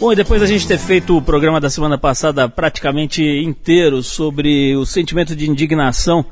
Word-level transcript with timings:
Bom, 0.00 0.14
e 0.14 0.16
depois 0.16 0.40
da 0.40 0.46
gente 0.46 0.66
ter 0.66 0.78
feito 0.78 1.14
o 1.14 1.20
programa 1.20 1.60
da 1.60 1.68
semana 1.68 1.98
passada 1.98 2.48
praticamente 2.48 3.22
inteiro 3.22 4.02
sobre 4.02 4.74
o 4.74 4.86
sentimento 4.86 5.36
de 5.36 5.46
indignação 5.46 6.24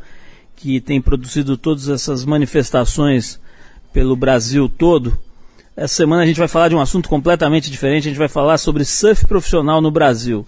que 0.57 0.81
tem 0.81 1.03
produzido 1.03 1.55
todas 1.55 1.87
essas 1.87 2.25
manifestações 2.25 3.39
pelo 3.93 4.17
Brasil 4.17 4.71
todo, 4.71 5.19
essa 5.77 5.97
semana 5.97 6.23
a 6.23 6.27
gente 6.27 6.39
vai 6.39 6.49
falar 6.49 6.71
de 6.71 6.75
um 6.75 6.81
assunto 6.81 7.11
completamente 7.11 7.71
diferente. 7.71 8.09
A 8.09 8.11
gente 8.11 8.19
vai 8.19 8.27
falar 8.27 8.57
sobre 8.57 8.87
surf 8.87 9.27
profissional 9.27 9.83
no 9.83 9.91
Brasil. 9.91 10.47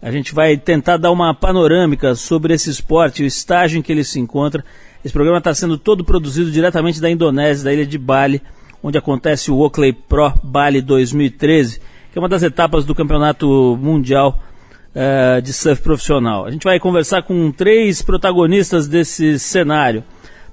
A 0.00 0.12
gente 0.12 0.32
vai 0.32 0.56
tentar 0.56 0.98
dar 0.98 1.10
uma 1.10 1.34
panorâmica 1.34 2.14
sobre 2.14 2.54
esse 2.54 2.70
esporte, 2.70 3.24
o 3.24 3.26
estágio 3.26 3.80
em 3.80 3.82
que 3.82 3.90
ele 3.90 4.04
se 4.04 4.20
encontra. 4.20 4.64
Esse 5.04 5.12
programa 5.12 5.38
está 5.38 5.52
sendo 5.52 5.76
todo 5.76 6.04
produzido 6.04 6.52
diretamente 6.52 7.00
da 7.00 7.10
Indonésia, 7.10 7.64
da 7.64 7.72
ilha 7.72 7.84
de 7.84 7.98
Bali, 7.98 8.40
onde 8.80 8.96
acontece 8.96 9.50
o 9.50 9.58
Oakley 9.58 9.92
Pro 9.92 10.32
Bali 10.44 10.80
2013 10.80 11.95
que 12.16 12.18
é 12.18 12.22
uma 12.22 12.30
das 12.30 12.42
etapas 12.42 12.86
do 12.86 12.94
Campeonato 12.94 13.78
Mundial 13.78 14.40
uh, 14.94 15.42
de 15.42 15.52
Surf 15.52 15.82
Profissional. 15.82 16.46
A 16.46 16.50
gente 16.50 16.64
vai 16.64 16.80
conversar 16.80 17.22
com 17.22 17.52
três 17.52 18.00
protagonistas 18.00 18.88
desse 18.88 19.38
cenário. 19.38 20.02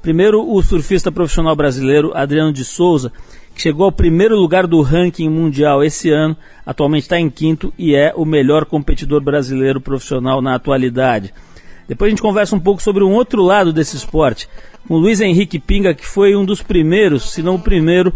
Primeiro, 0.02 0.46
o 0.46 0.62
surfista 0.62 1.10
profissional 1.10 1.56
brasileiro 1.56 2.12
Adriano 2.14 2.52
de 2.52 2.66
Souza, 2.66 3.14
que 3.56 3.62
chegou 3.62 3.86
ao 3.86 3.94
primeiro 3.94 4.36
lugar 4.36 4.68
do 4.68 4.82
ranking 4.82 5.30
mundial 5.30 5.82
esse 5.82 6.10
ano, 6.10 6.36
atualmente 6.66 7.04
está 7.04 7.18
em 7.18 7.30
quinto 7.30 7.74
e 7.80 7.96
é 7.96 8.12
o 8.14 8.26
melhor 8.26 8.66
competidor 8.66 9.22
brasileiro 9.22 9.80
profissional 9.80 10.42
na 10.42 10.56
atualidade. 10.56 11.34
Depois 11.88 12.10
a 12.10 12.12
gente 12.12 12.22
conversa 12.22 12.58
um 12.58 12.60
pouco 12.60 12.84
sobre 12.84 13.06
um 13.06 13.14
outro 13.14 13.42
lado 13.42 13.72
desse 13.72 13.96
esporte, 13.96 14.50
com 14.86 14.96
o 14.96 15.00
Luiz 15.00 15.22
Henrique 15.22 15.60
Pinga, 15.60 15.94
que 15.94 16.06
foi 16.06 16.36
um 16.36 16.44
dos 16.44 16.62
primeiros, 16.62 17.32
se 17.32 17.42
não 17.42 17.56
o 17.56 17.60
primeiro, 17.60 18.12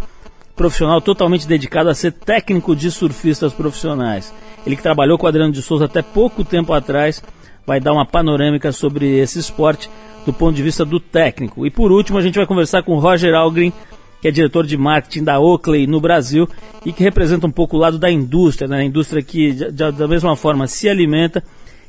profissional 0.57 0.99
totalmente 0.99 1.47
dedicado 1.47 1.89
a 1.89 1.95
ser 1.95 2.11
técnico 2.11 2.75
de 2.75 2.91
surfistas 2.91 3.53
profissionais. 3.53 4.33
Ele 4.65 4.75
que 4.75 4.81
trabalhou 4.81 5.17
com 5.17 5.27
Adriano 5.27 5.53
de 5.53 5.61
Souza 5.61 5.85
até 5.85 6.01
pouco 6.01 6.43
tempo 6.43 6.73
atrás, 6.73 7.23
vai 7.65 7.79
dar 7.79 7.93
uma 7.93 8.05
panorâmica 8.05 8.71
sobre 8.71 9.19
esse 9.19 9.39
esporte 9.39 9.89
do 10.25 10.33
ponto 10.33 10.55
de 10.55 10.63
vista 10.63 10.83
do 10.83 10.99
técnico. 10.99 11.65
E 11.65 11.69
por 11.69 11.91
último, 11.91 12.17
a 12.17 12.21
gente 12.21 12.35
vai 12.35 12.45
conversar 12.45 12.81
com 12.81 12.97
Roger 12.97 13.33
Algren, 13.35 13.71
que 14.19 14.27
é 14.27 14.31
diretor 14.31 14.65
de 14.65 14.75
marketing 14.75 15.23
da 15.23 15.39
Oakley 15.39 15.85
no 15.85 16.01
Brasil 16.01 16.49
e 16.83 16.91
que 16.91 17.03
representa 17.03 17.45
um 17.45 17.51
pouco 17.51 17.77
o 17.77 17.79
lado 17.79 17.99
da 17.99 18.09
indústria, 18.09 18.67
né? 18.67 18.79
a 18.79 18.83
indústria 18.83 19.21
que 19.21 19.53
da 19.71 20.07
mesma 20.07 20.35
forma 20.35 20.67
se 20.67 20.89
alimenta 20.89 21.43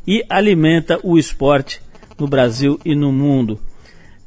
e 0.06 0.22
alimenta 0.28 1.00
o 1.02 1.18
esporte 1.18 1.80
no 2.18 2.28
Brasil 2.28 2.78
e 2.84 2.94
no 2.94 3.10
mundo. 3.10 3.58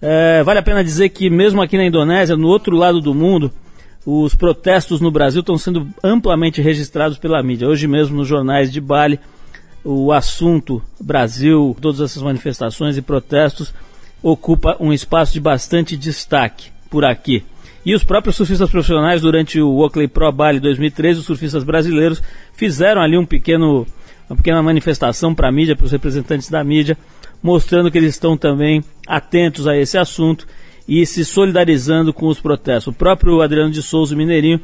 É, 0.02 0.42
vale 0.44 0.60
a 0.60 0.64
pena 0.64 0.84
dizer 0.84 1.10
que 1.10 1.30
mesmo 1.30 1.62
aqui 1.62 1.78
na 1.78 1.86
Indonésia, 1.86 2.36
no 2.36 2.48
outro 2.48 2.76
lado 2.76 3.00
do 3.00 3.14
mundo, 3.14 3.52
os 4.06 4.34
protestos 4.34 5.00
no 5.00 5.12
Brasil 5.12 5.42
estão 5.42 5.58
sendo 5.58 5.88
amplamente 6.04 6.62
registrados 6.62 7.18
pela 7.18 7.42
mídia. 7.44 7.68
Hoje 7.68 7.88
mesmo 7.88 8.18
nos 8.18 8.28
jornais 8.28 8.72
de 8.72 8.82
Bali, 8.82 9.20
o 9.84 10.12
assunto 10.12 10.82
Brasil, 11.00 11.76
todas 11.80 12.02
essas 12.02 12.22
manifestações 12.22 12.98
e 12.98 13.02
protestos 13.02 13.74
ocupa 14.22 14.76
um 14.80 14.94
espaço 14.94 15.34
de 15.34 15.40
bastante 15.40 15.96
destaque 15.98 16.70
por 16.90 17.06
aqui. 17.06 17.44
E 17.84 17.96
os 17.96 18.04
próprios 18.04 18.36
surfistas 18.36 18.70
profissionais, 18.70 19.22
durante 19.22 19.60
o 19.60 19.78
Oakley 19.78 20.08
Pro 20.08 20.32
Bali 20.32 20.60
2013, 20.60 21.20
os 21.20 21.26
surfistas 21.26 21.64
brasileiros 21.64 22.22
fizeram 22.54 23.02
ali 23.02 23.18
um 23.18 23.26
pequeno, 23.26 23.88
uma 24.30 24.36
pequena 24.36 24.62
manifestação 24.62 25.34
para 25.34 25.48
a 25.48 25.52
mídia, 25.52 25.76
para 25.76 25.86
os 25.86 25.92
representantes 25.92 26.50
da 26.50 26.64
mídia, 26.64 26.96
mostrando 27.42 27.90
que 27.90 27.98
eles 27.98 28.14
estão 28.14 28.38
também 28.38 28.84
atentos 29.08 29.68
a 29.68 29.76
esse 29.76 29.98
assunto 29.98 30.48
e 30.88 31.06
se 31.06 31.24
solidarizando 31.24 32.14
com 32.14 32.28
os 32.28 32.40
protestos. 32.40 32.88
O 32.88 32.94
próprio 32.94 33.42
Adriano 33.42 33.72
de 33.72 33.82
Souza, 33.82 34.16
Mineirinho, 34.16 34.60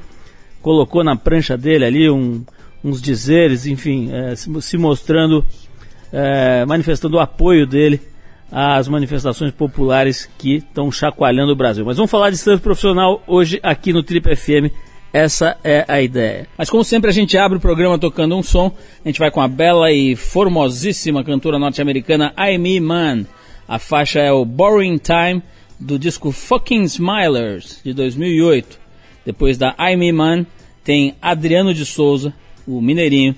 colocou 0.62 1.04
na 1.04 1.16
prancha 1.16 1.58
dele 1.58 1.86
ali 1.86 2.10
um, 2.10 2.44
uns 2.84 3.02
dizeres, 3.02 3.66
enfim, 3.66 4.10
é, 4.12 4.36
se, 4.36 4.50
se, 4.62 4.78
mostrando, 4.78 5.46
é, 6.12 6.66
manifestando 6.66 7.18
o 7.18 7.20
apoio 7.20 7.66
dele 7.66 8.02
às 8.52 8.88
manifestações 8.88 9.52
populares 9.52 10.30
que 10.38 10.56
estão 10.56 10.92
chacoalhando 10.92 11.52
o 11.52 11.56
Brasil. 11.56 11.86
Mas 11.86 11.98
vamos 11.98 12.12
falar 12.12 12.30
de 12.30 12.38
surf 12.38 12.62
profissional 12.62 13.22
hoje 13.28 13.60
aqui 13.62 13.92
no 13.92 14.04
Trip 14.04 14.36
FM. 14.36 14.74
Essa 15.14 15.58
é 15.64 15.86
a 15.88 16.02
ideia. 16.02 16.48
Mas 16.58 16.70
como 16.70 16.84
sempre 16.84 17.10
a 17.10 17.14
gente 17.14 17.38
abre 17.38 17.58
o 17.58 17.62
programa 17.62 17.98
tocando 17.98 18.36
um 18.36 18.44
som, 18.44 18.72
a 19.04 19.08
gente 19.08 19.20
vai 19.20 19.32
com 19.32 19.42
a 19.42 19.48
bela 19.48 19.92
e 19.92 20.16
formosíssima 20.16 21.24
cantora 21.24 21.58
norte-americana 21.58 22.34
Amy 22.36 22.80
Mann. 22.80 23.26
A 23.68 23.80
faixa 23.80 24.20
é 24.20 24.32
o 24.32 24.46
Boring 24.46 24.98
Time 24.98 25.42
do 25.80 25.98
disco 25.98 26.32
Fucking 26.32 26.84
Smilers 26.84 27.82
de 27.84 27.94
2008. 27.94 28.80
Depois 29.26 29.58
da 29.58 29.76
I'm 29.80 30.12
Man, 30.12 30.46
tem 30.84 31.16
Adriano 31.22 31.74
de 31.74 31.86
Souza, 31.86 32.34
o 32.66 32.82
mineirinho, 32.82 33.36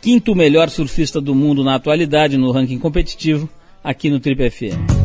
quinto 0.00 0.34
melhor 0.34 0.68
surfista 0.68 1.20
do 1.20 1.34
mundo 1.34 1.62
na 1.62 1.76
atualidade 1.76 2.36
no 2.36 2.50
ranking 2.50 2.78
competitivo, 2.78 3.48
aqui 3.82 4.10
no 4.10 4.20
Trip 4.20 4.50
FM. 4.50 5.01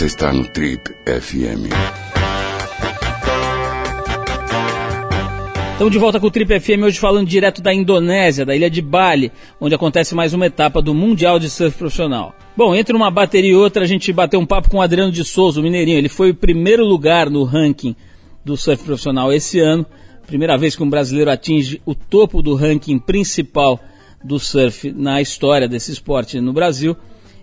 Você 0.00 0.06
está 0.06 0.32
no 0.32 0.48
Trip 0.48 0.80
FM. 1.04 1.68
Estamos 5.72 5.92
de 5.92 5.98
volta 5.98 6.18
com 6.18 6.26
o 6.26 6.30
Trip 6.30 6.58
FM 6.58 6.84
hoje 6.84 6.98
falando 6.98 7.28
direto 7.28 7.60
da 7.60 7.74
Indonésia, 7.74 8.46
da 8.46 8.56
ilha 8.56 8.70
de 8.70 8.80
Bali, 8.80 9.30
onde 9.60 9.74
acontece 9.74 10.14
mais 10.14 10.32
uma 10.32 10.46
etapa 10.46 10.80
do 10.80 10.94
Mundial 10.94 11.38
de 11.38 11.50
Surf 11.50 11.76
Profissional. 11.76 12.34
Bom, 12.56 12.74
entre 12.74 12.96
uma 12.96 13.10
bateria 13.10 13.50
e 13.50 13.54
outra 13.54 13.84
a 13.84 13.86
gente 13.86 14.10
bateu 14.10 14.40
um 14.40 14.46
papo 14.46 14.70
com 14.70 14.78
o 14.78 14.80
Adriano 14.80 15.12
de 15.12 15.22
Souza, 15.22 15.60
o 15.60 15.62
mineirinho. 15.62 15.98
Ele 15.98 16.08
foi 16.08 16.30
o 16.30 16.34
primeiro 16.34 16.82
lugar 16.82 17.28
no 17.28 17.44
ranking 17.44 17.94
do 18.42 18.56
surf 18.56 18.82
profissional 18.82 19.30
esse 19.30 19.60
ano. 19.60 19.84
Primeira 20.26 20.56
vez 20.56 20.74
que 20.74 20.82
um 20.82 20.88
brasileiro 20.88 21.30
atinge 21.30 21.78
o 21.84 21.94
topo 21.94 22.40
do 22.40 22.54
ranking 22.54 22.98
principal 22.98 23.78
do 24.24 24.38
surf 24.38 24.90
na 24.92 25.20
história 25.20 25.68
desse 25.68 25.92
esporte 25.92 26.40
no 26.40 26.54
Brasil. 26.54 26.96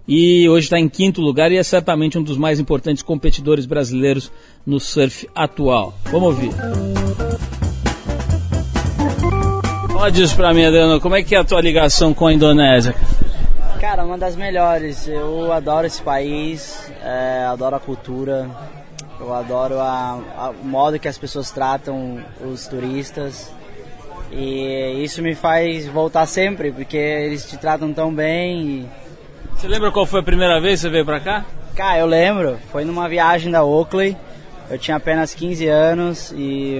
E 0.07 0.47
hoje 0.47 0.67
está 0.67 0.79
em 0.79 0.87
quinto 0.87 1.19
lugar 1.19 1.51
e 1.51 1.57
é 1.57 1.63
certamente 1.63 2.17
um 2.17 2.23
dos 2.23 2.37
mais 2.37 2.59
importantes 2.59 3.03
competidores 3.03 3.65
brasileiros 3.65 4.31
no 4.65 4.79
surf 4.79 5.27
atual. 5.35 5.93
Vamos 6.05 6.29
ouvir. 6.29 6.51
Fala 9.91 10.09
disso 10.09 10.35
pra 10.35 10.53
mim, 10.53 10.63
Adriano. 10.63 11.01
Como 11.01 11.15
é 11.15 11.23
que 11.23 11.35
é 11.35 11.39
a 11.39 11.43
tua 11.43 11.59
ligação 11.59 12.13
com 12.13 12.27
a 12.27 12.33
Indonésia? 12.33 12.95
Cara, 13.81 14.05
uma 14.05 14.17
das 14.17 14.35
melhores. 14.35 15.07
Eu 15.07 15.51
adoro 15.51 15.85
esse 15.85 16.01
país, 16.01 16.89
é, 17.03 17.45
adoro 17.45 17.75
a 17.75 17.79
cultura, 17.79 18.49
eu 19.19 19.33
adoro 19.33 19.79
a, 19.79 20.21
a, 20.37 20.49
o 20.51 20.65
modo 20.65 20.97
que 20.99 21.07
as 21.07 21.17
pessoas 21.17 21.51
tratam 21.51 22.23
os 22.41 22.65
turistas. 22.67 23.51
E 24.31 25.03
isso 25.03 25.21
me 25.21 25.35
faz 25.35 25.85
voltar 25.87 26.25
sempre, 26.27 26.71
porque 26.71 26.97
eles 26.97 27.45
te 27.45 27.57
tratam 27.57 27.91
tão 27.91 28.13
bem. 28.13 28.61
E... 28.61 29.06
Você 29.57 29.67
lembra 29.67 29.91
qual 29.91 30.05
foi 30.05 30.19
a 30.19 30.23
primeira 30.23 30.61
vez 30.61 30.79
que 30.79 30.81
você 30.81 30.89
veio 30.91 31.03
pra 31.03 31.19
cá? 31.19 31.43
Cara, 31.75 31.97
eu 31.97 32.05
lembro. 32.05 32.59
Foi 32.71 32.85
numa 32.85 33.09
viagem 33.09 33.51
da 33.51 33.63
Oakley. 33.63 34.15
Eu 34.69 34.77
tinha 34.77 34.97
apenas 34.97 35.33
15 35.33 35.67
anos 35.67 36.31
e 36.37 36.79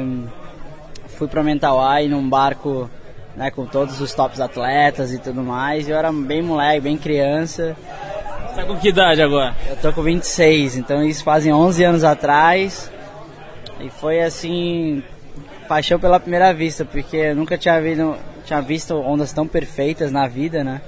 fui 1.08 1.28
para 1.28 1.42
Mentawai 1.42 2.08
num 2.08 2.30
barco 2.30 2.88
né, 3.36 3.50
com 3.50 3.66
todos 3.66 4.00
os 4.00 4.14
tops 4.14 4.40
atletas 4.40 5.12
e 5.12 5.18
tudo 5.18 5.42
mais. 5.42 5.90
Eu 5.90 5.98
era 5.98 6.12
bem 6.12 6.44
moleque, 6.44 6.82
bem 6.82 6.98
criança. 6.98 7.76
Você 8.48 8.62
tá 8.62 8.64
com 8.64 8.78
que 8.78 8.90
idade 8.90 9.24
agora? 9.24 9.56
Eu 9.68 9.78
tô 9.78 9.92
com 9.92 10.04
26, 10.04 10.78
então 10.78 11.04
isso 11.04 11.24
fazem 11.24 11.52
11 11.52 11.84
anos 11.84 12.04
atrás. 12.04 12.92
E 13.80 13.90
foi 13.90 14.22
assim, 14.22 15.04
paixão 15.68 16.00
pela 16.00 16.20
primeira 16.20 16.54
vista, 16.54 16.86
porque 16.86 17.18
eu 17.18 17.36
nunca 17.36 17.58
tinha 17.58 17.82
visto, 17.82 18.16
tinha 18.46 18.62
visto 18.62 18.96
ondas 18.96 19.34
tão 19.34 19.48
perfeitas 19.48 20.12
na 20.12 20.28
vida, 20.28 20.64
né? 20.64 20.80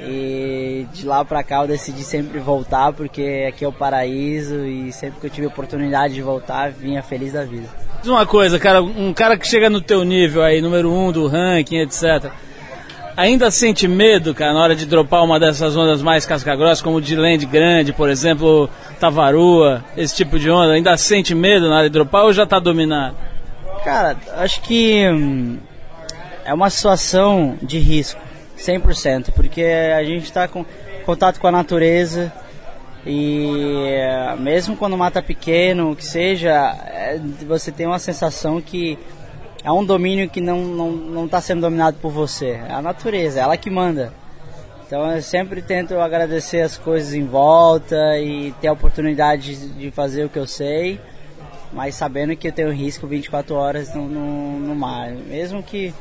E 0.00 0.86
de 0.92 1.04
lá 1.06 1.24
pra 1.24 1.42
cá 1.42 1.62
eu 1.62 1.68
decidi 1.68 2.04
sempre 2.04 2.38
voltar, 2.38 2.92
porque 2.92 3.46
aqui 3.48 3.64
é 3.64 3.68
o 3.68 3.72
paraíso 3.72 4.64
e 4.64 4.92
sempre 4.92 5.20
que 5.20 5.26
eu 5.26 5.30
tive 5.30 5.46
oportunidade 5.46 6.14
de 6.14 6.22
voltar, 6.22 6.70
vinha 6.70 7.02
feliz 7.02 7.32
da 7.32 7.44
vida. 7.44 7.68
Diz 8.00 8.08
uma 8.08 8.24
coisa, 8.24 8.58
cara, 8.58 8.80
um 8.80 9.12
cara 9.12 9.36
que 9.36 9.46
chega 9.46 9.68
no 9.68 9.80
teu 9.80 10.04
nível 10.04 10.42
aí, 10.42 10.60
número 10.60 10.92
um 10.92 11.10
do 11.10 11.26
ranking, 11.26 11.78
etc. 11.78 12.30
Ainda 13.16 13.50
sente 13.50 13.88
medo, 13.88 14.32
cara, 14.32 14.52
na 14.52 14.62
hora 14.62 14.76
de 14.76 14.86
dropar 14.86 15.24
uma 15.24 15.40
dessas 15.40 15.76
ondas 15.76 16.00
mais 16.00 16.24
casca-grossa, 16.24 16.84
como 16.84 17.00
de 17.00 17.16
land 17.16 17.44
grande, 17.46 17.92
por 17.92 18.08
exemplo, 18.08 18.70
Tavarua, 19.00 19.84
esse 19.96 20.14
tipo 20.14 20.38
de 20.38 20.48
onda? 20.48 20.74
Ainda 20.74 20.96
sente 20.96 21.34
medo 21.34 21.68
na 21.68 21.78
hora 21.78 21.88
de 21.88 21.92
dropar 21.92 22.24
ou 22.24 22.32
já 22.32 22.46
tá 22.46 22.60
dominado? 22.60 23.16
Cara, 23.82 24.16
acho 24.36 24.60
que 24.60 25.08
hum, 25.08 25.58
é 26.44 26.54
uma 26.54 26.70
situação 26.70 27.58
de 27.60 27.80
risco, 27.80 28.20
100%, 28.58 29.32
porque 29.32 29.62
a 29.62 30.02
gente 30.04 30.24
está 30.24 30.46
com 30.46 30.64
contato 31.04 31.40
com 31.40 31.46
a 31.46 31.52
natureza, 31.52 32.32
e 33.06 33.96
mesmo 34.38 34.76
quando 34.76 34.92
o 34.92 34.98
mato 34.98 35.18
é 35.18 35.22
pequeno, 35.22 35.96
que 35.96 36.04
seja, 36.04 36.76
é, 36.86 37.18
você 37.46 37.72
tem 37.72 37.86
uma 37.86 37.98
sensação 37.98 38.60
que 38.60 38.98
é 39.64 39.72
um 39.72 39.84
domínio 39.84 40.28
que 40.28 40.40
não 40.40 40.58
está 40.58 40.76
não, 40.76 40.90
não 40.90 41.28
tá 41.28 41.40
sendo 41.40 41.62
dominado 41.62 41.96
por 42.00 42.10
você. 42.10 42.60
É 42.68 42.72
a 42.72 42.82
natureza, 42.82 43.40
é 43.40 43.42
ela 43.42 43.56
que 43.56 43.70
manda. 43.70 44.12
Então 44.86 45.10
eu 45.10 45.22
sempre 45.22 45.60
tento 45.60 45.98
agradecer 46.00 46.60
as 46.62 46.76
coisas 46.76 47.12
em 47.12 47.24
volta 47.24 48.18
e 48.18 48.52
ter 48.60 48.68
a 48.68 48.72
oportunidade 48.72 49.56
de 49.56 49.90
fazer 49.90 50.24
o 50.24 50.28
que 50.28 50.38
eu 50.38 50.46
sei, 50.46 51.00
mas 51.72 51.94
sabendo 51.94 52.34
que 52.34 52.48
eu 52.48 52.52
tenho 52.52 52.72
risco 52.72 53.06
24 53.06 53.54
horas 53.54 53.94
no, 53.94 54.08
no, 54.08 54.58
no 54.60 54.74
mar. 54.74 55.10
Mesmo 55.10 55.62
que 55.62 55.92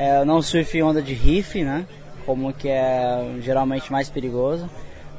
é, 0.00 0.20
eu 0.20 0.24
não 0.24 0.40
surfe 0.40 0.82
onda 0.82 1.02
de 1.02 1.12
riff, 1.12 1.62
né? 1.62 1.86
Como 2.24 2.52
que 2.52 2.68
é 2.68 3.36
geralmente 3.40 3.90
mais 3.92 4.08
perigoso 4.08 4.68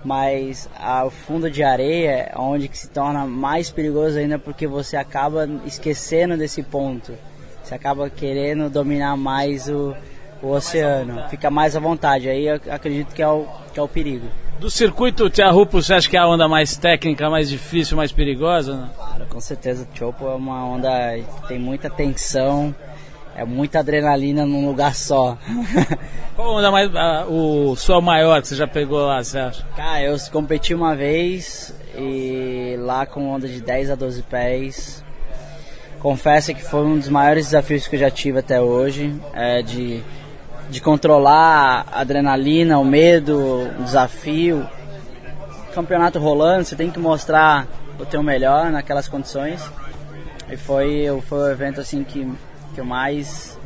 mas 0.04 0.70
o 1.06 1.10
fundo 1.10 1.50
de 1.50 1.64
areia 1.64 2.10
é 2.10 2.34
onde 2.36 2.68
que 2.68 2.78
se 2.78 2.90
torna 2.90 3.26
mais 3.26 3.70
perigoso 3.70 4.18
ainda 4.18 4.40
porque 4.40 4.66
você 4.66 4.98
acaba 4.98 5.48
esquecendo 5.66 6.36
desse 6.36 6.64
ponto. 6.64 7.14
Você 7.64 7.76
acaba 7.76 8.10
querendo 8.10 8.70
dominar 8.70 9.16
mais 9.16 9.70
o, 9.70 9.96
o 10.42 10.50
oceano, 10.50 11.24
fica 11.30 11.52
mais 11.52 11.76
à 11.76 11.80
vontade. 11.80 12.28
Aí 12.28 12.48
eu 12.48 12.60
acredito 12.72 13.14
que 13.14 13.22
é 13.22 13.28
o, 13.28 13.46
que 13.72 13.80
é 13.80 13.84
o 13.84 13.88
perigo. 13.88 14.28
Do 14.60 14.70
circuito 14.70 15.30
Tiahupo, 15.30 15.82
você 15.82 15.94
acha 15.94 16.10
que 16.10 16.18
é 16.18 16.20
a 16.20 16.28
onda 16.28 16.48
mais 16.48 16.76
técnica, 16.76 17.30
mais 17.30 17.50
difícil, 17.50 17.98
mais 17.98 18.12
perigosa? 18.12 18.76
Não? 18.76 18.90
Claro, 18.90 19.26
com 19.28 19.40
certeza. 19.40 19.88
O 19.92 19.98
Chopo 19.98 20.28
é 20.28 20.36
uma 20.36 20.66
onda 20.66 21.18
que 21.18 21.48
tem 21.48 21.60
muita 21.60 21.90
tensão, 21.90 22.74
é 23.36 23.46
muita 23.46 23.80
adrenalina 23.80 24.46
num 24.46 24.66
lugar 24.66 24.96
só. 24.96 25.38
Qual 26.36 26.56
onda 26.56 26.72
mais, 26.72 26.90
uh, 26.90 27.32
o 27.32 27.76
sol 27.76 28.02
maior 28.02 28.42
que 28.42 28.48
você 28.48 28.56
já 28.56 28.68
pegou 28.68 29.06
lá, 29.06 29.24
você 29.24 29.40
acha? 29.40 29.66
Cara, 29.76 30.02
eu 30.02 30.18
competi 30.32 30.74
uma 30.74 30.96
vez 30.96 31.74
e 31.96 32.76
lá 32.80 33.06
com 33.06 33.30
onda 33.30 33.48
de 33.48 33.62
10 33.62 33.92
a 33.92 33.96
12 33.96 34.24
pés. 34.24 35.04
Confesso 36.00 36.54
que 36.54 36.64
foi 36.64 36.84
um 36.84 36.98
dos 36.98 37.10
maiores 37.10 37.46
desafios 37.46 37.88
que 37.88 37.96
eu 37.96 38.00
já 38.00 38.10
tive 38.10 38.40
até 38.40 38.60
hoje, 38.60 39.16
é 39.34 39.62
de, 39.62 40.02
de 40.70 40.82
controlar 40.82 41.86
a 41.92 42.02
adrenalina, 42.02 42.80
o 42.80 42.86
medo, 42.86 43.70
o 43.80 43.84
desafio. 43.84 44.68
Campeonato 45.76 46.18
rolando, 46.18 46.66
você 46.66 46.76
tem 46.76 46.90
que 46.90 47.00
mostrar 47.00 47.68
o 48.00 48.06
teu 48.06 48.24
melhor 48.24 48.72
naquelas 48.72 49.08
condições. 49.08 49.62
E 50.52 50.58
foi, 50.58 51.06
foi 51.30 51.40
o 51.40 51.52
evento 51.52 51.80
assim 51.80 52.04
que, 52.04 52.28
que 52.74 52.80
eu 52.80 52.86
mais 52.86 53.60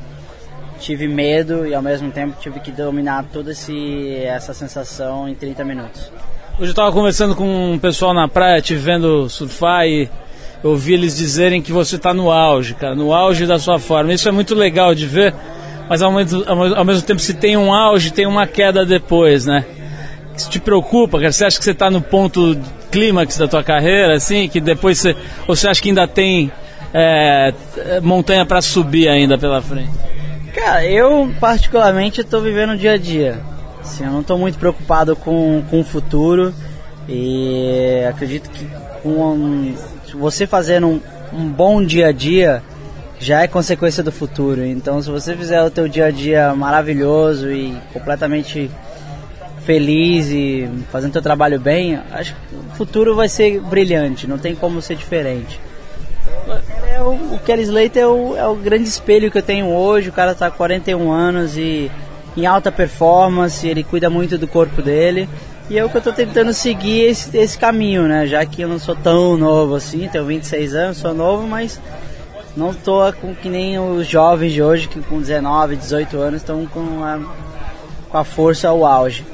tive 0.79 1.07
medo 1.07 1.65
e 1.65 1.74
ao 1.74 1.81
mesmo 1.81 2.12
tempo 2.12 2.35
tive 2.39 2.59
que 2.59 2.71
dominar 2.71 3.25
toda 3.31 3.51
esse, 3.51 4.15
essa 4.25 4.53
sensação 4.53 5.27
em 5.27 5.35
30 5.35 5.63
minutos. 5.63 6.12
Hoje 6.57 6.67
eu 6.67 6.71
estava 6.71 6.91
conversando 6.91 7.35
com 7.35 7.74
um 7.74 7.79
pessoal 7.79 8.13
na 8.13 8.27
praia, 8.27 8.62
te 8.62 8.75
vendo 8.75 9.29
surfar 9.29 9.85
e 9.85 10.09
eu 10.63 10.71
ouvi 10.71 10.93
eles 10.93 11.15
dizerem 11.15 11.62
que 11.62 11.71
você 11.71 11.95
está 11.97 12.13
no 12.13 12.31
auge, 12.31 12.74
cara, 12.74 12.95
no 12.95 13.13
auge 13.13 13.45
da 13.45 13.59
sua 13.59 13.77
forma. 13.79 14.13
Isso 14.13 14.27
é 14.27 14.31
muito 14.31 14.55
legal 14.55 14.95
de 14.95 15.05
ver, 15.05 15.33
mas 15.89 16.01
ao 16.01 16.12
mesmo, 16.12 16.43
ao 16.47 16.85
mesmo 16.85 17.01
tempo 17.01 17.19
se 17.19 17.33
tem 17.33 17.57
um 17.57 17.74
auge, 17.74 18.12
tem 18.12 18.25
uma 18.25 18.47
queda 18.47 18.85
depois, 18.85 19.45
né? 19.45 19.65
Isso 20.35 20.50
te 20.50 20.59
preocupa, 20.59 21.17
cara? 21.19 21.31
Você 21.31 21.45
acha 21.45 21.57
que 21.57 21.63
você 21.63 21.71
está 21.71 21.89
no 21.89 22.01
ponto 22.01 22.57
clímax 22.91 23.38
da 23.38 23.47
tua 23.47 23.63
carreira, 23.63 24.15
assim, 24.15 24.47
que 24.50 24.59
depois 24.59 24.97
você... 24.97 25.15
Ou 25.47 25.55
você 25.55 25.67
acha 25.67 25.81
que 25.81 25.89
ainda 25.89 26.07
tem 26.07 26.51
é, 26.94 27.54
montanha 28.01 28.46
para 28.46 28.62
subir 28.62 29.08
ainda 29.08 29.38
pela 29.38 29.62
frente? 29.62 29.92
Cara, 30.54 30.86
eu 30.86 31.34
particularmente 31.39 32.22
estou 32.22 32.42
vivendo 32.42 32.72
o 32.72 32.77
dia 32.77 32.94
a 32.94 32.98
dia. 32.98 33.39
Assim, 33.82 34.06
eu 34.06 34.12
não 34.12 34.22
estou 34.22 34.38
muito 34.38 34.58
preocupado 34.58 35.15
com, 35.15 35.62
com 35.70 35.82
o 35.82 35.84
futuro 35.84 36.54
e 37.08 38.04
acredito 38.10 38.50
que 38.50 38.65
com 39.04 39.75
você 40.13 40.48
fazendo 40.48 40.88
um, 40.88 41.01
um 41.34 41.48
bom 41.48 41.84
dia 41.84 42.08
a 42.08 42.12
dia 42.12 42.63
já 43.20 43.42
é 43.42 43.48
consequência 43.48 44.01
do 44.01 44.12
futuro. 44.12 44.65
Então, 44.65 45.01
se 45.01 45.10
você 45.10 45.36
fizer 45.36 45.62
o 45.62 45.70
teu 45.70 45.88
dia 45.88 46.06
a 46.06 46.12
dia 46.12 46.56
maravilhoso 46.56 47.51
e 47.51 47.75
completamente 47.92 48.72
feliz 49.65 50.30
e 50.30 50.70
fazendo 50.92 51.13
teu 51.13 51.22
trabalho 51.22 51.60
bem, 51.60 52.00
acho 52.12 52.34
que 52.34 52.56
o 52.56 52.75
futuro 52.75 53.15
vai 53.15 53.27
ser 53.27 53.60
brilhante. 53.60 54.25
Não 54.25 54.38
tem 54.38 54.56
como 54.56 54.82
ser 54.82 54.96
diferente 54.96 55.60
o, 57.07 57.39
Kelly 57.39 57.63
Slater 57.63 58.03
é 58.03 58.07
o, 58.07 58.35
é 58.35 58.47
o 58.47 58.55
grande 58.55 58.88
espelho 58.88 59.31
que 59.31 59.38
eu 59.38 59.43
tenho 59.43 59.67
hoje. 59.67 60.09
O 60.09 60.13
cara 60.13 60.31
está 60.31 60.50
com 60.50 60.57
41 60.57 61.12
anos 61.12 61.57
e 61.57 61.91
em 62.35 62.45
alta 62.45 62.71
performance, 62.71 63.67
ele 63.67 63.83
cuida 63.83 64.09
muito 64.09 64.38
do 64.38 64.47
corpo 64.47 64.81
dele. 64.81 65.29
E 65.69 65.77
é 65.79 65.83
o 65.83 65.89
que 65.89 65.95
eu 65.95 66.00
estou 66.00 66.13
tentando 66.13 66.53
seguir 66.53 67.01
esse, 67.05 67.35
esse 67.38 67.57
caminho, 67.57 68.07
né? 68.07 68.27
Já 68.27 68.45
que 68.45 68.62
eu 68.62 68.67
não 68.67 68.77
sou 68.77 68.95
tão 68.95 69.35
novo 69.35 69.75
assim, 69.75 70.07
tenho 70.07 70.25
26 70.25 70.75
anos, 70.75 70.97
sou 70.97 71.13
novo, 71.13 71.47
mas 71.47 71.79
não 72.55 72.71
estou 72.71 73.12
com 73.13 73.33
que 73.33 73.50
nem 73.50 73.79
os 73.79 74.05
jovens 74.05 74.53
de 74.53 74.62
hoje 74.62 74.88
que 74.88 75.01
com 75.01 75.19
19, 75.19 75.75
18 75.75 76.17
anos 76.17 76.41
estão 76.41 76.65
com 76.67 77.03
a, 77.03 77.19
com 78.09 78.17
a 78.17 78.24
força 78.24 78.69
ao 78.69 78.85
auge. 78.85 79.25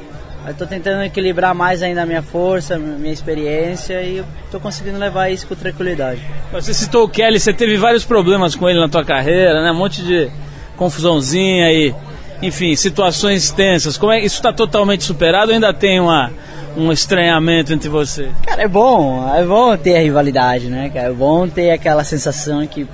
Estou 0.47 0.65
tentando 0.65 1.03
equilibrar 1.03 1.53
mais 1.53 1.83
ainda 1.83 2.01
a 2.01 2.05
minha 2.05 2.21
força, 2.21 2.77
minha 2.77 3.13
experiência 3.13 4.01
e 4.01 4.23
estou 4.45 4.59
conseguindo 4.59 4.97
levar 4.97 5.29
isso 5.29 5.45
com 5.45 5.55
tranquilidade. 5.55 6.21
Você 6.51 6.73
citou 6.73 7.05
o 7.05 7.09
Kelly, 7.09 7.39
você 7.39 7.53
teve 7.53 7.77
vários 7.77 8.03
problemas 8.03 8.55
com 8.55 8.67
ele 8.69 8.79
na 8.79 8.89
tua 8.89 9.05
carreira, 9.05 9.61
né? 9.63 9.71
Um 9.71 9.75
monte 9.75 10.01
de 10.01 10.29
confusãozinha 10.75 11.67
aí, 11.67 11.93
enfim, 12.41 12.75
situações 12.75 13.51
tensas. 13.51 13.97
Como 13.97 14.11
é 14.11 14.19
isso 14.19 14.37
está 14.37 14.51
totalmente 14.51 15.03
superado? 15.03 15.49
Ou 15.49 15.53
ainda 15.53 15.71
tem 15.73 15.99
uma 15.99 16.31
um 16.75 16.91
estranhamento 16.91 17.73
entre 17.73 17.89
você? 17.89 18.29
Cara, 18.45 18.63
é 18.63 18.67
bom, 18.67 19.29
é 19.35 19.43
bom 19.43 19.75
ter 19.77 19.97
a 19.97 19.99
rivalidade, 19.99 20.67
né, 20.67 20.89
cara? 20.89 21.07
É 21.07 21.13
bom 21.13 21.47
ter 21.47 21.71
aquela 21.71 22.03
sensação 22.03 22.65
que, 22.65 22.87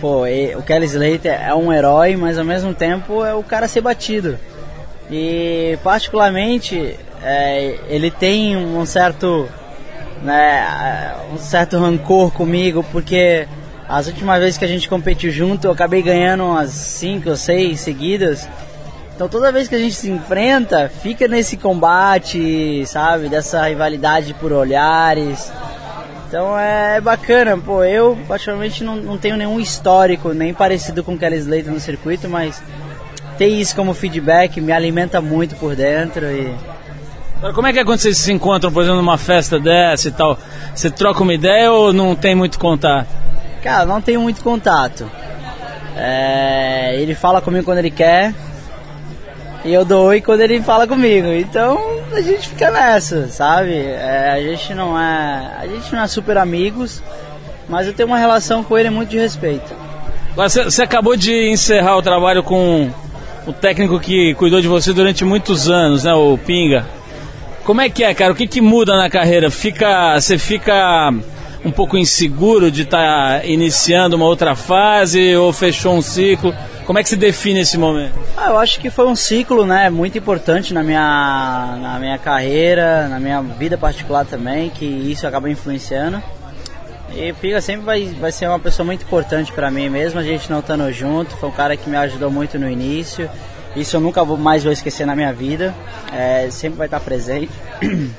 pô, 0.00 0.24
o 0.56 0.62
Kelly 0.62 0.86
Slater 0.86 1.40
é 1.40 1.54
um 1.54 1.72
herói, 1.72 2.16
mas 2.16 2.38
ao 2.38 2.44
mesmo 2.44 2.74
tempo 2.74 3.24
é 3.24 3.34
o 3.34 3.42
cara 3.42 3.68
ser 3.68 3.80
batido. 3.80 4.38
E 5.10 5.76
particularmente 5.82 6.96
é, 7.22 7.78
ele 7.88 8.10
tem 8.10 8.56
um 8.56 8.84
certo, 8.86 9.48
né, 10.22 11.14
um 11.32 11.38
certo 11.38 11.78
rancor 11.78 12.30
comigo 12.30 12.84
porque 12.92 13.46
as 13.88 14.06
últimas 14.06 14.40
vezes 14.40 14.56
que 14.56 14.64
a 14.64 14.68
gente 14.68 14.88
competiu 14.88 15.30
junto 15.32 15.66
eu 15.66 15.72
acabei 15.72 16.00
ganhando 16.00 16.44
umas 16.44 16.70
5 16.70 17.28
ou 17.28 17.36
6 17.36 17.80
seguidas. 17.80 18.48
Então 19.14 19.28
toda 19.28 19.52
vez 19.52 19.68
que 19.68 19.74
a 19.74 19.78
gente 19.78 19.94
se 19.94 20.10
enfrenta, 20.10 20.88
fica 21.02 21.28
nesse 21.28 21.56
combate, 21.56 22.86
sabe, 22.86 23.28
dessa 23.28 23.66
rivalidade 23.66 24.32
por 24.34 24.52
olhares. 24.52 25.52
Então 26.28 26.56
é 26.56 27.00
bacana, 27.00 27.58
pô, 27.58 27.82
eu 27.82 28.16
particularmente 28.28 28.84
não, 28.84 28.94
não 28.94 29.18
tenho 29.18 29.36
nenhum 29.36 29.58
histórico, 29.58 30.32
nem 30.32 30.54
parecido 30.54 31.02
com 31.02 31.18
Kelly 31.18 31.38
Slater 31.38 31.72
no 31.72 31.80
circuito, 31.80 32.28
mas 32.28 32.62
ter 33.40 33.48
isso 33.48 33.74
como 33.74 33.94
feedback 33.94 34.60
me 34.60 34.70
alimenta 34.70 35.18
muito 35.18 35.56
por 35.56 35.74
dentro 35.74 36.26
e 36.26 36.54
como 37.54 37.66
é 37.66 37.72
que 37.72 37.78
é 37.78 37.84
quando 37.86 37.98
vocês 37.98 38.18
se 38.18 38.30
encontram, 38.30 38.70
por 38.70 38.82
exemplo, 38.82 39.00
numa 39.00 39.16
festa 39.16 39.58
dessa 39.58 40.08
e 40.08 40.10
tal? 40.10 40.38
Você 40.74 40.90
troca 40.90 41.22
uma 41.22 41.32
ideia 41.32 41.72
ou 41.72 41.90
não 41.90 42.14
tem 42.14 42.34
muito 42.34 42.58
contato? 42.58 43.08
Cara, 43.62 43.86
não 43.86 43.98
tenho 44.02 44.20
muito 44.20 44.42
contato. 44.42 45.10
É, 45.96 46.94
ele 46.98 47.14
fala 47.14 47.40
comigo 47.40 47.64
quando 47.64 47.78
ele 47.78 47.90
quer 47.90 48.34
e 49.64 49.72
eu 49.72 49.86
dou 49.86 50.08
oi 50.08 50.20
quando 50.20 50.42
ele 50.42 50.60
fala 50.60 50.86
comigo. 50.86 51.28
Então 51.28 51.80
a 52.12 52.20
gente 52.20 52.46
fica 52.46 52.70
nessa, 52.70 53.26
sabe? 53.28 53.74
É, 53.74 54.32
a 54.34 54.42
gente 54.42 54.74
não 54.74 55.00
é, 55.00 55.50
a 55.60 55.66
gente 55.66 55.90
não 55.94 56.02
é 56.02 56.06
super 56.06 56.36
amigos, 56.36 57.02
mas 57.70 57.86
eu 57.86 57.94
tenho 57.94 58.06
uma 58.06 58.18
relação 58.18 58.62
com 58.62 58.76
ele 58.76 58.90
muito 58.90 59.08
de 59.08 59.18
respeito. 59.18 59.74
Agora, 60.32 60.50
você 60.50 60.82
acabou 60.82 61.16
de 61.16 61.50
encerrar 61.50 61.96
o 61.96 62.02
trabalho 62.02 62.42
com 62.42 62.92
o 63.46 63.52
técnico 63.52 63.98
que 63.98 64.34
cuidou 64.34 64.60
de 64.60 64.68
você 64.68 64.92
durante 64.92 65.24
muitos 65.24 65.68
anos, 65.68 66.04
né, 66.04 66.12
o 66.12 66.36
Pinga. 66.38 66.86
Como 67.64 67.80
é 67.80 67.88
que 67.88 68.02
é, 68.02 68.12
cara? 68.14 68.32
O 68.32 68.36
que, 68.36 68.46
que 68.46 68.60
muda 68.60 68.96
na 68.96 69.08
carreira? 69.08 69.50
Fica, 69.50 70.18
você 70.18 70.38
fica 70.38 71.12
um 71.64 71.70
pouco 71.70 71.96
inseguro 71.96 72.70
de 72.70 72.82
estar 72.82 73.40
tá 73.40 73.46
iniciando 73.46 74.16
uma 74.16 74.24
outra 74.24 74.54
fase 74.54 75.36
ou 75.36 75.52
fechou 75.52 75.94
um 75.94 76.02
ciclo? 76.02 76.54
Como 76.86 76.98
é 76.98 77.02
que 77.02 77.08
se 77.08 77.16
define 77.16 77.60
esse 77.60 77.78
momento? 77.78 78.14
Ah, 78.36 78.48
eu 78.48 78.58
acho 78.58 78.80
que 78.80 78.90
foi 78.90 79.06
um 79.06 79.14
ciclo, 79.14 79.64
né, 79.64 79.88
muito 79.90 80.18
importante 80.18 80.74
na 80.74 80.82
minha, 80.82 81.78
na 81.80 81.98
minha 82.00 82.18
carreira, 82.18 83.06
na 83.08 83.20
minha 83.20 83.40
vida 83.40 83.78
particular 83.78 84.24
também, 84.24 84.70
que 84.70 84.84
isso 84.84 85.26
acaba 85.26 85.48
influenciando. 85.48 86.20
E 87.14 87.32
Pinga 87.34 87.60
sempre 87.60 87.84
vai, 87.84 88.04
vai 88.20 88.32
ser 88.32 88.48
uma 88.48 88.58
pessoa 88.58 88.86
muito 88.86 89.02
importante 89.02 89.52
para 89.52 89.70
mim, 89.70 89.88
mesmo 89.88 90.20
a 90.20 90.22
gente 90.22 90.50
não 90.50 90.60
estando 90.60 90.90
junto. 90.92 91.36
Foi 91.36 91.48
um 91.48 91.52
cara 91.52 91.76
que 91.76 91.88
me 91.88 91.96
ajudou 91.96 92.30
muito 92.30 92.58
no 92.58 92.68
início. 92.68 93.28
Isso 93.74 93.96
eu 93.96 94.00
nunca 94.00 94.24
vou, 94.24 94.36
mais 94.36 94.64
vou 94.64 94.72
esquecer 94.72 95.06
na 95.06 95.14
minha 95.14 95.32
vida. 95.32 95.74
É, 96.12 96.48
sempre 96.50 96.78
vai 96.78 96.86
estar 96.86 97.00
presente. 97.00 97.52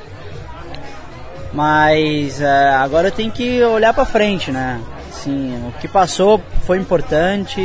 Mas 1.53 2.41
é, 2.41 2.69
agora 2.69 3.09
eu 3.09 3.11
tenho 3.11 3.31
que 3.31 3.61
olhar 3.63 3.93
para 3.93 4.05
frente, 4.05 4.51
né? 4.51 4.79
Assim, 5.09 5.53
o 5.67 5.79
que 5.79 5.87
passou 5.87 6.41
foi 6.65 6.77
importante, 6.77 7.61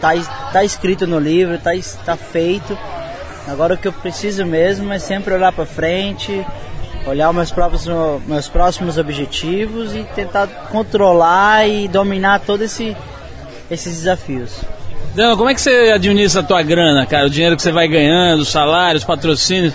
tá, 0.00 0.10
tá 0.52 0.62
escrito 0.62 1.06
no 1.06 1.18
livro, 1.18 1.58
tá, 1.58 1.70
tá 2.04 2.16
feito. 2.16 2.76
Agora 3.48 3.74
o 3.74 3.78
que 3.78 3.88
eu 3.88 3.92
preciso 3.92 4.44
mesmo 4.44 4.92
é 4.92 4.98
sempre 4.98 5.32
olhar 5.32 5.52
para 5.52 5.64
frente, 5.64 6.46
olhar 7.06 7.32
meus 7.32 7.50
próprios 7.50 7.86
meus 8.26 8.48
próximos 8.48 8.98
objetivos 8.98 9.94
e 9.94 10.04
tentar 10.14 10.46
controlar 10.70 11.66
e 11.66 11.88
dominar 11.88 12.40
todos 12.40 12.66
esse, 12.66 12.96
esses 13.70 13.96
desafios. 13.96 14.60
Dano, 15.14 15.36
como 15.36 15.48
é 15.48 15.54
que 15.54 15.60
você 15.60 15.90
administra 15.92 16.40
a 16.40 16.44
tua 16.44 16.62
grana, 16.62 17.04
cara? 17.04 17.26
O 17.26 17.30
dinheiro 17.30 17.56
que 17.56 17.62
você 17.62 17.72
vai 17.72 17.88
ganhando, 17.88 18.40
os 18.40 18.48
salários, 18.48 19.02
patrocínios. 19.02 19.74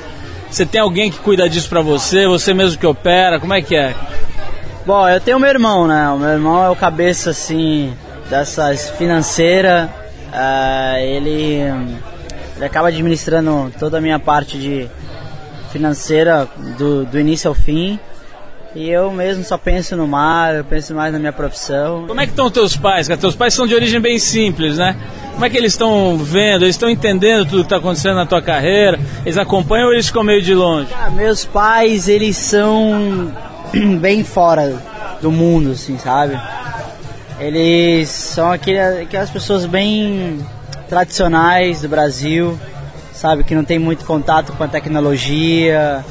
Você 0.49 0.65
tem 0.65 0.79
alguém 0.79 1.11
que 1.11 1.19
cuida 1.19 1.49
disso 1.49 1.67
para 1.67 1.81
você? 1.81 2.25
Você 2.27 2.53
mesmo 2.53 2.79
que 2.79 2.87
opera? 2.87 3.39
Como 3.39 3.53
é 3.53 3.61
que 3.61 3.75
é? 3.75 3.93
Bom, 4.85 5.07
eu 5.09 5.19
tenho 5.19 5.39
meu 5.39 5.49
irmão, 5.49 5.87
né? 5.87 6.07
O 6.09 6.17
meu 6.17 6.29
irmão 6.29 6.63
é 6.63 6.69
o 6.69 6.75
cabeça, 6.75 7.31
assim, 7.31 7.93
dessas 8.29 8.91
financeiras. 8.91 9.89
Uh, 9.89 10.97
ele, 10.99 11.61
ele 12.55 12.65
acaba 12.65 12.87
administrando 12.87 13.73
toda 13.77 13.97
a 13.97 14.01
minha 14.01 14.19
parte 14.19 14.57
de 14.57 14.87
financeira 15.75 16.47
do, 16.77 17.03
do 17.05 17.19
início 17.19 17.49
ao 17.49 17.53
fim. 17.53 17.99
E 18.73 18.89
eu 18.89 19.11
mesmo 19.11 19.43
só 19.43 19.57
penso 19.57 19.95
no 19.95 20.07
mar, 20.07 20.55
eu 20.55 20.63
penso 20.63 20.93
mais 20.93 21.11
na 21.11 21.19
minha 21.19 21.33
profissão. 21.33 22.05
Como 22.07 22.19
é 22.19 22.25
que 22.25 22.31
estão 22.31 22.49
teus 22.49 22.77
pais? 22.77 23.07
Porque 23.07 23.19
teus 23.19 23.35
pais 23.35 23.53
são 23.53 23.67
de 23.67 23.75
origem 23.75 23.99
bem 23.99 24.17
simples, 24.17 24.77
né? 24.77 24.95
Como 25.33 25.43
é 25.45 25.49
que 25.49 25.57
eles 25.57 25.73
estão 25.73 26.17
vendo? 26.17 26.63
Eles 26.63 26.75
estão 26.75 26.89
entendendo 26.89 27.45
tudo 27.45 27.59
que 27.59 27.65
está 27.65 27.77
acontecendo 27.77 28.15
na 28.15 28.25
tua 28.25 28.41
carreira? 28.41 28.97
Eles 29.25 29.37
acompanham 29.37 29.87
ou 29.87 29.93
eles 29.93 30.07
ficam 30.07 30.23
meio 30.23 30.41
de 30.41 30.53
longe? 30.53 30.87
Ah, 30.93 31.09
meus 31.09 31.43
pais, 31.43 32.07
eles 32.07 32.37
são 32.37 33.33
bem 33.99 34.23
fora 34.23 34.81
do 35.21 35.31
mundo, 35.31 35.71
assim, 35.71 35.97
sabe? 35.97 36.39
Eles 37.37 38.09
são 38.09 38.49
aquelas 38.51 39.29
pessoas 39.29 39.65
bem 39.65 40.39
tradicionais 40.87 41.81
do 41.81 41.89
Brasil, 41.89 42.57
sabe? 43.15 43.43
Que 43.43 43.55
não 43.55 43.63
tem 43.63 43.79
muito 43.79 44.05
contato 44.05 44.53
com 44.53 44.63
a 44.63 44.67
tecnologia, 44.67 46.05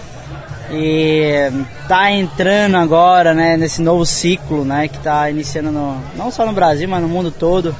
e 0.70 1.50
tá 1.88 2.10
entrando 2.10 2.76
agora, 2.76 3.34
né, 3.34 3.56
nesse 3.56 3.82
novo 3.82 4.04
ciclo, 4.06 4.64
né, 4.64 4.88
que 4.88 4.98
tá 4.98 5.30
iniciando 5.30 5.70
no, 5.70 6.00
não 6.16 6.30
só 6.30 6.46
no 6.46 6.52
Brasil, 6.52 6.88
mas 6.88 7.02
no 7.02 7.08
mundo 7.08 7.30
todo. 7.30 7.74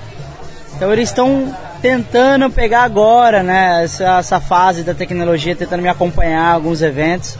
Então 0.76 0.92
eles 0.92 1.08
estão 1.08 1.54
tentando 1.80 2.50
pegar 2.50 2.82
agora, 2.82 3.42
né, 3.42 3.84
essa, 3.84 4.18
essa 4.18 4.40
fase 4.40 4.82
da 4.82 4.94
tecnologia, 4.94 5.56
tentando 5.56 5.82
me 5.82 5.88
acompanhar 5.88 6.52
alguns 6.52 6.82
eventos, 6.82 7.38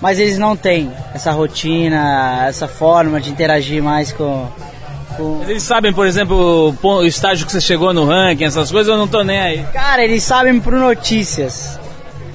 mas 0.00 0.18
eles 0.18 0.38
não 0.38 0.56
têm 0.56 0.92
essa 1.14 1.32
rotina, 1.32 2.46
essa 2.46 2.68
forma 2.68 3.20
de 3.20 3.30
interagir 3.30 3.82
mais 3.82 4.12
com, 4.12 4.48
Eles 5.48 5.62
sabem, 5.62 5.92
por 5.92 6.06
exemplo, 6.06 6.74
o 6.82 7.04
estágio 7.04 7.46
que 7.46 7.52
você 7.52 7.60
chegou 7.60 7.92
no 7.92 8.04
ranking, 8.04 8.44
essas 8.44 8.70
coisas, 8.70 8.90
eu 8.90 8.98
não 8.98 9.08
tô 9.08 9.22
nem 9.22 9.38
aí. 9.38 9.64
Cara, 9.72 10.04
eles 10.04 10.22
sabem 10.22 10.60
por 10.60 10.72
notícias. 10.72 11.78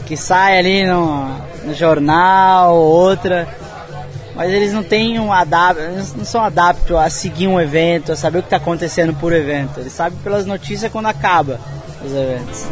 Que 0.06 0.18
sai 0.18 0.60
ali 0.60 0.86
no, 0.86 1.30
no 1.66 1.74
jornal, 1.74 2.76
outra. 2.76 3.48
Mas 4.36 4.52
eles 4.52 4.74
não 4.74 4.84
têm 4.84 5.20
um 5.20 5.32
adapto, 5.32 5.82
não 6.18 6.26
são 6.26 6.44
adaptos 6.44 6.96
a 6.98 7.10
seguir 7.10 7.48
um 7.48 7.62
evento, 7.62 8.12
a 8.12 8.16
saber 8.16 8.40
o 8.40 8.42
que 8.42 8.48
está 8.48 8.58
acontecendo 8.58 9.14
por 9.14 9.32
evento. 9.32 9.80
Eles 9.80 9.94
sabem 9.94 10.18
pelas 10.20 10.46
notícias 10.46 10.92
quando 10.92 11.06
acaba 11.06 11.60
os 12.04 12.12
eventos. 12.12 12.66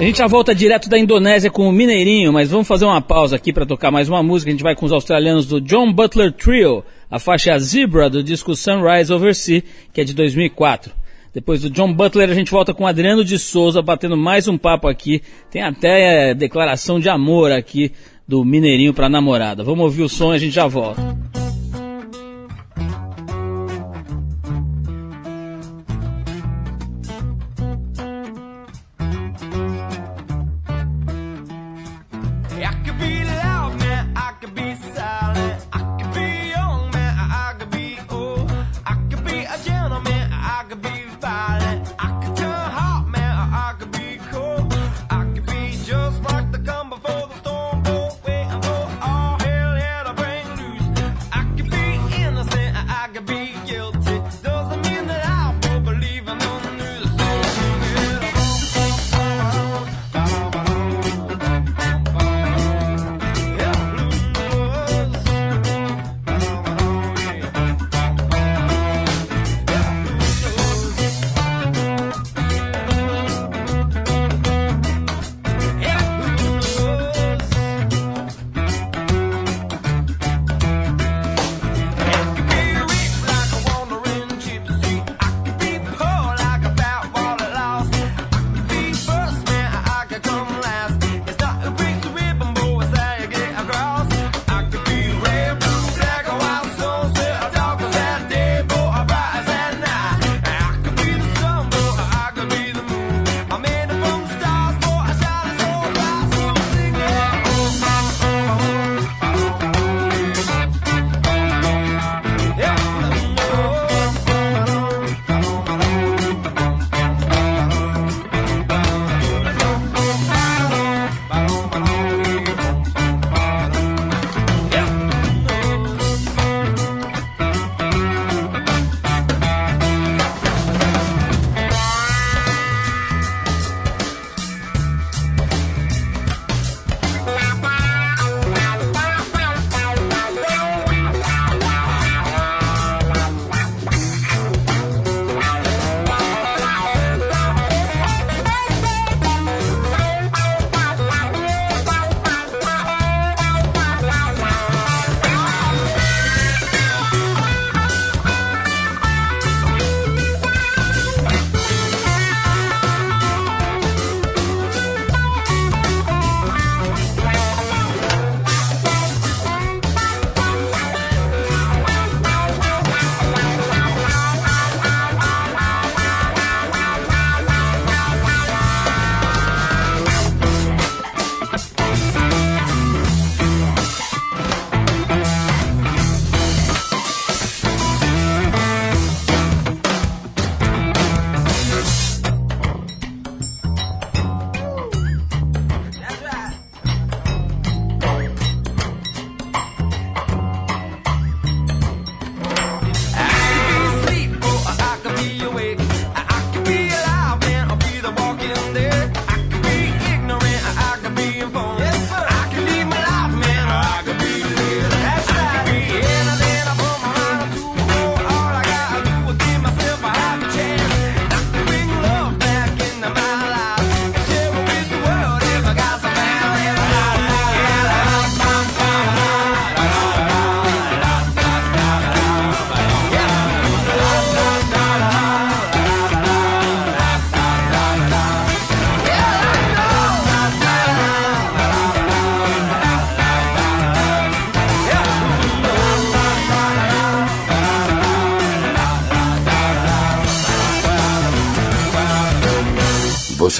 A 0.00 0.02
gente 0.02 0.16
já 0.16 0.26
volta 0.26 0.54
direto 0.54 0.88
da 0.88 0.98
Indonésia 0.98 1.50
com 1.50 1.68
o 1.68 1.72
Mineirinho, 1.72 2.32
mas 2.32 2.50
vamos 2.50 2.66
fazer 2.66 2.86
uma 2.86 3.02
pausa 3.02 3.36
aqui 3.36 3.52
para 3.52 3.66
tocar 3.66 3.90
mais 3.90 4.08
uma 4.08 4.22
música. 4.22 4.50
A 4.50 4.52
gente 4.52 4.62
vai 4.62 4.74
com 4.74 4.86
os 4.86 4.92
australianos 4.92 5.44
do 5.44 5.60
John 5.60 5.92
Butler 5.92 6.32
Trio, 6.32 6.82
a 7.10 7.18
faixa 7.18 7.58
Zebra 7.58 8.08
do 8.08 8.22
disco 8.22 8.56
Sunrise 8.56 9.12
Over 9.12 9.34
Sea, 9.34 9.62
que 9.92 10.00
é 10.00 10.04
de 10.04 10.14
2004. 10.14 10.90
Depois 11.34 11.60
do 11.60 11.68
John 11.68 11.92
Butler, 11.92 12.30
a 12.30 12.34
gente 12.34 12.50
volta 12.50 12.72
com 12.72 12.86
Adriano 12.86 13.22
de 13.22 13.38
Souza, 13.38 13.82
batendo 13.82 14.16
mais 14.16 14.48
um 14.48 14.56
papo 14.56 14.88
aqui. 14.88 15.20
Tem 15.50 15.60
até 15.60 16.30
é, 16.30 16.34
declaração 16.34 16.98
de 16.98 17.10
amor 17.10 17.52
aqui 17.52 17.92
do 18.26 18.42
Mineirinho 18.42 18.94
para 18.94 19.06
namorada. 19.06 19.62
Vamos 19.62 19.84
ouvir 19.84 20.02
o 20.02 20.08
som 20.08 20.32
e 20.32 20.36
a 20.36 20.38
gente 20.38 20.54
já 20.54 20.66
volta. 20.66 21.29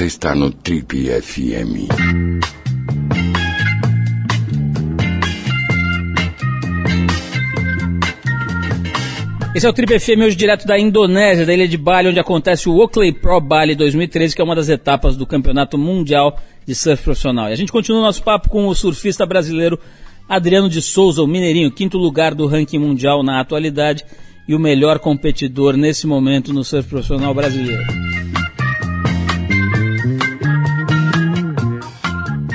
Você 0.01 0.07
está 0.07 0.35
no 0.35 0.51
Trip 0.51 1.11
FM. 1.21 1.93
Esse 9.55 9.67
é 9.67 9.69
o 9.69 9.73
Trip 9.75 10.01
FM 10.01 10.23
hoje 10.25 10.37
direto 10.37 10.67
da 10.67 10.79
Indonésia, 10.79 11.45
da 11.45 11.53
ilha 11.53 11.69
de 11.69 11.77
Bali, 11.77 12.09
onde 12.09 12.19
acontece 12.19 12.67
o 12.67 12.79
Oakley 12.79 13.13
Pro 13.13 13.39
Bali 13.43 13.75
2013, 13.75 14.35
que 14.35 14.41
é 14.41 14.45
uma 14.45 14.55
das 14.55 14.71
etapas 14.71 15.19
do 15.19 15.27
Campeonato 15.27 15.77
Mundial 15.77 16.41
de 16.67 16.75
Surf 16.75 17.03
Profissional. 17.03 17.51
E 17.51 17.53
a 17.53 17.57
gente 17.57 17.71
continua 17.71 18.01
o 18.01 18.05
nosso 18.05 18.23
papo 18.23 18.49
com 18.49 18.69
o 18.69 18.75
surfista 18.75 19.27
brasileiro 19.27 19.79
Adriano 20.27 20.71
de 20.71 20.81
Souza, 20.81 21.23
o 21.23 21.27
mineirinho, 21.27 21.71
quinto 21.71 21.99
lugar 21.99 22.35
do 22.35 22.47
ranking 22.47 22.79
mundial 22.79 23.23
na 23.23 23.39
atualidade 23.39 24.07
e 24.49 24.55
o 24.55 24.59
melhor 24.59 24.99
competidor 24.99 25.77
nesse 25.77 26.07
momento 26.07 26.55
no 26.55 26.65
surf 26.65 26.89
profissional 26.89 27.35
brasileiro. 27.35 27.85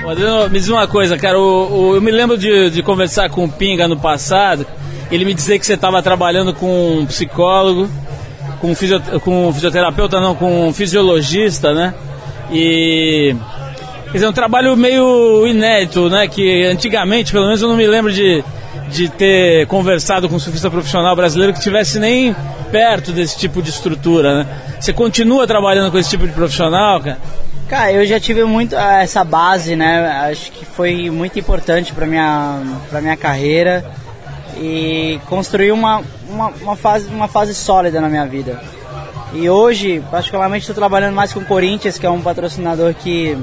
Adriano, 0.10 0.50
me 0.50 0.60
diz 0.60 0.70
uma 0.70 0.88
coisa, 0.88 1.18
cara, 1.18 1.40
o, 1.40 1.90
o, 1.92 1.96
eu 1.96 2.02
me 2.02 2.12
lembro 2.12 2.38
de, 2.38 2.70
de 2.70 2.84
conversar 2.84 3.30
com 3.30 3.46
o 3.46 3.50
Pinga 3.50 3.88
no 3.88 3.98
passado, 3.98 4.66
ele 5.12 5.26
me 5.26 5.34
dizer 5.34 5.60
que 5.60 5.66
você 5.66 5.74
estava 5.74 6.02
trabalhando 6.02 6.54
com 6.54 7.00
um 7.00 7.06
psicólogo, 7.06 7.90
com 8.60 8.72
um, 8.72 8.76
fisio, 8.76 9.02
com 9.22 9.48
um 9.48 9.54
fisioterapeuta, 9.54 10.20
não, 10.20 10.36
com 10.36 10.68
um 10.68 10.74
fisiologista, 10.74 11.74
né? 11.74 11.94
E 12.52 13.36
Quer 14.16 14.20
dizer, 14.20 14.30
um 14.30 14.34
trabalho 14.34 14.78
meio 14.78 15.46
inédito, 15.46 16.10
né? 16.10 16.26
Que 16.26 16.64
antigamente, 16.64 17.34
pelo 17.34 17.48
menos 17.48 17.62
eu 17.62 17.68
não 17.68 17.76
me 17.76 17.86
lembro 17.86 18.14
de, 18.14 18.42
de 18.90 19.10
ter 19.10 19.68
conversado 19.68 20.30
com 20.30 20.36
um 20.36 20.40
surfista 20.40 20.72
profissional 20.72 21.14
brasileiro 21.18 21.52
que 21.52 21.60
tivesse 21.60 22.00
nem 22.00 22.34
perto 22.72 23.12
desse 23.12 23.38
tipo 23.38 23.62
de 23.62 23.72
estrutura, 23.72 24.40
né? 24.40 24.48
Você 24.80 24.94
continua 24.94 25.46
trabalhando 25.46 25.92
com 25.92 25.98
esse 25.98 26.10
tipo 26.10 26.26
de 26.26 26.32
profissional, 26.32 27.02
cara? 27.02 27.18
Cara, 27.68 27.92
eu 27.92 28.06
já 28.06 28.20
tive 28.20 28.44
muito 28.44 28.76
ah, 28.78 29.02
essa 29.02 29.24
base, 29.24 29.76
né? 29.76 30.08
Acho 30.30 30.52
que 30.52 30.64
foi 30.64 31.10
muito 31.10 31.40
importante 31.40 31.94
para 31.94 32.06
minha 32.06 32.62
para 32.92 33.02
minha 33.02 33.18
carreira 33.18 33.84
e 34.58 35.20
construir 35.28 35.72
uma, 35.72 36.04
uma, 36.30 36.50
uma, 36.62 36.76
fase 36.76 37.08
uma 37.08 37.28
fase 37.28 37.56
sólida 37.56 38.00
na 38.00 38.08
minha 38.08 38.26
vida. 38.28 38.62
E 39.34 39.50
hoje, 39.50 40.04
particularmente, 40.12 40.62
estou 40.62 40.76
trabalhando 40.76 41.16
mais 41.16 41.34
com 41.34 41.40
o 41.40 41.46
Corinthians, 41.46 41.98
que 41.98 42.06
é 42.06 42.10
um 42.10 42.22
patrocinador 42.22 42.94
que 42.94 43.36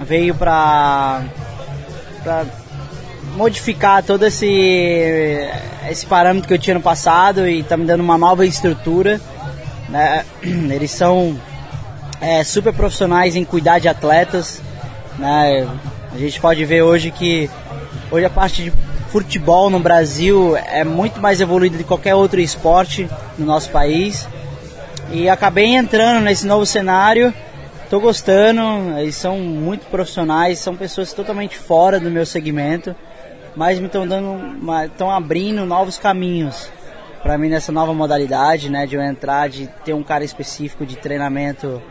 veio 0.00 0.34
para 0.34 1.22
modificar 3.34 4.02
todo 4.02 4.26
esse 4.26 5.48
esse 5.88 6.04
parâmetro 6.06 6.46
que 6.46 6.54
eu 6.54 6.58
tinha 6.58 6.74
no 6.74 6.82
passado 6.82 7.48
e 7.48 7.60
está 7.60 7.76
me 7.76 7.86
dando 7.86 8.02
uma 8.02 8.18
nova 8.18 8.44
estrutura. 8.44 9.18
Né? 9.88 10.26
Eles 10.44 10.90
são 10.90 11.40
é, 12.22 12.42
super 12.42 12.72
profissionais 12.72 13.36
em 13.36 13.44
cuidar 13.44 13.78
de 13.78 13.88
atletas. 13.88 14.62
Né? 15.18 15.68
A 16.10 16.16
gente 16.16 16.40
pode 16.40 16.64
ver 16.64 16.82
hoje 16.82 17.10
que 17.10 17.50
hoje 18.10 18.24
a 18.24 18.30
parte 18.30 18.62
de 18.62 18.72
futebol 19.10 19.68
no 19.68 19.78
Brasil 19.78 20.56
é 20.56 20.82
muito 20.82 21.20
mais 21.20 21.38
evoluída 21.42 21.76
de 21.76 21.84
qualquer 21.84 22.14
outro 22.14 22.40
esporte 22.40 23.06
no 23.36 23.44
nosso 23.44 23.68
país. 23.68 24.26
E 25.10 25.28
acabei 25.28 25.74
entrando 25.74 26.24
nesse 26.24 26.46
novo 26.46 26.64
cenário 26.64 27.34
Tô 27.92 28.00
gostando, 28.00 28.98
eles 28.98 29.16
são 29.16 29.38
muito 29.38 29.84
profissionais, 29.90 30.58
são 30.58 30.74
pessoas 30.74 31.12
totalmente 31.12 31.58
fora 31.58 32.00
do 32.00 32.10
meu 32.10 32.24
segmento, 32.24 32.96
mas 33.54 33.78
me 33.78 33.84
estão 33.84 34.08
dando, 34.08 34.40
estão 34.86 35.10
abrindo 35.10 35.66
novos 35.66 35.98
caminhos 35.98 36.70
para 37.22 37.36
mim 37.36 37.50
nessa 37.50 37.70
nova 37.70 37.92
modalidade, 37.92 38.70
né, 38.70 38.86
de 38.86 38.96
eu 38.96 39.02
entrar, 39.02 39.50
de 39.50 39.66
ter 39.84 39.92
um 39.92 40.02
cara 40.02 40.24
específico 40.24 40.86
de 40.86 40.96
treinamento, 40.96 41.82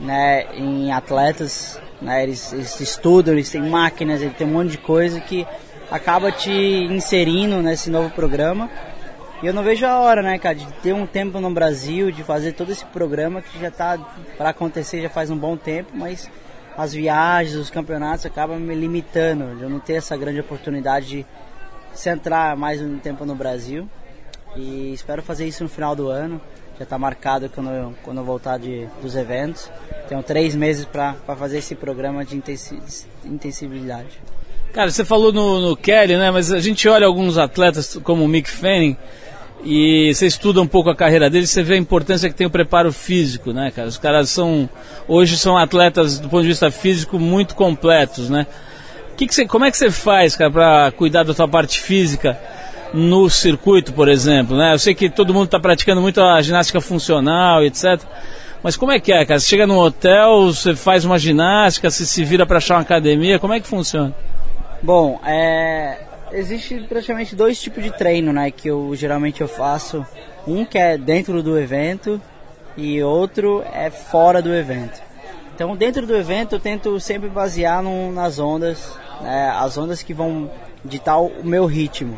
né, 0.00 0.46
em 0.54 0.92
atletas, 0.92 1.80
né, 2.00 2.22
eles, 2.22 2.52
eles 2.52 2.80
estudam, 2.80 3.34
eles 3.34 3.50
têm 3.50 3.62
máquinas, 3.62 4.20
eles 4.20 4.36
têm 4.36 4.46
um 4.46 4.52
monte 4.52 4.72
de 4.72 4.78
coisa 4.78 5.20
que 5.20 5.46
acaba 5.90 6.32
te 6.32 6.50
inserindo 6.50 7.62
nesse 7.62 7.90
novo 7.90 8.10
programa 8.10 8.70
e 9.44 9.46
eu 9.46 9.52
não 9.52 9.62
vejo 9.62 9.84
a 9.84 9.98
hora, 9.98 10.22
né, 10.22 10.38
cara, 10.38 10.54
de 10.54 10.66
ter 10.80 10.94
um 10.94 11.06
tempo 11.06 11.38
no 11.38 11.50
Brasil, 11.50 12.10
de 12.10 12.22
fazer 12.22 12.52
todo 12.52 12.72
esse 12.72 12.82
programa 12.86 13.42
que 13.42 13.60
já 13.60 13.68
está 13.68 13.98
para 14.38 14.48
acontecer 14.48 15.02
já 15.02 15.10
faz 15.10 15.28
um 15.30 15.36
bom 15.36 15.54
tempo, 15.54 15.90
mas 15.94 16.30
as 16.78 16.94
viagens, 16.94 17.54
os 17.54 17.68
campeonatos 17.68 18.24
acabam 18.24 18.58
me 18.58 18.74
limitando, 18.74 19.54
de 19.56 19.62
eu 19.62 19.68
não 19.68 19.80
ter 19.80 19.96
essa 19.96 20.16
grande 20.16 20.40
oportunidade 20.40 21.06
de 21.08 21.26
centrar 21.92 22.56
mais 22.56 22.80
um 22.80 22.98
tempo 22.98 23.26
no 23.26 23.34
Brasil. 23.34 23.86
E 24.56 24.94
espero 24.94 25.22
fazer 25.22 25.46
isso 25.46 25.62
no 25.62 25.68
final 25.68 25.94
do 25.94 26.08
ano. 26.08 26.40
Já 26.78 26.84
está 26.84 26.98
marcado 26.98 27.48
quando 27.48 27.70
eu, 27.70 27.94
quando 28.02 28.18
eu 28.18 28.24
voltar 28.24 28.58
de, 28.58 28.86
dos 29.00 29.14
eventos. 29.14 29.70
Tenho 30.08 30.22
três 30.22 30.54
meses 30.54 30.84
para 30.84 31.14
fazer 31.38 31.58
esse 31.58 31.74
programa 31.74 32.24
de 32.24 32.40
intensividade. 33.24 34.20
Cara, 34.72 34.90
você 34.90 35.04
falou 35.04 35.32
no, 35.32 35.60
no 35.60 35.76
Kelly, 35.76 36.16
né? 36.16 36.30
Mas 36.30 36.52
a 36.52 36.58
gente 36.58 36.88
olha 36.88 37.06
alguns 37.06 37.38
atletas 37.38 37.96
como 38.02 38.24
o 38.24 38.28
Mick 38.28 38.50
Fanning 38.50 38.96
e 39.64 40.12
você 40.12 40.26
estuda 40.26 40.60
um 40.60 40.66
pouco 40.66 40.90
a 40.90 40.96
carreira 40.96 41.30
dele, 41.30 41.46
você 41.46 41.62
vê 41.62 41.74
a 41.74 41.78
importância 41.78 42.28
que 42.28 42.34
tem 42.34 42.46
o 42.46 42.50
preparo 42.50 42.92
físico, 42.92 43.52
né, 43.52 43.70
cara? 43.70 43.88
Os 43.88 43.96
caras 43.96 44.28
são, 44.28 44.68
hoje 45.08 45.38
são 45.38 45.56
atletas 45.56 46.18
do 46.18 46.28
ponto 46.28 46.42
de 46.42 46.48
vista 46.48 46.70
físico 46.70 47.18
muito 47.18 47.54
completos, 47.54 48.28
né? 48.28 48.46
Que 49.16 49.26
que 49.26 49.34
você, 49.34 49.46
como 49.46 49.64
é 49.64 49.70
que 49.70 49.76
você 49.76 49.90
faz, 49.90 50.36
cara, 50.36 50.50
para 50.50 50.92
cuidar 50.92 51.22
da 51.22 51.32
tua 51.32 51.48
parte 51.48 51.80
física 51.80 52.38
no 52.94 53.28
circuito, 53.28 53.92
por 53.92 54.08
exemplo, 54.08 54.56
né? 54.56 54.72
Eu 54.72 54.78
sei 54.78 54.94
que 54.94 55.10
todo 55.10 55.34
mundo 55.34 55.46
está 55.46 55.58
praticando 55.58 56.00
muito 56.00 56.22
a 56.22 56.40
ginástica 56.40 56.80
funcional, 56.80 57.64
etc. 57.64 58.00
Mas 58.62 58.76
como 58.76 58.92
é 58.92 59.00
que 59.00 59.12
é, 59.12 59.26
cara? 59.26 59.40
Você 59.40 59.46
chega 59.46 59.66
num 59.66 59.76
hotel, 59.76 60.46
você 60.46 60.76
faz 60.76 61.04
uma 61.04 61.18
ginástica, 61.18 61.90
você 61.90 62.06
se 62.06 62.24
vira 62.24 62.46
para 62.46 62.58
achar 62.58 62.76
uma 62.76 62.82
academia, 62.82 63.38
como 63.40 63.52
é 63.52 63.58
que 63.58 63.66
funciona? 63.66 64.14
Bom, 64.80 65.20
é, 65.26 65.98
existe 66.30 66.78
praticamente 66.88 67.34
dois 67.34 67.60
tipos 67.60 67.82
de 67.82 67.90
treino, 67.90 68.32
né, 68.32 68.52
que 68.52 68.68
eu 68.68 68.94
geralmente 68.94 69.40
eu 69.40 69.48
faço. 69.48 70.06
Um 70.46 70.64
que 70.64 70.78
é 70.78 70.96
dentro 70.96 71.42
do 71.42 71.58
evento 71.58 72.20
e 72.76 73.02
outro 73.02 73.64
é 73.72 73.90
fora 73.90 74.40
do 74.40 74.54
evento. 74.54 75.02
Então, 75.52 75.74
dentro 75.74 76.06
do 76.06 76.14
evento 76.14 76.54
eu 76.54 76.60
tento 76.60 77.00
sempre 77.00 77.28
basear 77.28 77.82
no, 77.82 78.12
nas 78.12 78.38
ondas, 78.38 78.96
né, 79.20 79.52
as 79.56 79.76
ondas 79.76 80.00
que 80.00 80.14
vão 80.14 80.48
ditar 80.84 81.18
o 81.18 81.42
meu 81.42 81.66
ritmo. 81.66 82.16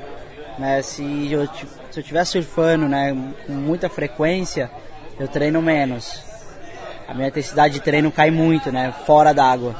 Né, 0.58 0.80
se 0.82 1.30
eu 1.30 1.46
se 1.46 2.00
eu 2.00 2.02
estiver 2.02 2.24
surfando, 2.24 2.88
né, 2.88 3.16
com 3.46 3.52
muita 3.52 3.88
frequência, 3.88 4.70
eu 5.18 5.26
treino 5.26 5.62
menos. 5.62 6.22
A 7.08 7.14
minha 7.14 7.28
intensidade 7.28 7.74
de 7.74 7.80
treino 7.80 8.10
cai 8.10 8.30
muito, 8.30 8.70
né, 8.70 8.92
fora 9.06 9.32
d'água. 9.32 9.74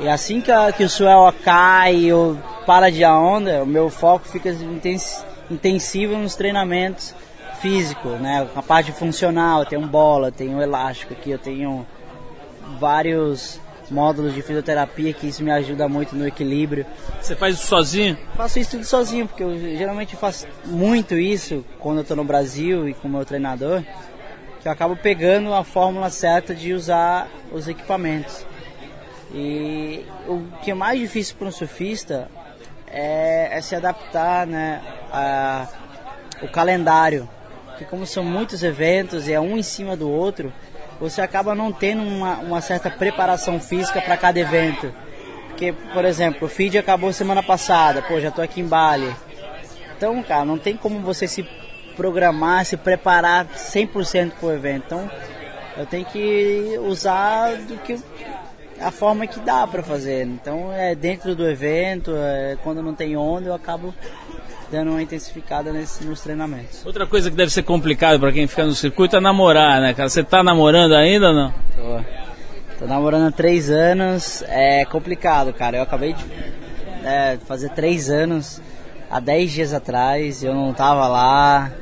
E 0.00 0.08
assim 0.08 0.40
que, 0.40 0.52
a, 0.52 0.70
que 0.70 0.84
o 0.84 0.88
suel 0.88 1.32
cai, 1.42 2.04
eu 2.04 2.38
para 2.66 2.90
de 2.90 3.02
a 3.02 3.16
onda, 3.18 3.62
o 3.62 3.66
meu 3.66 3.88
foco 3.88 4.28
fica 4.28 4.54
intensivo 5.50 6.16
nos 6.18 6.36
treinamentos 6.36 7.14
físicos, 7.60 8.20
né? 8.20 8.46
A 8.54 8.62
parte 8.62 8.92
funcional, 8.92 9.60
eu 9.60 9.66
tenho 9.66 9.86
bola, 9.86 10.30
tenho 10.30 10.60
elástico 10.60 11.14
aqui, 11.14 11.30
eu 11.30 11.38
tenho 11.38 11.86
vários 12.78 13.60
módulos 13.90 14.34
de 14.34 14.42
fisioterapia 14.42 15.12
que 15.12 15.26
isso 15.26 15.42
me 15.42 15.50
ajuda 15.50 15.88
muito 15.88 16.14
no 16.14 16.26
equilíbrio. 16.26 16.86
Você 17.20 17.34
faz 17.34 17.56
isso 17.56 17.66
sozinho? 17.66 18.16
Faço 18.36 18.58
isso 18.58 18.72
tudo 18.72 18.84
sozinho, 18.84 19.26
porque 19.26 19.42
eu 19.42 19.58
geralmente 19.76 20.16
faço 20.16 20.46
muito 20.64 21.14
isso 21.14 21.64
quando 21.78 21.98
eu 21.98 22.02
estou 22.02 22.16
no 22.16 22.24
Brasil 22.24 22.88
e 22.88 22.94
com 22.94 23.08
o 23.08 23.10
meu 23.10 23.24
treinador, 23.24 23.82
que 24.60 24.68
eu 24.68 24.72
acabo 24.72 24.96
pegando 24.96 25.52
a 25.54 25.64
fórmula 25.64 26.10
certa 26.10 26.54
de 26.54 26.72
usar 26.72 27.28
os 27.52 27.68
equipamentos. 27.68 28.46
E 29.32 30.04
o 30.26 30.42
que 30.62 30.70
é 30.70 30.74
mais 30.74 30.98
difícil 30.98 31.36
para 31.36 31.48
um 31.48 31.52
surfista 31.52 32.28
é, 32.86 33.58
é 33.58 33.60
se 33.60 33.74
adaptar 33.74 34.46
né, 34.46 34.80
a, 35.12 35.68
o 36.42 36.48
calendário. 36.48 37.28
Que 37.76 37.84
como 37.84 38.06
são 38.06 38.24
muitos 38.24 38.62
eventos 38.62 39.28
e 39.28 39.32
é 39.32 39.40
um 39.40 39.56
em 39.56 39.62
cima 39.62 39.96
do 39.96 40.10
outro, 40.10 40.52
você 41.00 41.20
acaba 41.20 41.54
não 41.54 41.72
tendo 41.72 42.02
uma, 42.02 42.38
uma 42.38 42.60
certa 42.60 42.90
preparação 42.90 43.60
física 43.60 44.00
para 44.00 44.16
cada 44.16 44.38
evento. 44.38 44.92
Porque, 45.48 45.72
por 45.92 46.04
exemplo, 46.04 46.46
o 46.46 46.50
feed 46.50 46.78
acabou 46.78 47.12
semana 47.12 47.42
passada, 47.42 48.02
pô, 48.02 48.20
já 48.20 48.30
tô 48.30 48.40
aqui 48.40 48.60
em 48.60 48.66
Bali. 48.66 49.14
Então, 49.96 50.22
cara, 50.22 50.44
não 50.44 50.58
tem 50.58 50.76
como 50.76 51.00
você 51.00 51.26
se 51.26 51.46
programar, 51.96 52.64
se 52.64 52.76
preparar 52.76 53.46
100% 53.46 54.32
para 54.38 54.46
o 54.46 54.52
evento. 54.52 54.84
Então, 54.86 55.10
eu 55.76 55.86
tenho 55.86 56.04
que 56.04 56.78
usar 56.80 57.56
do 57.56 57.76
que 57.78 58.00
a 58.80 58.90
forma 58.90 59.26
que 59.26 59.40
dá 59.40 59.66
para 59.66 59.82
fazer. 59.82 60.24
Então 60.26 60.72
é 60.72 60.94
dentro 60.94 61.34
do 61.34 61.48
evento, 61.48 62.12
é, 62.16 62.56
quando 62.62 62.82
não 62.82 62.94
tem 62.94 63.16
onda, 63.16 63.48
eu 63.48 63.54
acabo 63.54 63.94
dando 64.70 64.90
uma 64.90 65.02
intensificada 65.02 65.72
nesse, 65.72 66.04
nos 66.04 66.20
treinamentos. 66.20 66.84
Outra 66.84 67.06
coisa 67.06 67.30
que 67.30 67.36
deve 67.36 67.52
ser 67.52 67.62
complicado 67.62 68.20
para 68.20 68.32
quem 68.32 68.46
fica 68.46 68.64
no 68.64 68.74
circuito 68.74 69.16
é 69.16 69.20
namorar, 69.20 69.80
né, 69.80 69.94
cara? 69.94 70.08
Você 70.08 70.22
tá 70.22 70.42
namorando 70.42 70.94
ainda 70.94 71.28
ou 71.28 71.34
não? 71.34 71.54
Tô. 71.76 72.18
Tô 72.78 72.86
namorando 72.86 73.26
há 73.26 73.32
três 73.32 73.70
anos, 73.70 74.44
é 74.46 74.84
complicado, 74.84 75.52
cara. 75.52 75.78
Eu 75.78 75.82
acabei 75.82 76.12
de 76.12 76.24
é, 77.04 77.36
fazer 77.44 77.70
três 77.70 78.08
anos 78.08 78.62
há 79.10 79.18
dez 79.18 79.50
dias 79.50 79.74
atrás, 79.74 80.44
eu 80.44 80.54
não 80.54 80.72
tava 80.72 81.08
lá. 81.08 81.72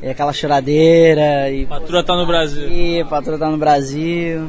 E 0.00 0.08
aquela 0.08 0.32
choradeira 0.32 1.50
e. 1.50 1.66
Patroa 1.66 2.04
tá 2.04 2.14
no 2.14 2.26
Brasil. 2.26 2.68
E 2.68 3.04
patroa 3.04 3.38
tá 3.38 3.50
no 3.50 3.56
Brasil. 3.56 4.48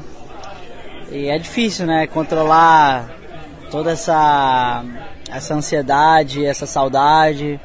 E 1.12 1.27
é 1.27 1.39
difícil, 1.39 1.88
né? 1.88 2.05
Controlar 2.05 3.10
toda 3.71 3.91
essa, 3.91 4.83
essa 5.29 5.53
ansiedade, 5.53 6.45
essa 6.45 6.65
saudade. 6.65 7.59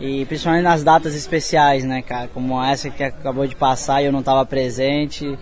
E 0.00 0.24
principalmente 0.26 0.62
nas 0.62 0.84
datas 0.84 1.14
especiais, 1.14 1.84
né, 1.84 2.02
cara? 2.02 2.28
Como 2.28 2.62
essa 2.62 2.88
que 2.88 3.02
acabou 3.02 3.46
de 3.46 3.56
passar 3.56 4.00
e 4.00 4.06
eu 4.06 4.12
não 4.12 4.20
estava 4.20 4.46
presente. 4.46 5.38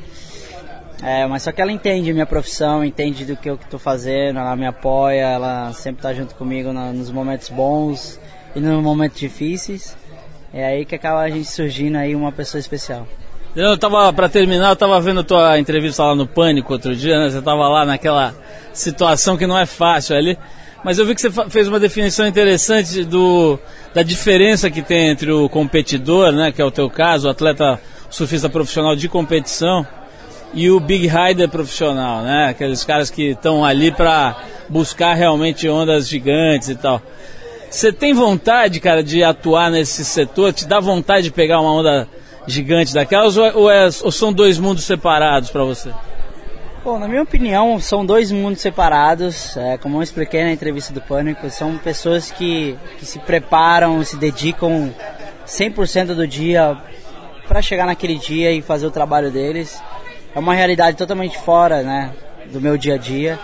É, 1.03 1.27
mas 1.27 1.43
só 1.43 1.53
que 1.53 1.61
ela 1.61 1.71
entende 1.71 2.13
minha 2.13 2.25
profissão, 2.25 2.83
entende 2.83 3.27
do 3.27 3.37
que 3.37 3.51
eu 3.51 3.57
estou 3.57 3.79
fazendo, 3.79 4.39
ela 4.39 4.57
me 4.57 4.67
apoia, 4.67 5.27
ela 5.27 5.73
sempre 5.75 5.99
está 5.99 6.15
junto 6.15 6.35
comigo 6.35 6.73
nos 6.73 7.11
momentos 7.11 7.51
bons 7.51 8.19
e 8.55 8.61
nos 8.61 8.83
momentos 8.83 9.19
difíceis. 9.19 9.95
É 10.55 10.65
aí 10.65 10.87
que 10.87 10.95
acaba 10.95 11.21
a 11.21 11.29
gente 11.29 11.51
surgindo 11.51 11.99
aí 11.99 12.15
uma 12.15 12.33
pessoa 12.33 12.59
especial. 12.59 13.07
Eu 13.55 13.77
tava, 13.77 14.11
para 14.13 14.29
terminar, 14.29 14.71
eu 14.71 14.77
tava 14.77 14.99
vendo 15.01 15.23
tua 15.23 15.59
entrevista 15.59 16.03
lá 16.03 16.15
no 16.15 16.27
Pânico 16.27 16.73
outro 16.73 16.97
dia, 16.97 17.19
né? 17.19 17.31
Você 17.31 17.43
tava 17.43 17.69
lá 17.69 17.85
naquela 17.85 18.35
situação 18.73 19.37
que 19.37 19.47
não 19.47 19.59
é 19.59 19.67
fácil 19.67 20.17
ali. 20.17 20.39
Mas 20.85 20.99
eu 20.99 21.07
vi 21.07 21.15
que 21.15 21.21
você 21.21 21.31
fez 21.51 21.69
uma 21.69 21.81
definição 21.81 22.27
interessante 22.27 23.05
do, 23.05 23.59
da 23.95 24.03
diferença 24.03 24.71
que 24.71 24.83
tem 24.83 25.09
entre 25.09 25.33
o 25.33 25.49
competidor, 25.49 26.33
né, 26.33 26.53
que 26.53 26.61
é 26.61 26.65
o 26.65 26.71
teu 26.71 26.89
caso, 26.89 27.27
o 27.27 27.31
atleta 27.31 27.81
surfista 28.09 28.49
profissional 28.49 28.95
de 28.95 29.09
competição, 29.09 29.87
e 30.55 30.71
o 30.71 30.79
big 30.79 31.07
rider 31.09 31.49
profissional, 31.49 32.23
né, 32.23 32.49
aqueles 32.51 32.85
caras 32.85 33.11
que 33.11 33.31
estão 33.31 33.65
ali 33.65 33.91
para 33.91 34.37
buscar 34.69 35.15
realmente 35.15 35.69
ondas 35.69 36.09
gigantes 36.09 36.69
e 36.69 36.75
tal. 36.77 37.03
Você 37.69 37.93
tem 37.93 38.15
vontade, 38.15 38.81
cara, 38.81 39.03
de 39.03 39.23
atuar 39.23 39.71
nesse 39.71 40.05
setor? 40.05 40.53
Te 40.53 40.67
dá 40.67 40.81
vontade 40.81 41.25
de 41.25 41.31
pegar 41.31 41.61
uma 41.61 41.73
onda 41.73 42.09
gigante 42.47 42.95
daquelas 42.95 43.37
ou, 43.37 43.45
é, 43.45 43.55
ou, 43.55 43.71
é, 43.71 43.89
ou 44.03 44.13
são 44.13 44.33
dois 44.33 44.59
mundos 44.59 44.85
separados 44.85 45.51
para 45.51 45.65
você? 45.65 45.91
Bom, 46.87 47.01
na 47.01 47.09
minha 47.09 47.23
opinião, 47.23 47.81
são 47.81 48.07
dois 48.07 48.31
mundos 48.31 48.61
separados. 48.61 49.57
É, 49.57 49.77
como 49.77 49.99
eu 49.99 50.05
expliquei 50.05 50.45
na 50.45 50.53
entrevista 50.53 50.95
do 50.95 51.01
Pânico, 51.01 51.51
são 51.51 51.77
pessoas 51.79 52.31
que, 52.31 52.79
que 52.97 53.05
se 53.05 53.19
preparam, 53.19 54.05
se 54.05 54.17
dedicam 54.17 54.95
100% 55.45 56.15
do 56.15 56.29
dia 56.29 56.79
para 57.49 57.61
chegar 57.61 57.87
naquele 57.87 58.15
dia 58.15 58.53
e 58.53 58.63
fazer 58.63 58.87
o 58.87 58.91
trabalho 58.93 59.33
deles. 59.33 59.83
É 60.33 60.39
uma 60.39 60.55
realidade 60.55 60.97
totalmente 60.97 61.37
fora 61.37 61.83
né, 61.83 62.13
do 62.53 62.61
meu 62.61 62.79
dia 62.79 62.95
a 62.95 62.99
dia. 62.99 63.37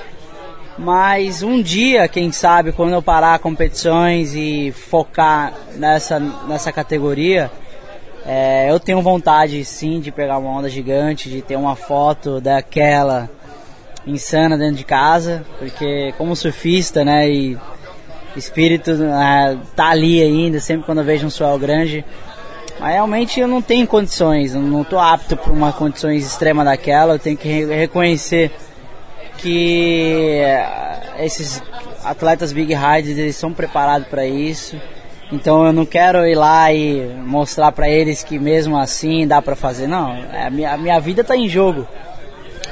Mas 0.79 1.43
um 1.43 1.61
dia, 1.61 2.07
quem 2.07 2.31
sabe, 2.31 2.71
quando 2.71 2.93
eu 2.93 3.03
parar 3.03 3.41
competições 3.41 4.37
e 4.37 4.71
focar 4.71 5.53
nessa, 5.75 6.21
nessa 6.21 6.71
categoria, 6.71 7.51
é, 8.25 8.71
eu 8.71 8.79
tenho 8.79 9.03
vontade 9.03 9.65
sim 9.65 10.01
de 10.01 10.13
pegar 10.13 10.39
uma 10.39 10.51
onda 10.51 10.69
gigante, 10.69 11.29
de 11.29 11.43
ter 11.43 11.57
uma 11.57 11.75
foto 11.75 12.41
daquela 12.41 13.29
insana 14.07 14.57
dentro 14.57 14.77
de 14.77 14.85
casa, 14.85 15.45
porque 15.59 16.15
como 16.17 16.35
surfista, 16.37 17.05
né, 17.05 17.29
e 17.29 17.59
espírito 18.37 18.91
é, 18.91 19.57
tá 19.75 19.89
ali 19.89 20.23
ainda, 20.23 20.61
sempre 20.61 20.87
quando 20.87 20.99
eu 20.99 21.05
vejo 21.05 21.27
um 21.27 21.31
swell 21.31 21.59
grande, 21.59 22.05
mas 22.79 22.95
realmente 22.95 23.41
eu 23.41 23.49
não 23.49 23.61
tenho 23.61 23.87
condições, 23.87 24.55
não 24.55 24.83
estou 24.83 24.99
apto 24.99 25.37
para 25.37 25.53
uma 25.53 25.73
condições 25.73 26.25
extrema 26.25 26.65
daquela, 26.65 27.15
eu 27.15 27.19
tenho 27.19 27.37
que 27.37 27.65
reconhecer 27.67 28.53
que 29.39 30.41
esses 31.19 31.63
atletas 32.05 32.53
big 32.53 32.73
riders 32.73 33.19
eles 33.19 33.37
são 33.37 33.53
preparados 33.53 34.07
para 34.09 34.25
isso 34.27 34.77
então 35.33 35.67
eu 35.67 35.73
não 35.73 35.87
quero 35.87 36.27
ir 36.27 36.35
lá 36.35 36.71
e 36.73 37.07
mostrar 37.25 37.73
para 37.73 37.89
eles 37.89 38.23
que 38.23 38.39
mesmo 38.39 38.77
assim 38.77 39.27
dá 39.27 39.41
para 39.41 39.57
fazer. 39.57 39.87
Não, 39.87 40.15
é, 40.15 40.47
a 40.47 40.51
minha, 40.51 40.75
a 40.75 40.77
minha 40.77 41.01
vida 41.01 41.23
está 41.23 41.35
em 41.35 41.49
jogo. 41.49 41.89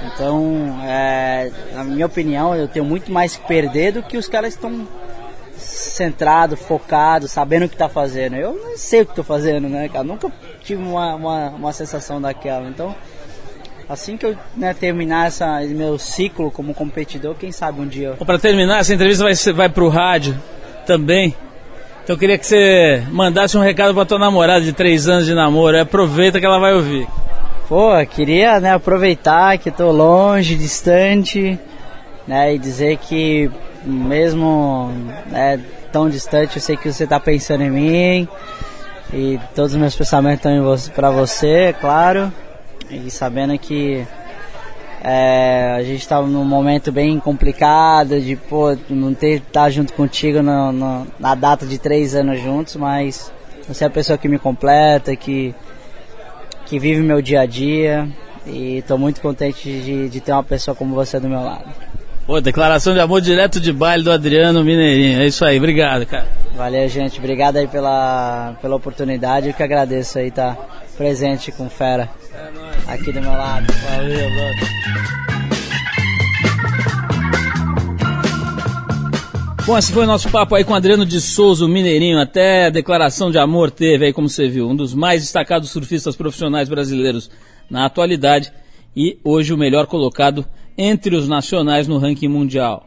Então, 0.02 0.78
é, 0.84 1.50
na 1.74 1.84
minha 1.84 2.06
opinião, 2.06 2.54
eu 2.54 2.68
tenho 2.68 2.84
muito 2.84 3.10
mais 3.10 3.36
que 3.36 3.46
perder 3.46 3.92
do 3.92 4.02
que 4.02 4.18
os 4.18 4.28
caras 4.28 4.54
estão 4.54 4.86
centrados, 5.56 6.60
focados, 6.60 7.30
sabendo 7.30 7.64
o 7.64 7.68
que 7.68 7.74
está 7.74 7.88
fazendo. 7.88 8.36
Eu 8.36 8.54
não 8.54 8.76
sei 8.76 9.02
o 9.02 9.06
que 9.06 9.12
estou 9.12 9.24
fazendo, 9.24 9.68
né, 9.68 9.88
cara? 9.88 10.04
Nunca 10.04 10.30
tive 10.62 10.82
uma, 10.82 11.14
uma, 11.14 11.48
uma 11.50 11.72
sensação 11.72 12.20
daquela. 12.20 12.68
Então, 12.68 12.94
assim 13.88 14.16
que 14.16 14.26
eu 14.26 14.36
né, 14.54 14.74
terminar 14.74 15.28
essa, 15.28 15.60
meu 15.62 15.98
ciclo 15.98 16.50
como 16.50 16.74
competidor, 16.74 17.34
quem 17.34 17.52
sabe 17.52 17.80
um 17.80 17.86
dia. 17.86 18.12
Para 18.12 18.38
terminar, 18.38 18.80
essa 18.80 18.94
entrevista 18.94 19.24
vai, 19.24 19.34
vai 19.54 19.68
para 19.68 19.84
o 19.84 19.88
rádio 19.88 20.38
também. 20.86 21.34
Então 22.10 22.16
eu 22.16 22.18
queria 22.18 22.36
que 22.36 22.44
você 22.44 23.04
mandasse 23.12 23.56
um 23.56 23.60
recado 23.60 23.94
para 23.94 24.04
tua 24.04 24.18
namorada 24.18 24.62
de 24.62 24.72
três 24.72 25.06
anos 25.06 25.26
de 25.26 25.32
namoro. 25.32 25.80
Aproveita 25.80 26.40
que 26.40 26.44
ela 26.44 26.58
vai 26.58 26.74
ouvir. 26.74 27.06
Pô, 27.68 27.90
queria 28.04 28.58
né, 28.58 28.72
aproveitar 28.72 29.56
que 29.58 29.68
estou 29.68 29.92
longe, 29.92 30.56
distante, 30.56 31.56
né, 32.26 32.52
e 32.52 32.58
dizer 32.58 32.96
que 32.96 33.48
mesmo 33.84 34.90
né, 35.30 35.60
tão 35.92 36.10
distante, 36.10 36.56
eu 36.56 36.60
sei 36.60 36.76
que 36.76 36.92
você 36.92 37.04
está 37.04 37.20
pensando 37.20 37.62
em 37.62 37.70
mim 37.70 38.28
e 39.14 39.38
todos 39.54 39.70
os 39.70 39.78
meus 39.78 39.94
pensamentos 39.94 40.44
estão 40.44 40.92
para 40.92 41.12
você, 41.12 41.66
é 41.66 41.72
claro, 41.72 42.32
e 42.90 43.08
sabendo 43.08 43.56
que 43.56 44.04
é, 45.02 45.76
a 45.76 45.82
gente 45.82 46.00
estava 46.00 46.26
num 46.26 46.44
momento 46.44 46.92
bem 46.92 47.18
complicado 47.18 48.20
de 48.20 48.36
pô, 48.36 48.76
não 48.88 49.14
ter 49.14 49.36
estar 49.36 49.62
tá 49.62 49.70
junto 49.70 49.92
contigo 49.94 50.42
no, 50.42 50.72
no, 50.72 51.06
na 51.18 51.34
data 51.34 51.64
de 51.64 51.78
três 51.78 52.14
anos 52.14 52.40
juntos, 52.40 52.76
mas 52.76 53.32
você 53.66 53.84
é 53.84 53.86
a 53.86 53.90
pessoa 53.90 54.18
que 54.18 54.28
me 54.28 54.38
completa, 54.38 55.16
que, 55.16 55.54
que 56.66 56.78
vive 56.78 57.00
meu 57.00 57.22
dia 57.22 57.40
a 57.40 57.46
dia 57.46 58.06
e 58.46 58.78
estou 58.78 58.98
muito 58.98 59.20
contente 59.20 59.70
de, 59.70 60.08
de 60.08 60.20
ter 60.20 60.32
uma 60.32 60.44
pessoa 60.44 60.74
como 60.74 60.94
você 60.94 61.18
do 61.18 61.28
meu 61.28 61.42
lado. 61.42 61.64
Pô, 62.26 62.40
declaração 62.40 62.92
de 62.92 63.00
amor 63.00 63.20
direto 63.20 63.58
de 63.58 63.72
baile 63.72 64.04
do 64.04 64.12
Adriano 64.12 64.62
Mineirinho. 64.62 65.20
É 65.20 65.26
isso 65.26 65.44
aí, 65.44 65.56
obrigado, 65.58 66.04
cara. 66.06 66.26
Valeu, 66.54 66.86
gente. 66.88 67.18
Obrigado 67.18 67.56
aí 67.56 67.66
pela, 67.66 68.54
pela 68.60 68.76
oportunidade. 68.76 69.48
Eu 69.48 69.54
que 69.54 69.62
agradeço 69.62 70.18
aí 70.18 70.30
tá 70.30 70.56
presente 71.00 71.50
com 71.50 71.70
Fera. 71.70 72.10
Aqui 72.86 73.10
do 73.10 73.22
meu 73.22 73.30
lado. 73.30 73.72
Valeu, 73.72 74.28
Bom, 79.64 79.78
esse 79.78 79.92
foi 79.92 80.04
o 80.04 80.06
nosso 80.06 80.28
papo 80.28 80.54
aí 80.54 80.62
com 80.62 80.74
Adriano 80.74 81.06
de 81.06 81.18
Souza, 81.18 81.64
o 81.64 81.68
Mineirinho. 81.68 82.20
Até 82.20 82.70
declaração 82.70 83.30
de 83.30 83.38
amor 83.38 83.70
teve 83.70 84.04
aí, 84.04 84.12
como 84.12 84.28
você 84.28 84.46
viu. 84.46 84.68
Um 84.68 84.76
dos 84.76 84.92
mais 84.92 85.22
destacados 85.22 85.70
surfistas 85.70 86.14
profissionais 86.14 86.68
brasileiros 86.68 87.30
na 87.70 87.86
atualidade 87.86 88.52
e 88.94 89.18
hoje 89.24 89.54
o 89.54 89.56
melhor 89.56 89.86
colocado 89.86 90.44
entre 90.76 91.16
os 91.16 91.26
nacionais 91.26 91.88
no 91.88 91.96
ranking 91.96 92.28
mundial. 92.28 92.84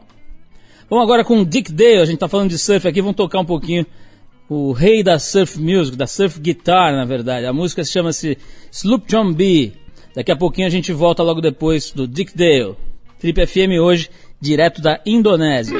Vamos 0.88 1.02
agora 1.02 1.24
com 1.24 1.44
Dick 1.44 1.72
Dale, 1.72 1.96
a 1.96 2.04
gente 2.04 2.14
está 2.14 2.28
falando 2.28 2.50
de 2.50 2.58
surf 2.58 2.86
aqui, 2.86 3.00
vamos 3.00 3.16
tocar 3.16 3.40
um 3.40 3.44
pouquinho 3.44 3.84
o 4.48 4.72
rei 4.72 5.02
da 5.02 5.18
surf 5.18 5.58
music, 5.58 5.96
da 5.96 6.06
surf 6.06 6.38
guitar, 6.38 6.92
na 6.92 7.04
verdade. 7.04 7.46
A 7.46 7.52
música 7.52 7.84
chama-se 7.84 8.36
Sloop 8.70 9.06
John 9.08 9.32
B. 9.32 9.72
Daqui 10.14 10.30
a 10.30 10.36
pouquinho 10.36 10.66
a 10.66 10.70
gente 10.70 10.92
volta 10.92 11.22
logo 11.22 11.40
depois 11.40 11.90
do 11.90 12.06
Dick 12.06 12.36
Dale. 12.36 12.76
Trip 13.18 13.46
FM 13.46 13.80
hoje, 13.80 14.10
direto 14.40 14.80
da 14.82 15.00
Indonésia. 15.04 15.78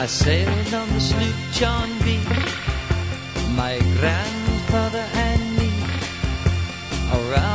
I 0.00 0.06
sailed 0.06 0.74
on 0.74 0.88
the 0.88 1.00
sloop 1.00 1.34
John 1.52 1.88
B. 2.02 2.18
My 3.54 3.78
grandfather 4.00 5.04
and 5.14 5.56
me 5.56 5.70
around 7.12 7.51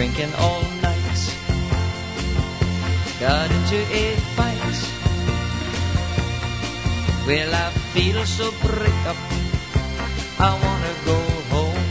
drinking 0.00 0.32
all 0.38 0.62
night. 0.80 1.20
Got 3.20 3.50
into 3.52 3.80
a 3.92 4.16
fight. 4.32 4.78
Well, 7.26 7.52
I 7.64 7.68
feel 7.92 8.24
so 8.24 8.50
break 8.64 9.00
up. 9.12 9.20
I 10.48 10.50
wanna 10.64 10.94
go 11.10 11.18
home. 11.52 11.86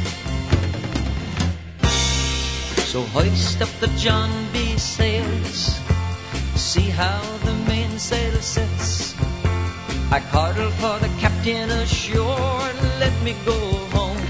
So 2.89 3.04
hoist 3.13 3.62
up 3.62 3.69
the 3.80 3.91
John 4.04 4.32
B. 4.54 4.76
sails. 4.78 5.78
See 6.56 6.89
how 6.89 7.22
the 7.45 7.54
mainsail 7.69 8.41
sets. 8.41 9.13
I 10.10 10.19
called 10.32 10.58
for 10.82 10.98
the 10.98 11.12
captain 11.22 11.69
ashore. 11.69 12.69
Let 13.04 13.13
me 13.22 13.36
go 13.45 13.60
home. 13.93 14.24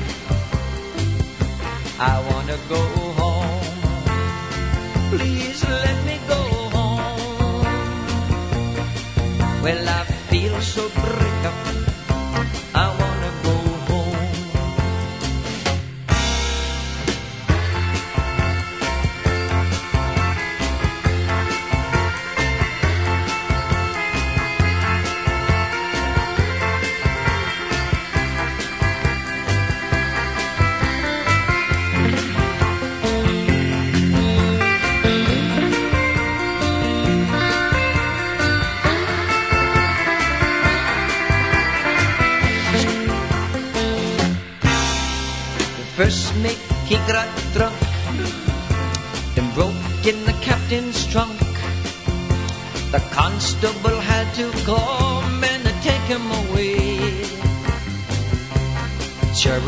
I 1.97 2.15
wanna 2.27 2.59
go. 2.67 2.98
Please 5.19 5.63
let 5.67 6.05
me 6.05 6.17
go 6.27 6.41
home. 6.75 7.63
Well, 9.61 9.89
I 9.89 10.03
feel 10.29 10.61
so 10.61 10.87
break 10.89 11.45
up. 11.45 11.68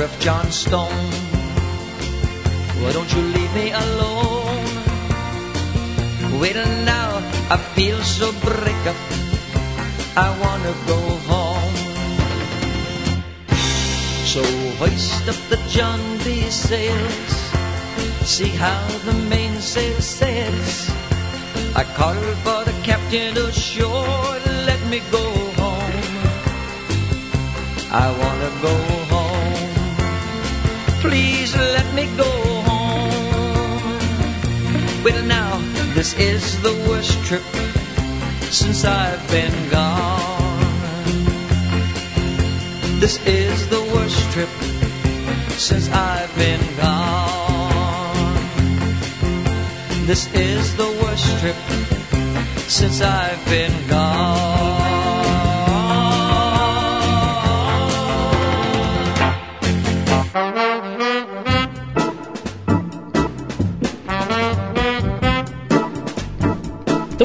Sheriff 0.02 0.20
John 0.20 0.52
Stone, 0.52 1.12
why 2.82 2.92
don't 2.92 3.14
you 3.14 3.22
leave 3.22 3.54
me 3.54 3.70
alone? 3.70 4.66
Wait 6.42 6.56
now, 6.90 7.22
I 7.52 7.58
feel 7.76 8.02
so 8.02 8.32
break 8.42 8.82
up. 8.90 8.98
I 10.18 10.28
wanna 10.42 10.74
go 10.88 11.00
home. 11.30 11.76
So 14.26 14.42
hoist 14.80 15.30
up 15.30 15.38
the 15.52 15.60
John 15.70 16.02
D. 16.24 16.50
sails. 16.50 17.34
See 18.26 18.50
how 18.50 18.82
the 19.06 19.14
mainsail 19.30 20.02
sails. 20.02 20.90
I 21.76 21.84
called 21.96 22.38
for 22.44 22.66
the 22.66 22.74
captain 22.82 23.38
ashore. 23.38 24.40
Let 24.66 24.82
me 24.90 25.00
go 25.12 25.26
home. 25.62 26.02
I 27.92 28.08
wanna 28.20 28.52
go. 28.64 29.01
Please 31.02 31.56
let 31.56 31.94
me 31.96 32.06
go 32.16 32.30
home. 32.70 34.00
Wait 35.04 35.24
now, 35.26 35.58
this 35.96 36.14
is 36.20 36.62
the 36.62 36.74
worst 36.88 37.18
trip 37.26 37.42
since 38.52 38.86
I've 38.86 39.28
been 39.32 39.70
gone. 39.70 40.52
This 43.00 43.18
is 43.26 43.68
the 43.70 43.82
worst 43.94 44.22
trip 44.32 44.50
since 45.58 45.90
I've 45.90 46.34
been 46.36 46.62
gone. 46.78 47.42
This 50.06 50.32
is 50.36 50.76
the 50.78 50.90
worst 51.02 51.26
trip 51.40 51.58
since 52.70 53.02
I've 53.02 53.44
been 53.46 53.88
gone. 53.88 54.61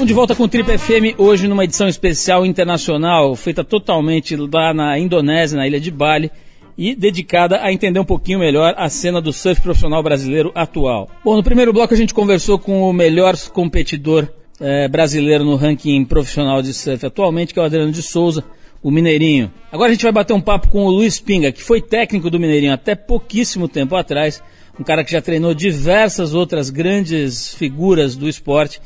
Estamos 0.06 0.14
de 0.14 0.14
volta 0.14 0.34
com 0.36 0.44
o 0.44 0.48
Trip 0.48 0.78
FM 0.78 1.18
hoje 1.18 1.48
numa 1.48 1.64
edição 1.64 1.88
especial 1.88 2.46
internacional, 2.46 3.34
feita 3.34 3.64
totalmente 3.64 4.36
lá 4.36 4.72
na 4.72 4.96
Indonésia, 4.96 5.58
na 5.58 5.66
ilha 5.66 5.80
de 5.80 5.90
Bali, 5.90 6.30
e 6.78 6.94
dedicada 6.94 7.60
a 7.60 7.72
entender 7.72 7.98
um 7.98 8.04
pouquinho 8.04 8.38
melhor 8.38 8.72
a 8.76 8.88
cena 8.88 9.20
do 9.20 9.32
surf 9.32 9.60
profissional 9.60 10.04
brasileiro 10.04 10.52
atual. 10.54 11.10
Bom, 11.24 11.34
no 11.34 11.42
primeiro 11.42 11.72
bloco 11.72 11.92
a 11.92 11.96
gente 11.96 12.14
conversou 12.14 12.56
com 12.56 12.88
o 12.88 12.92
melhor 12.92 13.36
competidor 13.52 14.28
eh, 14.60 14.86
brasileiro 14.86 15.44
no 15.44 15.56
ranking 15.56 16.04
profissional 16.04 16.62
de 16.62 16.72
surf 16.72 17.04
atualmente, 17.04 17.52
que 17.52 17.58
é 17.58 17.62
o 17.62 17.66
Adriano 17.66 17.90
de 17.90 18.00
Souza, 18.00 18.44
o 18.80 18.92
Mineirinho. 18.92 19.50
Agora 19.72 19.90
a 19.90 19.92
gente 19.92 20.04
vai 20.04 20.12
bater 20.12 20.34
um 20.34 20.40
papo 20.40 20.68
com 20.68 20.84
o 20.84 20.90
Luiz 20.90 21.18
Pinga, 21.18 21.50
que 21.50 21.64
foi 21.64 21.80
técnico 21.80 22.30
do 22.30 22.38
Mineirinho 22.38 22.72
até 22.72 22.94
pouquíssimo 22.94 23.66
tempo 23.66 23.96
atrás, 23.96 24.40
um 24.78 24.84
cara 24.84 25.02
que 25.02 25.10
já 25.10 25.20
treinou 25.20 25.52
diversas 25.52 26.32
outras 26.32 26.70
grandes 26.70 27.52
figuras 27.54 28.14
do 28.14 28.28
esporte 28.28 28.80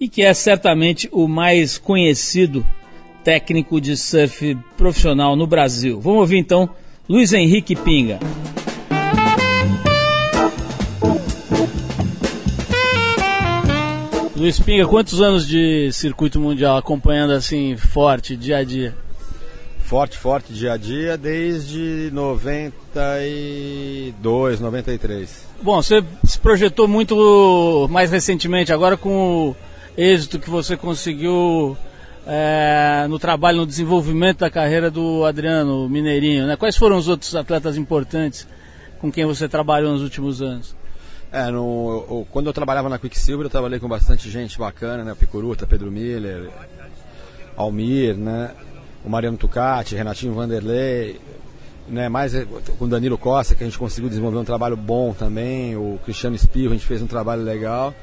e 0.00 0.08
que 0.08 0.22
é 0.22 0.32
certamente 0.32 1.08
o 1.12 1.26
mais 1.26 1.76
conhecido 1.78 2.64
técnico 3.24 3.80
de 3.80 3.96
surf 3.96 4.56
profissional 4.76 5.34
no 5.36 5.46
Brasil. 5.46 6.00
Vamos 6.00 6.20
ouvir 6.20 6.38
então 6.38 6.70
Luiz 7.08 7.32
Henrique 7.32 7.74
Pinga. 7.74 8.20
Luiz 14.36 14.60
Pinga, 14.60 14.86
quantos 14.86 15.20
anos 15.20 15.48
de 15.48 15.90
circuito 15.92 16.38
mundial 16.38 16.76
acompanhando 16.76 17.32
assim 17.32 17.76
forte, 17.76 18.36
dia 18.36 18.58
a 18.58 18.64
dia? 18.64 18.94
Forte, 19.80 20.16
forte, 20.16 20.52
dia 20.52 20.74
a 20.74 20.76
dia, 20.76 21.16
desde 21.16 22.08
92, 22.12 24.60
93. 24.60 25.48
Bom, 25.62 25.82
você 25.82 26.04
se 26.24 26.38
projetou 26.38 26.86
muito 26.86 27.88
mais 27.90 28.12
recentemente, 28.12 28.72
agora 28.72 28.96
com 28.96 29.48
o 29.48 29.56
êxito 29.98 30.38
que 30.38 30.48
você 30.48 30.76
conseguiu 30.76 31.76
é, 32.24 33.06
no 33.08 33.18
trabalho, 33.18 33.58
no 33.58 33.66
desenvolvimento 33.66 34.38
da 34.38 34.50
carreira 34.50 34.92
do 34.92 35.24
Adriano 35.24 35.88
Mineirinho. 35.88 36.46
Né? 36.46 36.54
Quais 36.54 36.76
foram 36.76 36.96
os 36.96 37.08
outros 37.08 37.34
atletas 37.34 37.76
importantes 37.76 38.46
com 39.00 39.10
quem 39.10 39.26
você 39.26 39.48
trabalhou 39.48 39.92
nos 39.92 40.02
últimos 40.02 40.40
anos? 40.40 40.76
É, 41.32 41.50
no, 41.50 42.06
eu, 42.08 42.26
quando 42.30 42.46
eu 42.46 42.52
trabalhava 42.52 42.88
na 42.88 42.98
Quicksilver, 42.98 43.46
eu 43.46 43.50
trabalhei 43.50 43.80
com 43.80 43.88
bastante 43.88 44.30
gente 44.30 44.56
bacana, 44.56 45.02
né? 45.02 45.14
Picuruta, 45.18 45.66
Pedro 45.66 45.90
Miller, 45.90 46.48
Almir, 47.56 48.16
né? 48.16 48.52
O 49.04 49.10
Mariano 49.10 49.36
Tucati, 49.36 49.96
Renatinho 49.96 50.32
Vanderlei, 50.32 51.20
né? 51.88 52.08
Mais 52.08 52.32
com 52.78 52.84
o 52.84 52.88
Danilo 52.88 53.18
Costa, 53.18 53.54
que 53.54 53.62
a 53.62 53.66
gente 53.66 53.78
conseguiu 53.78 54.08
desenvolver 54.08 54.38
um 54.38 54.44
trabalho 54.44 54.76
bom 54.76 55.12
também, 55.12 55.76
o 55.76 55.98
Cristiano 56.04 56.36
Espirro, 56.36 56.72
a 56.72 56.76
gente 56.76 56.86
fez 56.86 57.02
um 57.02 57.06
trabalho 57.06 57.42
legal. 57.42 57.94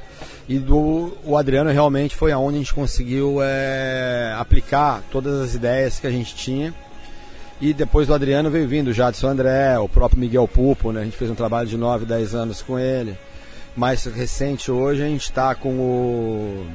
E 0.47 0.59
do 0.59 1.17
o 1.23 1.37
Adriano 1.37 1.71
realmente 1.71 2.15
foi 2.15 2.31
aonde 2.31 2.55
a 2.55 2.59
gente 2.59 2.73
conseguiu 2.73 3.37
é, 3.41 4.35
aplicar 4.37 5.03
todas 5.11 5.41
as 5.41 5.55
ideias 5.55 5.99
que 5.99 6.07
a 6.07 6.11
gente 6.11 6.35
tinha. 6.35 6.73
E 7.59 7.73
depois 7.73 8.07
do 8.07 8.13
Adriano 8.13 8.49
veio 8.49 8.67
vindo 8.67 8.89
o 8.89 8.93
Jadson 8.93 9.29
André, 9.29 9.79
o 9.79 9.87
próprio 9.87 10.19
Miguel 10.19 10.47
Pupo, 10.47 10.91
né? 10.91 11.01
A 11.01 11.03
gente 11.05 11.15
fez 11.17 11.31
um 11.31 11.35
trabalho 11.35 11.67
de 11.67 11.77
9, 11.77 12.05
10 12.05 12.35
anos 12.35 12.61
com 12.61 12.77
ele. 12.77 13.17
Mais 13.75 14.03
recente 14.05 14.71
hoje 14.71 15.03
a 15.03 15.07
gente 15.07 15.23
está 15.23 15.55
com 15.55 15.69
o, 15.69 16.65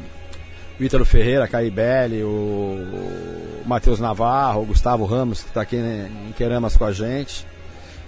o 0.80 0.84
Ítalo 0.84 1.04
Ferreira, 1.04 1.46
Caibelli, 1.46 2.22
o, 2.22 3.62
Matheus 3.66 4.00
Navarro, 4.00 4.62
o 4.62 4.66
Gustavo 4.66 5.04
Ramos, 5.04 5.42
que 5.42 5.48
está 5.48 5.60
aqui 5.60 5.76
né, 5.76 6.10
em 6.28 6.32
Queramas 6.32 6.76
com 6.76 6.84
a 6.84 6.92
gente. 6.92 7.46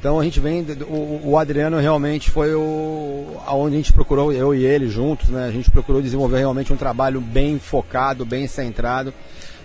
Então 0.01 0.19
a 0.19 0.25
gente 0.25 0.41
vem, 0.41 0.67
o, 0.89 1.21
o, 1.31 1.39
Adriano 1.39 1.79
realmente 1.79 2.31
foi 2.31 2.55
o 2.55 3.41
aonde 3.47 3.77
a 3.77 3.79
gente 3.79 3.93
procurou, 3.93 4.33
eu 4.33 4.53
e 4.53 4.65
ele 4.65 4.89
juntos, 4.89 5.29
né? 5.29 5.47
A 5.47 5.53
gente 5.53 5.71
procurou 5.71 6.03
desenvolver 6.03 6.39
realmente 6.39 6.73
um 6.73 6.77
trabalho 6.77 7.21
bem 7.21 7.61
focado, 7.61 8.25
bem 8.25 8.49
centrado 8.49 9.15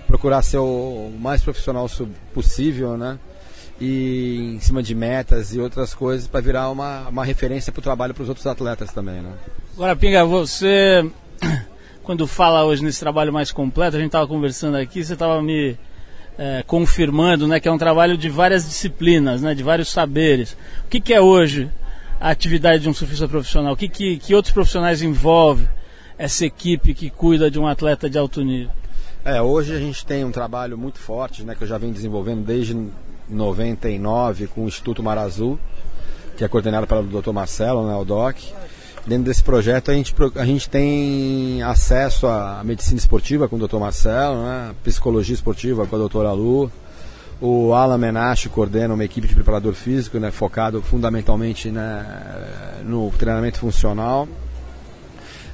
procurar 0.06 0.42
ser 0.42 0.58
o 0.58 1.12
mais 1.20 1.42
profissional 1.42 1.90
possível, 2.34 2.98
né? 2.98 3.18
E 3.80 4.56
em 4.56 4.60
cima 4.60 4.84
de 4.84 4.94
metas 4.94 5.54
e 5.54 5.60
outras 5.60 5.94
coisas 5.94 6.28
para 6.28 6.40
virar 6.40 6.70
uma, 6.70 7.08
uma 7.10 7.26
referência 7.26 7.72
para 7.72 7.80
o 7.80 7.84
trabalho 7.84 8.14
para 8.14 8.24
os 8.24 8.30
outros 8.30 8.46
atletas 8.48 8.92
também, 8.92 9.22
né? 9.22 9.32
Agora, 9.76 9.96
Pinga, 9.96 10.24
você 10.26 11.10
quando 12.08 12.26
fala 12.26 12.64
hoje 12.64 12.82
nesse 12.82 13.02
trabalho 13.02 13.34
mais 13.34 13.52
completo, 13.52 13.98
a 13.98 14.00
gente 14.00 14.08
estava 14.08 14.26
conversando 14.26 14.78
aqui, 14.78 15.04
você 15.04 15.12
estava 15.12 15.42
me 15.42 15.78
é, 16.38 16.64
confirmando, 16.66 17.46
né, 17.50 17.60
que 17.60 17.68
é 17.68 17.72
um 17.72 17.78
trabalho 17.78 18.18
de 18.18 18.30
várias 18.30 18.64
disciplinas, 18.64 19.42
né, 19.42 19.54
de 19.54 19.62
vários 19.62 19.90
saberes. 19.90 20.54
O 20.86 20.88
que, 20.90 21.02
que 21.02 21.14
é 21.14 21.20
hoje 21.20 21.70
a 22.18 22.30
atividade 22.30 22.84
de 22.84 22.90
um 22.90 22.94
surfista 22.94 23.28
profissional? 23.28 23.74
O 23.74 23.76
que, 23.76 23.90
que, 23.90 24.16
que 24.20 24.34
outros 24.34 24.54
profissionais 24.54 25.02
envolve 25.02 25.68
essa 26.18 26.46
equipe 26.46 26.94
que 26.94 27.10
cuida 27.10 27.52
de 27.52 27.60
um 27.60 27.68
atleta 27.68 28.10
de 28.10 28.18
alto 28.18 28.42
nível? 28.42 28.72
É, 29.26 29.42
hoje 29.42 29.76
a 29.76 29.80
gente 29.80 30.06
tem 30.06 30.24
um 30.24 30.32
trabalho 30.32 30.78
muito 30.78 31.00
forte, 31.00 31.44
né, 31.44 31.56
que 31.56 31.66
eu 31.66 31.68
já 31.68 31.78
venho 31.78 31.92
desenvolvendo 31.92 32.42
desde 32.42 32.88
99 33.28 34.48
com 34.48 34.64
o 34.64 34.68
Instituto 34.70 35.04
Mar 35.04 35.18
Azul, 35.18 35.60
que 36.38 36.46
é 36.46 36.48
coordenado 36.48 36.88
pelo 36.88 37.04
Dr. 37.04 37.34
Marcelo, 37.34 37.86
né, 37.86 37.94
o 37.98 38.06
DOC. 38.06 38.54
Dentro 39.08 39.24
desse 39.24 39.42
projeto 39.42 39.90
a 39.90 39.94
gente, 39.94 40.14
a 40.36 40.46
gente 40.46 40.70
tem 40.70 41.64
acesso 41.64 42.28
à 42.28 42.62
medicina 42.62 43.00
esportiva 43.00 43.48
com 43.48 43.56
o 43.56 43.66
Dr. 43.66 43.78
Marcelo, 43.78 44.44
né, 44.44 44.76
psicologia 44.84 45.34
esportiva 45.34 45.88
com 45.88 45.96
a 45.96 46.00
doutora 46.00 46.34
Lu. 46.34 46.70
O 47.40 47.74
Alan 47.74 47.98
Menache 47.98 48.50
coordena 48.50 48.94
uma 48.94 49.06
equipe 49.06 49.26
de 49.26 49.34
preparador 49.34 49.74
físico, 49.74 50.20
né, 50.20 50.30
focado 50.30 50.82
fundamentalmente 50.82 51.72
né, 51.72 52.06
no 52.84 53.10
treinamento 53.12 53.60
funcional. 53.60 54.28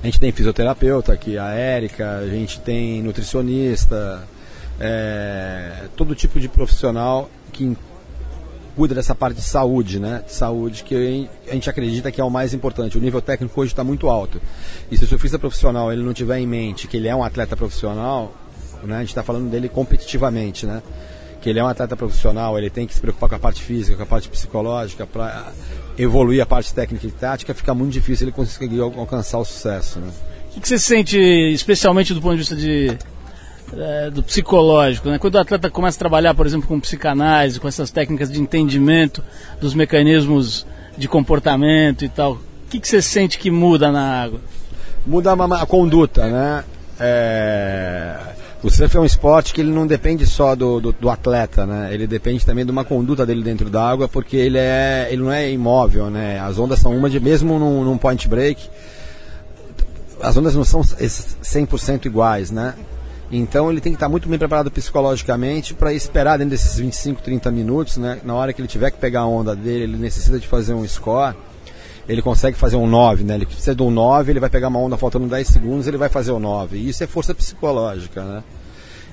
A 0.01 0.05
gente 0.07 0.19
tem 0.19 0.31
fisioterapeuta 0.31 1.13
aqui, 1.13 1.37
a 1.37 1.51
Érica, 1.51 2.17
a 2.17 2.27
gente 2.27 2.59
tem 2.59 3.03
nutricionista, 3.03 4.27
é, 4.79 5.83
todo 5.95 6.15
tipo 6.15 6.39
de 6.39 6.49
profissional 6.49 7.29
que 7.51 7.77
cuida 8.75 8.95
dessa 8.95 9.13
parte 9.13 9.37
de 9.37 9.43
saúde, 9.43 9.99
né? 9.99 10.23
De 10.25 10.33
saúde 10.33 10.83
que 10.83 11.29
a 11.47 11.53
gente 11.53 11.69
acredita 11.69 12.11
que 12.11 12.19
é 12.19 12.23
o 12.23 12.29
mais 12.29 12.53
importante. 12.53 12.97
O 12.97 13.01
nível 13.01 13.21
técnico 13.21 13.59
hoje 13.59 13.71
está 13.71 13.83
muito 13.83 14.09
alto. 14.09 14.41
E 14.91 14.97
se 14.97 15.03
o 15.03 15.07
surfista 15.07 15.39
profissional 15.39 15.91
ele 15.91 16.03
não 16.03 16.13
tiver 16.13 16.39
em 16.39 16.47
mente 16.47 16.87
que 16.87 16.97
ele 16.97 17.07
é 17.07 17.15
um 17.15 17.23
atleta 17.23 17.55
profissional, 17.55 18.33
né? 18.83 18.97
A 18.97 18.99
gente 18.99 19.09
está 19.09 19.23
falando 19.23 19.49
dele 19.49 19.69
competitivamente, 19.69 20.65
né? 20.65 20.81
Que 21.41 21.49
ele 21.49 21.59
é 21.59 21.63
um 21.63 21.67
atleta 21.67 21.95
profissional, 21.95 22.57
ele 22.57 22.69
tem 22.69 22.87
que 22.87 22.93
se 22.93 23.01
preocupar 23.01 23.29
com 23.29 23.35
a 23.35 23.39
parte 23.39 23.61
física, 23.61 23.97
com 23.97 24.03
a 24.03 24.05
parte 24.05 24.29
psicológica, 24.29 25.05
para 25.05 25.51
evoluir 25.97 26.41
a 26.41 26.45
parte 26.45 26.73
técnica 26.73 27.05
e 27.05 27.11
tática, 27.11 27.53
fica 27.53 27.73
muito 27.73 27.91
difícil 27.91 28.25
ele 28.25 28.31
conseguir 28.31 28.81
alcançar 28.81 29.37
o 29.37 29.45
sucesso. 29.45 29.99
Né? 29.99 30.11
O 30.55 30.61
que 30.61 30.67
você 30.67 30.79
sente, 30.79 31.17
especialmente 31.17 32.13
do 32.13 32.21
ponto 32.21 32.33
de 32.33 32.39
vista 32.39 32.55
de, 32.55 32.97
é, 33.77 34.09
do 34.09 34.23
psicológico, 34.23 35.09
né? 35.09 35.17
quando 35.17 35.35
o 35.35 35.39
atleta 35.39 35.69
começa 35.69 35.97
a 35.97 35.99
trabalhar, 35.99 36.33
por 36.33 36.45
exemplo, 36.45 36.67
com 36.67 36.79
psicanálise, 36.79 37.59
com 37.59 37.67
essas 37.67 37.91
técnicas 37.91 38.31
de 38.31 38.39
entendimento 38.39 39.23
dos 39.59 39.73
mecanismos 39.73 40.65
de 40.97 41.07
comportamento 41.07 42.05
e 42.05 42.09
tal. 42.09 42.33
O 42.33 42.39
que, 42.69 42.79
que 42.79 42.87
você 42.87 43.01
sente 43.01 43.37
que 43.37 43.51
muda 43.51 43.91
na 43.91 44.23
água? 44.23 44.41
Muda 45.05 45.33
a, 45.33 45.61
a 45.61 45.65
conduta, 45.65 46.27
né? 46.27 46.63
É... 46.99 48.15
O 48.63 48.69
surf 48.69 48.95
é 48.95 48.99
um 48.99 49.03
esporte 49.03 49.53
que 49.53 49.59
ele 49.59 49.71
não 49.71 49.85
depende 49.85 50.25
só 50.25 50.55
do, 50.55 50.79
do, 50.79 50.93
do, 50.93 51.09
atleta, 51.09 51.65
né? 51.65 51.93
Ele 51.93 52.07
depende 52.07 52.45
também 52.45 52.63
de 52.63 52.71
uma 52.71 52.85
conduta 52.85 53.25
dele 53.25 53.43
dentro 53.43 53.69
da 53.69 53.85
água, 53.85 54.07
porque 54.07 54.37
ele, 54.37 54.57
é, 54.57 55.09
ele 55.11 55.21
não 55.21 55.31
é 55.33 55.51
imóvel, 55.51 56.09
né? 56.09 56.39
As 56.39 56.57
ondas 56.57 56.79
são 56.79 56.95
uma 56.95 57.09
de, 57.09 57.19
mesmo 57.19 57.59
num, 57.59 57.83
num 57.83 57.97
point 57.97 58.25
break, 58.25 58.69
as 60.21 60.37
ondas 60.37 60.55
não 60.55 60.63
são 60.63 60.79
100% 60.79 62.05
iguais, 62.05 62.51
né? 62.51 62.73
Então 63.35 63.71
ele 63.71 63.81
tem 63.81 63.91
que 63.91 63.95
estar 63.95 64.07
muito 64.07 64.29
bem 64.29 64.37
preparado 64.37 64.69
psicologicamente 64.69 65.73
para 65.73 65.91
esperar 65.91 66.37
dentro 66.37 66.51
desses 66.51 66.77
25, 66.77 67.19
30 67.19 67.49
minutos, 67.49 67.97
né? 67.97 68.21
Na 68.23 68.35
hora 68.35 68.53
que 68.53 68.61
ele 68.61 68.67
tiver 68.67 68.91
que 68.91 68.99
pegar 68.99 69.21
a 69.21 69.25
onda 69.25 69.55
dele, 69.55 69.85
ele 69.85 69.97
necessita 69.97 70.39
de 70.39 70.47
fazer 70.47 70.75
um 70.75 70.87
score, 70.87 71.35
ele 72.07 72.21
consegue 72.21 72.55
fazer 72.55 72.75
um 72.75 72.85
9, 72.85 73.23
né? 73.23 73.33
Ele 73.33 73.47
precisa 73.47 73.73
de 73.73 73.81
um 73.81 73.89
9, 73.89 74.31
ele 74.31 74.39
vai 74.39 74.51
pegar 74.51 74.67
uma 74.67 74.77
onda 74.77 74.97
faltando 74.97 75.25
10 75.25 75.47
segundos, 75.47 75.87
ele 75.87 75.97
vai 75.97 76.09
fazer 76.09 76.31
o 76.31 76.37
9. 76.37 76.77
E 76.77 76.89
isso 76.89 77.03
é 77.03 77.07
força 77.07 77.33
psicológica, 77.33 78.23
né? 78.23 78.43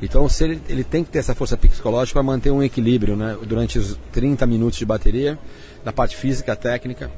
Então 0.03 0.29
se 0.29 0.45
ele, 0.45 0.61
ele 0.69 0.85
tem 0.85 1.03
que 1.03 1.09
ter 1.09 1.21
essa 1.21 1.35
força 1.35 1.57
psicológica 1.57 2.21
para 2.21 2.23
manter 2.23 2.51
um 2.51 2.63
equilíbrio, 2.63 3.17
né? 3.17 3.39
Durante 3.47 3.79
os 3.79 3.99
30 4.13 4.47
minutos 4.47 4.79
de 4.79 4.85
bateria, 4.85 5.39
na 5.83 5.95
parte 5.95 6.15
física, 6.15 6.55
técnica, 6.55 7.11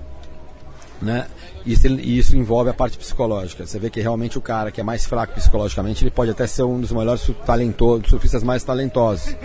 né? 1.02 1.26
Isso, 1.66 1.86
isso 1.86 2.36
envolve 2.36 2.70
a 2.70 2.74
parte 2.74 2.96
psicológica. 2.96 3.66
Você 3.66 3.78
vê 3.78 3.90
que 3.90 4.00
realmente 4.00 4.38
o 4.38 4.40
cara 4.40 4.70
que 4.70 4.80
é 4.80 4.84
mais 4.84 5.04
fraco 5.04 5.34
psicologicamente, 5.34 6.02
ele 6.02 6.10
pode 6.10 6.30
até 6.30 6.46
ser 6.46 6.62
um 6.62 6.80
dos 6.80 6.92
melhores 6.92 7.28
talentosos, 7.44 8.08
surfistas 8.08 8.42
mais 8.42 8.64
talentosos. 8.64 9.36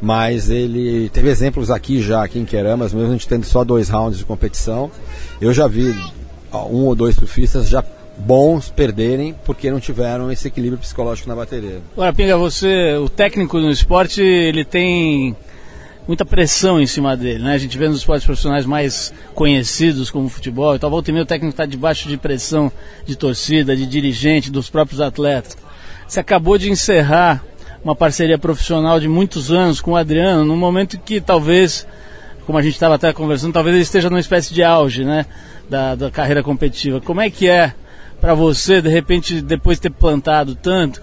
Mas 0.00 0.50
ele 0.50 1.08
teve 1.08 1.30
exemplos 1.30 1.70
aqui 1.70 2.02
já, 2.02 2.22
aqui 2.22 2.38
em 2.38 2.44
Queramas, 2.44 2.92
mesmo 2.92 3.08
a 3.08 3.12
gente 3.12 3.26
tendo 3.26 3.46
só 3.46 3.64
dois 3.64 3.88
rounds 3.88 4.18
de 4.18 4.24
competição. 4.24 4.90
Eu 5.40 5.52
já 5.54 5.66
vi 5.66 5.94
um 6.52 6.84
ou 6.84 6.94
dois 6.94 7.14
surfistas 7.14 7.68
já 7.68 7.82
bons 8.18 8.70
perderem 8.70 9.34
porque 9.44 9.70
não 9.70 9.78
tiveram 9.78 10.30
esse 10.30 10.48
equilíbrio 10.48 10.80
psicológico 10.80 11.28
na 11.28 11.34
bateria. 11.34 11.80
Agora, 11.92 12.12
Pinga, 12.12 12.36
você, 12.36 12.96
o 12.96 13.08
técnico 13.08 13.58
no 13.58 13.70
esporte, 13.70 14.22
ele 14.22 14.64
tem 14.64 15.36
muita 16.06 16.24
pressão 16.24 16.80
em 16.80 16.86
cima 16.86 17.16
dele, 17.16 17.42
né? 17.42 17.54
A 17.54 17.58
gente 17.58 17.76
vê 17.76 17.88
nos 17.88 17.98
esportes 17.98 18.24
profissionais 18.24 18.64
mais 18.64 19.12
conhecidos 19.34 20.10
como 20.10 20.28
futebol 20.28 20.76
e 20.76 20.78
tal, 20.78 20.90
volta 20.90 21.10
e 21.10 21.12
meia 21.12 21.24
o 21.24 21.26
técnico 21.26 21.52
está 21.52 21.66
debaixo 21.66 22.08
de 22.08 22.16
pressão 22.16 22.70
de 23.04 23.16
torcida, 23.16 23.76
de 23.76 23.86
dirigente, 23.86 24.50
dos 24.50 24.70
próprios 24.70 25.00
atletas. 25.00 25.56
Você 26.06 26.20
acabou 26.20 26.56
de 26.56 26.70
encerrar 26.70 27.42
uma 27.82 27.96
parceria 27.96 28.38
profissional 28.38 29.00
de 29.00 29.08
muitos 29.08 29.50
anos 29.50 29.80
com 29.80 29.92
o 29.92 29.96
Adriano, 29.96 30.44
num 30.44 30.56
momento 30.56 30.98
que 30.98 31.20
talvez, 31.20 31.86
como 32.44 32.58
a 32.58 32.62
gente 32.62 32.74
estava 32.74 32.94
até 32.94 33.12
conversando, 33.12 33.52
talvez 33.52 33.74
ele 33.74 33.82
esteja 33.82 34.08
numa 34.08 34.20
espécie 34.20 34.54
de 34.54 34.62
auge, 34.62 35.04
né? 35.04 35.26
Da, 35.68 35.96
da 35.96 36.10
carreira 36.10 36.44
competitiva. 36.44 37.00
Como 37.00 37.20
é 37.20 37.28
que 37.28 37.48
é 37.48 37.74
para 38.20 38.34
você, 38.34 38.80
de 38.80 38.88
repente, 38.88 39.40
depois 39.40 39.78
de 39.78 39.82
ter 39.82 39.90
plantado 39.90 40.54
tanto, 40.54 41.02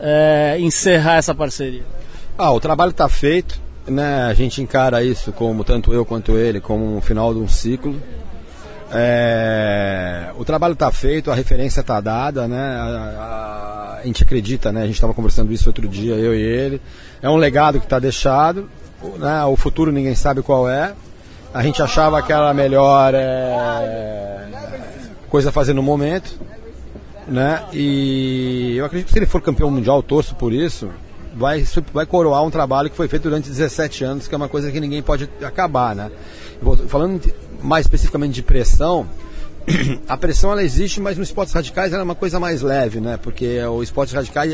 é, 0.00 0.56
encerrar 0.58 1.16
essa 1.16 1.32
parceria? 1.32 1.84
Ah, 2.36 2.50
o 2.50 2.58
trabalho 2.58 2.90
está 2.90 3.08
feito 3.08 3.63
né, 3.86 4.24
a 4.24 4.34
gente 4.34 4.62
encara 4.62 5.02
isso 5.04 5.32
como, 5.32 5.64
tanto 5.64 5.92
eu 5.92 6.04
quanto 6.04 6.32
ele, 6.32 6.60
como 6.60 6.96
um 6.96 7.00
final 7.00 7.34
de 7.34 7.40
um 7.40 7.48
ciclo. 7.48 8.00
É, 8.92 10.30
o 10.36 10.44
trabalho 10.44 10.74
está 10.74 10.90
feito, 10.92 11.30
a 11.30 11.34
referência 11.34 11.80
está 11.80 12.00
dada, 12.00 12.46
né, 12.46 12.56
a, 12.56 12.84
a, 12.84 14.00
a, 14.00 14.02
gente 14.04 14.22
acredita, 14.22 14.70
né, 14.70 14.82
a 14.82 14.86
gente 14.86 14.94
estava 14.94 15.12
conversando 15.12 15.52
isso 15.52 15.68
outro 15.68 15.88
dia, 15.88 16.14
eu 16.14 16.34
e 16.34 16.40
ele. 16.40 16.80
É 17.20 17.28
um 17.28 17.36
legado 17.36 17.78
que 17.78 17.86
está 17.86 17.98
deixado, 17.98 18.68
né, 19.18 19.44
o 19.44 19.56
futuro 19.56 19.90
ninguém 19.90 20.14
sabe 20.14 20.42
qual 20.42 20.68
é. 20.68 20.94
A 21.52 21.62
gente 21.62 21.82
achava 21.82 22.22
que 22.22 22.32
era 22.32 22.50
a 22.50 22.54
melhor 22.54 23.12
é, 23.14 24.46
coisa 25.28 25.48
a 25.48 25.52
fazer 25.52 25.72
no 25.72 25.82
momento, 25.82 26.38
né, 27.26 27.64
e 27.72 28.74
eu 28.76 28.84
acredito 28.84 29.06
que 29.08 29.12
se 29.12 29.18
ele 29.18 29.26
for 29.26 29.40
campeão 29.40 29.70
mundial, 29.70 30.02
torço 30.02 30.34
por 30.34 30.52
isso, 30.52 30.90
vai, 31.36 31.64
vai 31.92 32.06
coroar 32.06 32.42
um 32.42 32.50
trabalho 32.50 32.90
que 32.90 32.96
foi 32.96 33.08
feito 33.08 33.24
durante 33.24 33.48
17 33.48 34.04
anos, 34.04 34.28
que 34.28 34.34
é 34.34 34.36
uma 34.36 34.48
coisa 34.48 34.70
que 34.70 34.80
ninguém 34.80 35.02
pode 35.02 35.28
acabar, 35.42 35.94
né? 35.94 36.10
Falando 36.88 37.20
mais 37.62 37.84
especificamente 37.84 38.34
de 38.34 38.42
pressão, 38.42 39.08
a 40.08 40.16
pressão 40.16 40.52
ela 40.52 40.62
existe, 40.62 41.00
mas 41.00 41.16
nos 41.16 41.28
esportes 41.28 41.54
radicais 41.54 41.92
ela 41.92 42.02
é 42.02 42.04
uma 42.04 42.14
coisa 42.14 42.38
mais 42.38 42.62
leve, 42.62 43.00
né? 43.00 43.16
Porque 43.16 43.62
o 43.64 43.82
esporte 43.82 44.14
radical, 44.14 44.44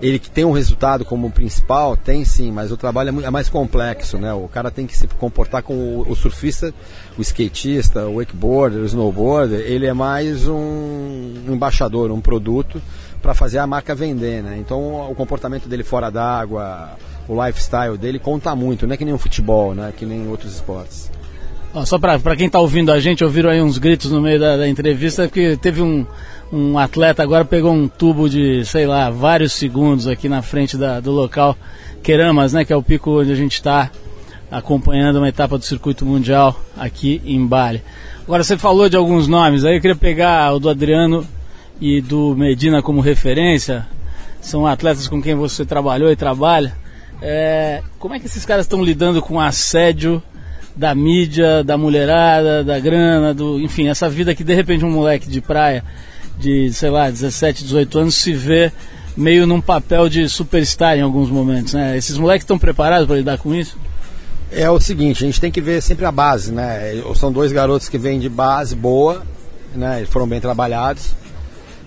ele 0.00 0.18
que 0.18 0.30
tem 0.30 0.44
um 0.44 0.52
resultado 0.52 1.04
como 1.04 1.30
principal, 1.30 1.96
tem 1.96 2.24
sim, 2.24 2.50
mas 2.50 2.70
o 2.70 2.76
trabalho 2.76 3.20
é, 3.20 3.24
é 3.24 3.30
mais 3.30 3.48
complexo, 3.48 4.18
né? 4.18 4.32
O 4.32 4.48
cara 4.48 4.70
tem 4.70 4.86
que 4.86 4.96
se 4.96 5.06
comportar 5.06 5.62
com 5.62 5.74
o, 5.74 6.10
o 6.10 6.14
surfista, 6.14 6.72
o 7.16 7.22
skatista, 7.22 8.06
o 8.06 8.16
wakeboarder, 8.16 8.80
o 8.80 8.86
snowboarder, 8.86 9.60
ele 9.60 9.86
é 9.86 9.92
mais 9.92 10.46
um 10.46 11.34
embaixador, 11.48 12.10
um 12.10 12.20
produto 12.20 12.80
para 13.22 13.34
fazer 13.34 13.58
a 13.58 13.66
marca 13.66 13.94
vender, 13.94 14.42
né? 14.42 14.56
Então 14.58 15.08
o 15.08 15.14
comportamento 15.14 15.68
dele 15.68 15.84
fora 15.84 16.10
d'água, 16.10 16.90
o 17.28 17.46
lifestyle 17.46 17.96
dele 17.96 18.18
conta 18.18 18.54
muito, 18.54 18.86
não 18.86 18.94
é 18.94 18.96
que 18.96 19.04
nem 19.04 19.14
o 19.14 19.18
futebol, 19.18 19.74
né? 19.74 19.92
Que 19.96 20.04
nem 20.04 20.28
outros 20.28 20.54
esportes. 20.54 21.10
só 21.86 21.98
para 21.98 22.36
quem 22.36 22.48
está 22.48 22.58
ouvindo 22.58 22.90
a 22.90 22.98
gente, 22.98 23.22
ouviram 23.22 23.48
aí 23.48 23.62
uns 23.62 23.78
gritos 23.78 24.10
no 24.10 24.20
meio 24.20 24.40
da, 24.40 24.56
da 24.56 24.68
entrevista, 24.68 25.22
porque 25.22 25.56
teve 25.56 25.80
um, 25.80 26.04
um 26.52 26.76
atleta 26.76 27.22
agora 27.22 27.44
pegou 27.44 27.72
um 27.72 27.86
tubo 27.86 28.28
de, 28.28 28.64
sei 28.66 28.86
lá, 28.86 29.08
vários 29.08 29.52
segundos 29.52 30.08
aqui 30.08 30.28
na 30.28 30.42
frente 30.42 30.76
da, 30.76 30.98
do 30.98 31.12
local 31.12 31.56
Queramas, 32.02 32.52
né? 32.52 32.64
Que 32.64 32.72
é 32.72 32.76
o 32.76 32.82
pico 32.82 33.20
onde 33.20 33.30
a 33.30 33.36
gente 33.36 33.54
está 33.54 33.88
acompanhando 34.50 35.16
uma 35.16 35.28
etapa 35.28 35.56
do 35.56 35.64
circuito 35.64 36.04
mundial 36.04 36.60
aqui 36.76 37.22
em 37.24 37.46
Bali. 37.46 37.82
Agora 38.24 38.42
você 38.42 38.58
falou 38.58 38.88
de 38.88 38.96
alguns 38.96 39.28
nomes, 39.28 39.64
aí 39.64 39.76
eu 39.76 39.80
queria 39.80 39.96
pegar 39.96 40.52
o 40.52 40.58
do 40.58 40.68
Adriano 40.68 41.26
e 41.82 42.00
do 42.00 42.36
Medina 42.36 42.80
como 42.80 43.00
referência, 43.00 43.84
são 44.40 44.64
atletas 44.68 45.08
com 45.08 45.20
quem 45.20 45.34
você 45.34 45.66
trabalhou 45.66 46.12
e 46.12 46.14
trabalha. 46.14 46.76
É, 47.20 47.82
como 47.98 48.14
é 48.14 48.20
que 48.20 48.26
esses 48.26 48.46
caras 48.46 48.66
estão 48.66 48.84
lidando 48.84 49.20
com 49.20 49.34
o 49.34 49.40
assédio 49.40 50.22
da 50.76 50.94
mídia, 50.94 51.64
da 51.64 51.76
mulherada, 51.76 52.62
da 52.62 52.78
grana, 52.78 53.34
do, 53.34 53.58
enfim, 53.58 53.88
essa 53.88 54.08
vida 54.08 54.32
que 54.32 54.44
de 54.44 54.54
repente 54.54 54.84
um 54.84 54.92
moleque 54.92 55.28
de 55.28 55.40
praia 55.40 55.82
de, 56.38 56.72
sei 56.72 56.88
lá, 56.88 57.10
17, 57.10 57.64
18 57.64 57.98
anos 57.98 58.14
se 58.14 58.32
vê 58.32 58.70
meio 59.16 59.44
num 59.44 59.60
papel 59.60 60.08
de 60.08 60.28
superstar 60.28 60.96
em 60.96 61.00
alguns 61.00 61.30
momentos, 61.30 61.74
né? 61.74 61.98
Esses 61.98 62.16
moleques 62.16 62.44
estão 62.44 62.60
preparados 62.60 63.08
para 63.08 63.16
lidar 63.16 63.38
com 63.38 63.52
isso? 63.52 63.76
É 64.52 64.70
o 64.70 64.78
seguinte, 64.78 65.24
a 65.24 65.26
gente 65.26 65.40
tem 65.40 65.50
que 65.50 65.60
ver 65.60 65.82
sempre 65.82 66.04
a 66.04 66.12
base, 66.12 66.52
né? 66.52 67.02
São 67.16 67.32
dois 67.32 67.50
garotos 67.50 67.88
que 67.88 67.98
vêm 67.98 68.20
de 68.20 68.28
base 68.28 68.76
boa, 68.76 69.24
né? 69.74 70.06
Foram 70.08 70.28
bem 70.28 70.40
trabalhados. 70.40 71.20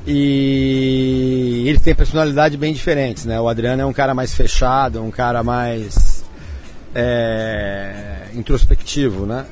E 0.08 1.64
eles 1.68 1.82
têm 1.82 1.96
personalidade 1.96 2.58
bem 2.58 2.74
diferentes, 2.74 3.26
né? 3.26 3.40
O 3.40 3.48
Adriano 3.48 3.82
é 3.82 3.86
um 3.86 3.94
cara 3.94 4.14
mais 4.14 4.36
fechado, 4.36 5.02
um 5.02 5.10
cara 5.10 5.42
mais 5.42 6.24
é, 6.94 8.28
introspectivo, 8.36 9.26
né? 9.26 9.46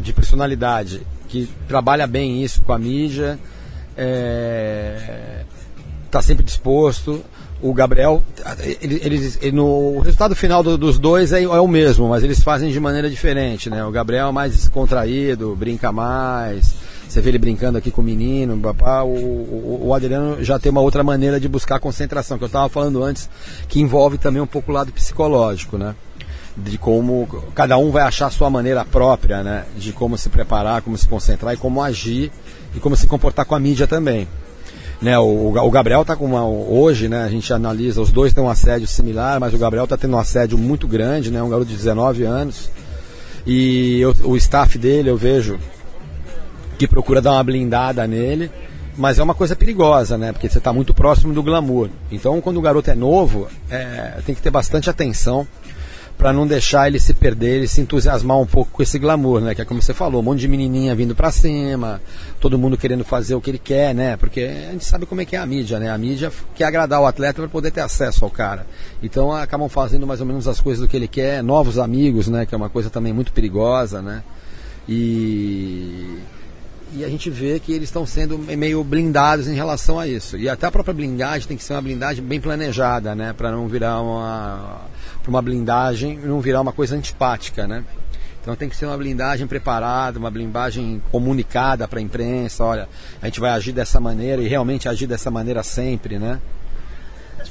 De 0.00 0.12
personalidade, 0.12 1.00
que 1.28 1.48
trabalha 1.66 2.06
bem 2.06 2.42
isso 2.42 2.60
com 2.60 2.72
a 2.72 2.78
mídia, 2.78 3.38
é, 3.96 5.44
tá 6.10 6.20
sempre 6.20 6.44
disposto. 6.44 7.24
O 7.62 7.74
Gabriel, 7.74 8.22
ele, 8.80 9.00
ele, 9.02 9.34
ele 9.42 9.52
no, 9.52 9.96
o 9.96 10.00
resultado 10.00 10.34
final 10.34 10.62
do, 10.62 10.78
dos 10.78 10.98
dois 10.98 11.32
é, 11.32 11.42
é, 11.42 11.60
o 11.60 11.68
mesmo, 11.68 12.08
mas 12.08 12.24
eles 12.24 12.42
fazem 12.42 12.70
de 12.70 12.80
maneira 12.80 13.08
diferente, 13.10 13.68
né? 13.68 13.84
O 13.84 13.90
Gabriel 13.90 14.28
é 14.28 14.32
mais 14.32 14.52
descontraído, 14.54 15.54
brinca 15.54 15.92
mais, 15.92 16.74
você 17.10 17.20
vê 17.20 17.30
ele 17.30 17.38
brincando 17.38 17.76
aqui 17.76 17.90
com 17.90 18.00
o 18.00 18.04
menino, 18.04 18.56
papá, 18.58 19.02
o, 19.02 19.08
o, 19.08 19.80
o, 19.86 19.94
Adriano 19.94 20.44
já 20.44 20.60
tem 20.60 20.70
uma 20.70 20.80
outra 20.80 21.02
maneira 21.02 21.40
de 21.40 21.48
buscar 21.48 21.80
concentração, 21.80 22.38
que 22.38 22.44
eu 22.44 22.46
estava 22.46 22.68
falando 22.68 23.02
antes, 23.02 23.28
que 23.68 23.80
envolve 23.80 24.16
também 24.16 24.40
um 24.40 24.46
pouco 24.46 24.70
o 24.70 24.74
lado 24.74 24.92
psicológico, 24.92 25.76
né? 25.76 25.96
De 26.56 26.78
como 26.78 27.26
cada 27.52 27.76
um 27.78 27.90
vai 27.90 28.04
achar 28.04 28.26
a 28.26 28.30
sua 28.30 28.48
maneira 28.48 28.84
própria, 28.84 29.42
né? 29.42 29.64
De 29.76 29.92
como 29.92 30.16
se 30.16 30.28
preparar, 30.28 30.82
como 30.82 30.96
se 30.96 31.08
concentrar 31.08 31.52
e 31.52 31.56
como 31.56 31.82
agir 31.82 32.30
e 32.76 32.78
como 32.78 32.94
se 32.94 33.08
comportar 33.08 33.44
com 33.44 33.56
a 33.56 33.60
mídia 33.60 33.88
também. 33.88 34.28
Né, 35.02 35.18
o, 35.18 35.48
o 35.56 35.70
Gabriel 35.70 36.02
está 36.02 36.14
com 36.14 36.26
uma. 36.26 36.46
Hoje, 36.46 37.08
né, 37.08 37.24
a 37.24 37.28
gente 37.28 37.52
analisa, 37.52 38.00
os 38.00 38.12
dois 38.12 38.32
têm 38.32 38.44
um 38.44 38.50
assédio 38.50 38.86
similar, 38.86 39.40
mas 39.40 39.52
o 39.52 39.58
Gabriel 39.58 39.84
está 39.84 39.96
tendo 39.96 40.14
um 40.14 40.18
assédio 40.18 40.56
muito 40.58 40.86
grande, 40.86 41.30
né, 41.30 41.42
um 41.42 41.48
garoto 41.48 41.70
de 41.70 41.76
19 41.76 42.22
anos. 42.22 42.70
E 43.46 43.98
eu, 43.98 44.14
o 44.24 44.36
staff 44.36 44.76
dele, 44.76 45.08
eu 45.08 45.16
vejo, 45.16 45.58
que 46.80 46.88
procura 46.88 47.20
dar 47.20 47.32
uma 47.32 47.44
blindada 47.44 48.06
nele, 48.06 48.50
mas 48.96 49.18
é 49.18 49.22
uma 49.22 49.34
coisa 49.34 49.54
perigosa, 49.54 50.16
né? 50.16 50.32
Porque 50.32 50.48
você 50.48 50.56
está 50.56 50.72
muito 50.72 50.94
próximo 50.94 51.30
do 51.34 51.42
glamour. 51.42 51.90
Então, 52.10 52.40
quando 52.40 52.56
o 52.56 52.62
garoto 52.62 52.90
é 52.90 52.94
novo, 52.94 53.48
é, 53.68 54.14
tem 54.24 54.34
que 54.34 54.40
ter 54.40 54.48
bastante 54.48 54.88
atenção 54.88 55.46
para 56.16 56.32
não 56.32 56.46
deixar 56.46 56.88
ele 56.88 56.98
se 56.98 57.12
perder, 57.12 57.56
ele 57.56 57.68
se 57.68 57.82
entusiasmar 57.82 58.38
um 58.38 58.46
pouco 58.46 58.70
com 58.72 58.82
esse 58.82 58.98
glamour, 58.98 59.42
né? 59.42 59.54
Que 59.54 59.60
é 59.60 59.64
como 59.66 59.82
você 59.82 59.92
falou, 59.92 60.22
um 60.22 60.24
monte 60.24 60.40
de 60.40 60.48
menininha 60.48 60.94
vindo 60.94 61.14
para 61.14 61.30
cima, 61.30 62.00
todo 62.40 62.58
mundo 62.58 62.78
querendo 62.78 63.04
fazer 63.04 63.34
o 63.34 63.42
que 63.42 63.50
ele 63.50 63.58
quer, 63.58 63.94
né? 63.94 64.16
Porque 64.16 64.40
a 64.40 64.72
gente 64.72 64.86
sabe 64.86 65.04
como 65.04 65.20
é 65.20 65.26
que 65.26 65.36
é 65.36 65.38
a 65.38 65.44
mídia, 65.44 65.78
né? 65.78 65.90
A 65.90 65.98
mídia 65.98 66.32
quer 66.54 66.64
agradar 66.64 66.98
o 67.02 67.06
atleta 67.06 67.42
para 67.42 67.50
poder 67.50 67.72
ter 67.72 67.82
acesso 67.82 68.24
ao 68.24 68.30
cara. 68.30 68.66
Então 69.02 69.32
acabam 69.32 69.68
fazendo 69.68 70.06
mais 70.06 70.20
ou 70.20 70.26
menos 70.26 70.48
as 70.48 70.62
coisas 70.62 70.80
do 70.80 70.88
que 70.88 70.96
ele 70.96 71.08
quer, 71.08 71.42
novos 71.42 71.78
amigos, 71.78 72.26
né? 72.26 72.46
Que 72.46 72.54
é 72.54 72.56
uma 72.56 72.70
coisa 72.70 72.88
também 72.88 73.12
muito 73.12 73.32
perigosa, 73.32 74.00
né? 74.00 74.22
E, 74.88 76.18
e 76.92 77.04
a 77.04 77.08
gente 77.08 77.30
vê 77.30 77.60
que 77.60 77.72
eles 77.72 77.88
estão 77.88 78.04
sendo 78.04 78.38
meio 78.38 78.82
blindados 78.82 79.46
em 79.46 79.54
relação 79.54 79.98
a 79.98 80.06
isso. 80.06 80.36
E 80.36 80.48
até 80.48 80.66
a 80.66 80.70
própria 80.70 80.94
blindagem 80.94 81.46
tem 81.46 81.56
que 81.56 81.62
ser 81.62 81.74
uma 81.74 81.82
blindagem 81.82 82.24
bem 82.24 82.40
planejada, 82.40 83.14
né? 83.14 83.32
Para 83.32 83.50
não 83.50 83.68
virar 83.68 84.00
uma, 84.00 84.80
uma 85.26 85.42
blindagem, 85.42 86.18
não 86.18 86.40
virar 86.40 86.60
uma 86.60 86.72
coisa 86.72 86.96
antipática, 86.96 87.66
né? 87.66 87.84
Então 88.40 88.56
tem 88.56 88.68
que 88.68 88.76
ser 88.76 88.86
uma 88.86 88.96
blindagem 88.96 89.46
preparada, 89.46 90.18
uma 90.18 90.30
blindagem 90.30 91.00
comunicada 91.12 91.86
para 91.86 91.98
a 91.98 92.02
imprensa. 92.02 92.64
Olha, 92.64 92.88
a 93.20 93.26
gente 93.26 93.38
vai 93.38 93.50
agir 93.50 93.72
dessa 93.72 94.00
maneira 94.00 94.42
e 94.42 94.48
realmente 94.48 94.88
agir 94.88 95.06
dessa 95.06 95.30
maneira 95.30 95.62
sempre, 95.62 96.18
né? 96.18 96.40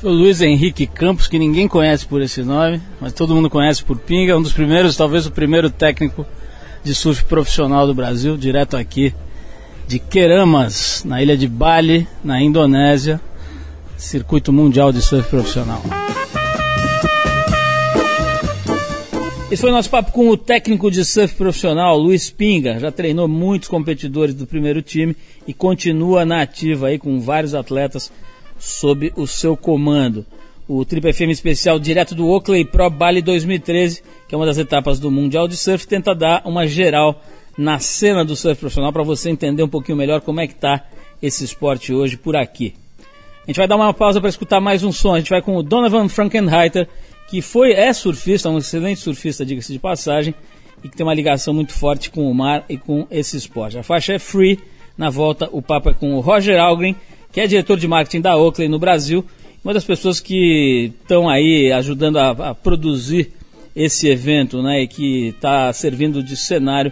O 0.03 0.09
Luiz 0.09 0.41
Henrique 0.41 0.87
Campos, 0.87 1.27
que 1.27 1.37
ninguém 1.37 1.67
conhece 1.67 2.05
por 2.05 2.21
esse 2.21 2.41
nome, 2.41 2.81
mas 2.99 3.13
todo 3.13 3.35
mundo 3.35 3.49
conhece 3.49 3.83
por 3.83 3.97
Pinga, 3.97 4.37
um 4.37 4.41
dos 4.41 4.53
primeiros, 4.53 4.95
talvez 4.95 5.25
o 5.25 5.31
primeiro 5.31 5.69
técnico 5.69 6.25
de 6.83 6.95
surf 6.95 7.25
profissional 7.25 7.85
do 7.85 7.93
Brasil, 7.93 8.37
direto 8.37 8.77
aqui 8.77 9.13
de 9.89 9.97
Queramas, 9.97 11.03
na 11.03 11.19
ilha 11.19 11.35
de 11.35 11.47
Bali, 11.47 12.07
na 12.23 12.39
Indonésia, 12.39 13.19
circuito 13.97 14.53
mundial 14.53 14.91
de 14.91 15.01
surf 15.01 15.27
profissional. 15.27 15.81
Esse 19.49 19.59
foi 19.59 19.71
o 19.71 19.73
nosso 19.73 19.89
papo 19.89 20.11
com 20.11 20.29
o 20.29 20.37
técnico 20.37 20.91
de 20.91 21.03
surf 21.03 21.33
profissional, 21.33 21.97
Luiz 21.97 22.29
Pinga. 22.29 22.79
Já 22.79 22.91
treinou 22.91 23.27
muitos 23.27 23.67
competidores 23.67 24.35
do 24.35 24.45
primeiro 24.45 24.83
time 24.83 25.15
e 25.47 25.55
continua 25.55 26.23
na 26.23 26.43
ativa 26.43 26.89
aí 26.89 26.99
com 26.99 27.19
vários 27.19 27.55
atletas 27.55 28.11
sob 28.59 29.11
o 29.15 29.25
seu 29.25 29.57
comando. 29.57 30.23
O 30.67 30.85
Triple 30.85 31.11
FM 31.11 31.31
especial 31.31 31.79
direto 31.79 32.13
do 32.13 32.27
Oakley 32.27 32.63
Pro 32.63 32.91
Bali 32.91 33.23
2013, 33.23 34.03
que 34.27 34.35
é 34.35 34.37
uma 34.37 34.45
das 34.45 34.59
etapas 34.59 34.99
do 34.99 35.09
Mundial 35.09 35.47
de 35.47 35.57
Surf, 35.57 35.87
tenta 35.87 36.13
dar 36.13 36.43
uma 36.45 36.67
geral 36.67 37.19
na 37.59 37.77
cena 37.77 38.23
do 38.23 38.37
surf 38.37 38.57
profissional 38.57 38.93
para 38.93 39.03
você 39.03 39.29
entender 39.29 39.61
um 39.61 39.67
pouquinho 39.67 39.97
melhor 39.97 40.21
como 40.21 40.39
é 40.39 40.47
que 40.47 40.53
está 40.53 40.81
esse 41.21 41.43
esporte 41.43 41.93
hoje 41.93 42.15
por 42.15 42.37
aqui. 42.37 42.73
A 43.43 43.47
gente 43.47 43.57
vai 43.57 43.67
dar 43.67 43.75
uma 43.75 43.93
pausa 43.93 44.21
para 44.21 44.29
escutar 44.29 44.61
mais 44.61 44.81
um 44.81 44.93
som. 44.93 45.13
A 45.13 45.19
gente 45.19 45.29
vai 45.29 45.41
com 45.41 45.57
o 45.57 45.61
Donovan 45.61 46.07
Frankenheiter, 46.07 46.87
que 47.27 47.41
foi 47.41 47.73
é 47.73 47.91
surfista, 47.91 48.49
um 48.49 48.59
excelente 48.59 49.01
surfista, 49.01 49.45
diga-se 49.45 49.73
de 49.73 49.79
passagem, 49.79 50.33
e 50.81 50.87
que 50.87 50.95
tem 50.95 51.05
uma 51.05 51.13
ligação 51.13 51.53
muito 51.53 51.73
forte 51.73 52.09
com 52.09 52.31
o 52.31 52.33
mar 52.33 52.63
e 52.69 52.77
com 52.77 53.05
esse 53.11 53.35
esporte. 53.35 53.77
A 53.77 53.83
faixa 53.83 54.13
é 54.13 54.19
Free. 54.19 54.57
Na 54.97 55.09
volta, 55.09 55.49
o 55.51 55.61
papo 55.61 55.89
é 55.89 55.93
com 55.93 56.13
o 56.13 56.21
Roger 56.21 56.57
Algren, 56.61 56.95
que 57.29 57.41
é 57.41 57.47
diretor 57.47 57.77
de 57.77 57.89
marketing 57.89 58.21
da 58.21 58.37
Oakley 58.37 58.69
no 58.69 58.79
Brasil, 58.79 59.25
uma 59.63 59.73
das 59.73 59.83
pessoas 59.83 60.21
que 60.21 60.93
estão 61.01 61.27
aí 61.27 61.73
ajudando 61.73 62.19
a, 62.19 62.29
a, 62.29 62.55
produzir 62.55 63.33
esse 63.75 64.07
evento, 64.07 64.61
né, 64.61 64.83
e 64.83 64.87
que 64.87 65.27
está 65.27 65.71
servindo 65.73 66.23
de 66.23 66.37
cenário 66.37 66.91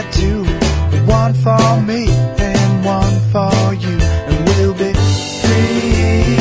one 1.21 1.33
for 1.35 1.81
me 1.81 2.07
and 2.39 2.83
one 2.83 3.19
for 3.31 3.73
you, 3.75 3.97
and 4.27 4.37
we'll 4.47 4.73
be 4.73 4.91
free. 5.41 6.31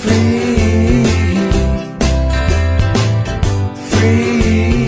free, 0.00 1.04
free, 3.90 4.84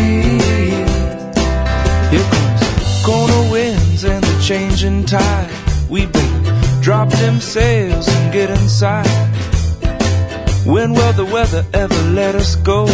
Here 2.11 2.29
comes 2.35 3.05
corner 3.05 3.43
winds 3.53 4.03
and 4.05 4.25
the 4.25 4.43
changing 4.43 5.05
tide. 5.05 5.51
We 5.89 6.07
bait, 6.07 6.45
drop 6.81 7.09
them 7.23 7.41
sails 7.41 8.09
and 8.09 8.33
get 8.33 8.51
inside. 8.51 9.07
When 10.67 10.93
will 10.93 11.13
the 11.13 11.25
weather 11.25 11.65
ever 11.73 12.03
let 12.11 12.35
us 12.35 12.57
go? 12.57 12.87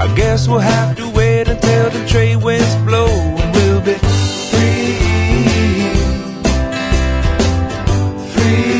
I 0.00 0.06
guess 0.14 0.46
we'll 0.46 0.60
have 0.60 0.96
to 0.98 1.10
wait 1.10 1.48
until 1.48 1.90
the 1.90 2.06
trade 2.06 2.36
winds 2.36 2.72
blow 2.86 3.08
and 3.08 3.52
we'll 3.52 3.80
be 3.80 3.94
free. 4.50 4.94
free, 8.30 8.78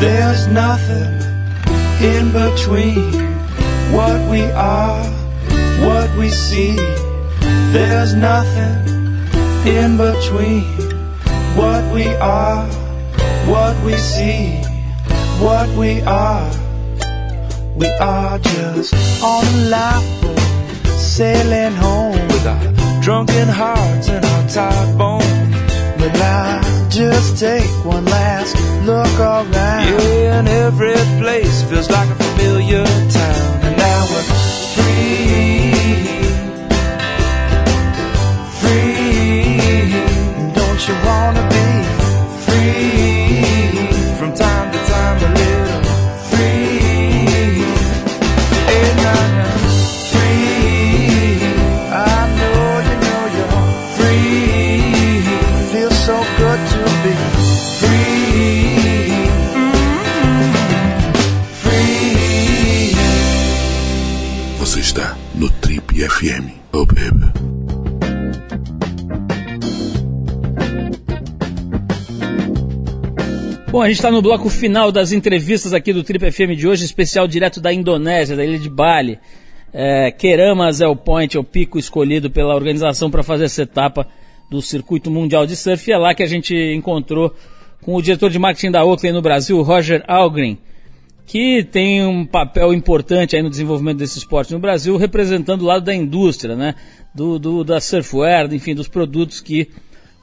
There's 0.00 0.46
nothing 0.48 1.12
in 2.02 2.32
between 2.32 3.12
what 3.92 4.18
we 4.30 4.42
are, 4.52 5.04
what 5.86 6.08
we 6.16 6.30
see. 6.30 6.76
There's 7.74 8.14
nothing 8.14 8.91
in 9.66 9.96
between 9.96 10.64
what 11.54 11.84
we 11.94 12.06
are, 12.16 12.66
what 13.46 13.80
we 13.84 13.96
see, 13.96 14.60
what 15.38 15.68
we 15.76 16.00
are. 16.02 16.50
We 17.76 17.86
are 18.00 18.38
just 18.38 18.94
on 19.22 19.44
a 19.46 19.68
lifeboat, 19.68 20.38
sailing 20.98 21.74
home 21.74 22.26
with 22.28 22.46
our 22.46 23.00
drunken 23.02 23.48
hearts 23.48 24.08
and 24.08 24.24
our 24.24 24.48
tired 24.48 24.98
bones. 24.98 25.26
But 25.98 26.16
I 26.16 26.88
just 26.90 27.38
take 27.38 27.70
one 27.84 28.04
last 28.06 28.56
look 28.84 29.18
around. 29.20 29.52
Yeah, 29.54 30.38
and 30.38 30.48
every 30.48 30.94
place 31.20 31.62
feels 31.70 31.88
like 31.88 32.08
a 32.10 32.14
familiar 32.14 32.84
town, 32.84 33.60
and 33.62 33.76
now 33.76 34.06
we're 34.10 34.22
free. 34.74 36.31
Bom, 73.72 73.82
a 73.82 73.88
gente 73.88 73.96
está 73.96 74.08
no 74.08 74.22
bloco 74.22 74.48
final 74.48 74.92
das 74.92 75.10
entrevistas 75.10 75.74
aqui 75.74 75.92
do 75.92 76.04
Trip 76.04 76.30
FM 76.30 76.56
de 76.56 76.68
hoje, 76.68 76.84
especial 76.84 77.26
direto 77.26 77.60
da 77.60 77.72
Indonésia, 77.72 78.36
da 78.36 78.44
ilha 78.44 78.60
de 78.60 78.70
Bali. 78.70 79.18
É, 79.72 80.12
Keramas 80.12 80.80
é 80.80 80.86
o 80.86 80.94
point, 80.94 81.36
é 81.36 81.40
o 81.40 81.44
pico 81.44 81.76
escolhido 81.76 82.30
pela 82.30 82.54
organização 82.54 83.10
para 83.10 83.24
fazer 83.24 83.46
essa 83.46 83.62
etapa 83.62 84.06
do 84.48 84.62
Circuito 84.62 85.10
Mundial 85.10 85.44
de 85.44 85.56
Surf. 85.56 85.90
E 85.90 85.92
é 85.92 85.98
lá 85.98 86.14
que 86.14 86.22
a 86.22 86.28
gente 86.28 86.54
encontrou 86.54 87.34
com 87.80 87.96
o 87.96 88.02
diretor 88.02 88.30
de 88.30 88.38
marketing 88.38 88.70
da 88.70 88.84
Oakley 88.84 89.12
no 89.12 89.22
Brasil, 89.22 89.60
Roger 89.60 90.04
Algren, 90.06 90.56
que 91.26 91.62
tem 91.64 92.04
um 92.04 92.24
papel 92.24 92.74
importante 92.74 93.36
aí 93.36 93.42
no 93.42 93.50
desenvolvimento 93.50 93.98
desse 93.98 94.18
esporte 94.18 94.52
no 94.52 94.58
Brasil, 94.58 94.96
representando 94.96 95.62
o 95.62 95.66
lado 95.66 95.84
da 95.84 95.94
indústria, 95.94 96.56
né? 96.56 96.74
Do, 97.14 97.38
do 97.38 97.64
da 97.64 97.80
surfwear, 97.80 98.52
enfim, 98.52 98.74
dos 98.74 98.88
produtos 98.88 99.40
que 99.40 99.68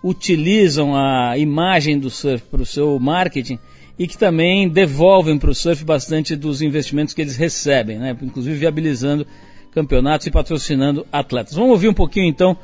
utilizam 0.03 0.95
a 0.95 1.37
imagem 1.37 1.99
do 1.99 2.09
surf 2.09 2.43
para 2.49 2.61
o 2.61 2.65
seu 2.65 2.99
marketing 2.99 3.59
e 3.97 4.07
que 4.07 4.17
também 4.17 4.69
devolvem 4.69 5.37
para 5.37 5.49
o 5.49 5.55
surf 5.55 5.83
bastante 5.83 6.35
dos 6.35 6.61
investimentos 6.61 7.13
que 7.13 7.21
eles 7.21 7.35
recebem, 7.35 7.99
né? 7.99 8.15
inclusive 8.21 8.55
viabilizando 8.55 9.27
campeonatos 9.71 10.27
e 10.27 10.31
patrocinando 10.31 11.05
atletas. 11.11 11.53
Vamos 11.53 11.71
ouvir 11.71 11.89
um 11.89 11.93
pouquinho 11.93 12.27
então 12.27 12.57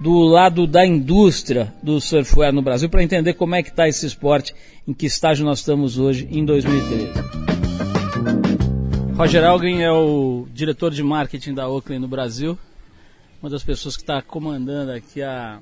do 0.00 0.20
lado 0.20 0.66
da 0.66 0.84
indústria 0.84 1.72
do 1.82 2.00
surfwear 2.00 2.52
no 2.52 2.60
Brasil 2.60 2.88
para 2.88 3.02
entender 3.02 3.34
como 3.34 3.54
é 3.54 3.62
que 3.62 3.70
está 3.70 3.88
esse 3.88 4.04
esporte, 4.04 4.54
em 4.86 4.92
que 4.92 5.06
estágio 5.06 5.44
nós 5.44 5.60
estamos 5.60 5.98
hoje 5.98 6.28
em 6.30 6.44
2013. 6.44 7.53
Roger 9.16 9.44
Algren 9.44 9.80
é 9.80 9.92
o 9.92 10.48
diretor 10.52 10.90
de 10.90 11.00
marketing 11.00 11.54
da 11.54 11.68
Oakley 11.68 12.00
no 12.00 12.08
Brasil, 12.08 12.58
uma 13.40 13.48
das 13.48 13.62
pessoas 13.62 13.96
que 13.96 14.02
está 14.02 14.20
comandando 14.20 14.90
aqui 14.90 15.22
a 15.22 15.60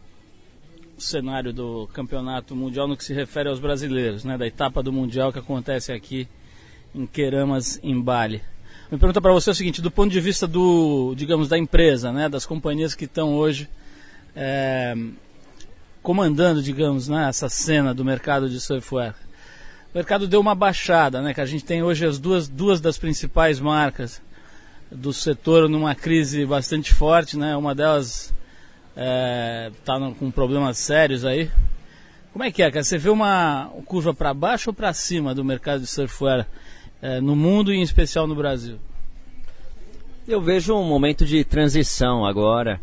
cenário 0.96 1.52
do 1.52 1.86
campeonato 1.92 2.56
mundial 2.56 2.88
no 2.88 2.96
que 2.96 3.04
se 3.04 3.12
refere 3.12 3.50
aos 3.50 3.60
brasileiros, 3.60 4.24
né, 4.24 4.38
da 4.38 4.46
etapa 4.46 4.82
do 4.82 4.90
mundial 4.90 5.30
que 5.30 5.38
acontece 5.38 5.92
aqui 5.92 6.26
em 6.94 7.06
Queramas, 7.06 7.78
em 7.82 8.00
Bali. 8.00 8.40
Minha 8.90 8.98
pergunta 8.98 9.20
para 9.20 9.32
você 9.32 9.50
o 9.50 9.54
seguinte: 9.54 9.82
do 9.82 9.90
ponto 9.90 10.10
de 10.10 10.20
vista 10.20 10.46
do, 10.46 11.14
digamos, 11.14 11.46
da 11.46 11.58
empresa, 11.58 12.10
né, 12.10 12.30
das 12.30 12.46
companhias 12.46 12.94
que 12.94 13.04
estão 13.04 13.34
hoje 13.34 13.68
é, 14.34 14.94
comandando, 16.02 16.62
digamos, 16.62 17.06
né, 17.06 17.28
essa 17.28 17.50
cena 17.50 17.92
do 17.92 18.02
mercado 18.02 18.48
de 18.48 18.58
surfwear, 18.58 19.14
o 19.92 19.98
mercado 19.98 20.26
deu 20.26 20.40
uma 20.40 20.54
baixada, 20.54 21.20
né, 21.20 21.34
que 21.34 21.40
a 21.40 21.44
gente 21.44 21.64
tem 21.64 21.82
hoje 21.82 22.06
as 22.06 22.18
duas, 22.18 22.48
duas 22.48 22.80
das 22.80 22.96
principais 22.96 23.60
marcas 23.60 24.22
do 24.90 25.12
setor 25.12 25.68
numa 25.68 25.94
crise 25.94 26.46
bastante 26.46 26.94
forte, 26.94 27.36
né, 27.36 27.54
uma 27.54 27.74
delas 27.74 28.32
está 28.94 29.96
é, 29.96 30.14
com 30.18 30.30
problemas 30.30 30.78
sérios 30.78 31.24
aí. 31.24 31.50
Como 32.32 32.42
é 32.42 32.50
que 32.50 32.62
é, 32.62 32.70
cara? 32.70 32.82
Você 32.82 32.96
vê 32.96 33.10
uma 33.10 33.70
curva 33.84 34.14
para 34.14 34.32
baixo 34.32 34.70
ou 34.70 34.74
para 34.74 34.94
cima 34.94 35.34
do 35.34 35.44
mercado 35.44 35.82
de 35.82 35.86
surfwear 35.86 36.46
é, 37.02 37.20
no 37.20 37.36
mundo 37.36 37.72
e 37.72 37.76
em 37.76 37.82
especial 37.82 38.26
no 38.26 38.34
Brasil? 38.34 38.78
Eu 40.26 40.40
vejo 40.40 40.74
um 40.74 40.84
momento 40.84 41.26
de 41.26 41.44
transição 41.44 42.24
agora 42.24 42.80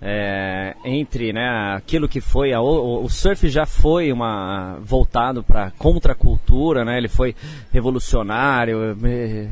é, 0.00 0.76
entre 0.84 1.32
né, 1.32 1.74
aquilo 1.74 2.08
que 2.08 2.20
foi 2.20 2.52
a, 2.52 2.60
o, 2.60 3.04
o, 3.04 3.10
surf 3.10 3.48
já 3.48 3.66
foi 3.66 4.12
uma 4.12 4.78
voltado 4.80 5.42
para 5.42 5.72
contracultura, 5.72 6.84
né? 6.84 6.96
Ele 6.96 7.08
foi 7.08 7.34
revolucionário, 7.72 8.96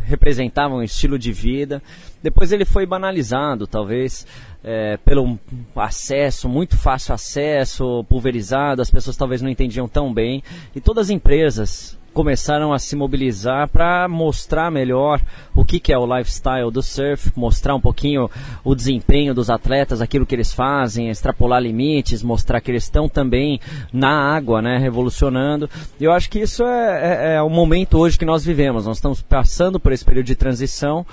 representava 0.05 0.75
um 0.75 0.83
estilo 0.83 1.19
de 1.19 1.33
vida. 1.33 1.83
Depois 2.23 2.53
ele 2.53 2.65
foi 2.65 2.87
banalizado, 2.87 3.67
talvez 3.67 4.27
é, 4.63 4.97
pelo 4.99 5.39
acesso, 5.75 6.49
muito 6.49 6.77
fácil 6.77 7.15
acesso, 7.15 8.05
pulverizado. 8.09 8.81
As 8.81 8.91
pessoas 8.91 9.17
talvez 9.17 9.43
não 9.43 9.51
entendiam 9.51 9.89
tão 9.89 10.15
bem 10.15 10.43
e 10.75 10.81
todas 10.81 11.07
as 11.07 11.11
empresas 11.11 11.99
começaram 12.17 12.73
a 12.73 12.79
se 12.79 12.97
mobilizar 12.97 13.69
para 13.69 14.09
mostrar 14.09 14.71
melhor 14.71 15.21
o 15.55 15.67
que, 15.67 15.79
que 15.79 15.93
é 15.93 15.99
o 15.99 16.07
lifestyle 16.07 16.71
do 16.71 16.83
surf, 16.83 17.31
mostrar 17.37 17.75
um 17.75 17.81
pouquinho 17.81 18.31
o 18.65 18.75
desempenho 18.75 19.35
dos 19.35 19.51
atletas, 19.51 20.01
aquilo 20.01 20.25
que 20.25 20.35
eles 20.35 20.51
fazem, 20.51 21.11
extrapolar 21.11 21.61
limites, 21.61 22.23
mostrar 22.23 22.63
que 22.63 22.71
eles 22.71 22.85
estão 22.85 23.07
também 23.07 23.61
na 23.93 24.35
água, 24.35 24.63
né, 24.63 24.79
revolucionando. 24.79 25.69
Eu 26.01 26.11
acho 26.11 26.31
que 26.31 26.39
isso 26.39 26.65
é, 26.65 27.35
é, 27.35 27.35
é 27.35 27.43
o 27.43 27.51
momento 27.51 27.99
hoje 27.99 28.19
que 28.19 28.25
nós 28.25 28.43
vivemos. 28.43 28.87
Nós 28.87 28.97
estamos 28.97 29.21
passando 29.21 29.79
por 29.79 29.93
esse 29.93 30.03
período 30.05 30.25
de 30.25 30.37
transição 30.37 31.05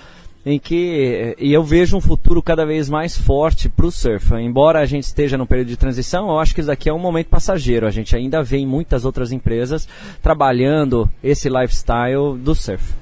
em 0.45 0.59
que 0.59 1.35
e 1.39 1.53
eu 1.53 1.63
vejo 1.63 1.95
um 1.95 2.01
futuro 2.01 2.41
cada 2.41 2.65
vez 2.65 2.89
mais 2.89 3.17
forte 3.17 3.69
para 3.69 3.85
o 3.85 3.91
surf. 3.91 4.33
Embora 4.35 4.79
a 4.79 4.85
gente 4.85 5.05
esteja 5.05 5.37
num 5.37 5.45
período 5.45 5.69
de 5.69 5.77
transição, 5.77 6.29
eu 6.29 6.39
acho 6.39 6.53
que 6.53 6.59
isso 6.59 6.67
daqui 6.67 6.89
é 6.89 6.93
um 6.93 6.99
momento 6.99 7.27
passageiro. 7.27 7.87
A 7.87 7.91
gente 7.91 8.15
ainda 8.15 8.43
vê 8.43 8.57
em 8.57 8.67
muitas 8.67 9.05
outras 9.05 9.31
empresas 9.31 9.87
trabalhando 10.21 11.09
esse 11.23 11.47
lifestyle 11.47 12.37
do 12.37 12.53
surf. 12.53 12.93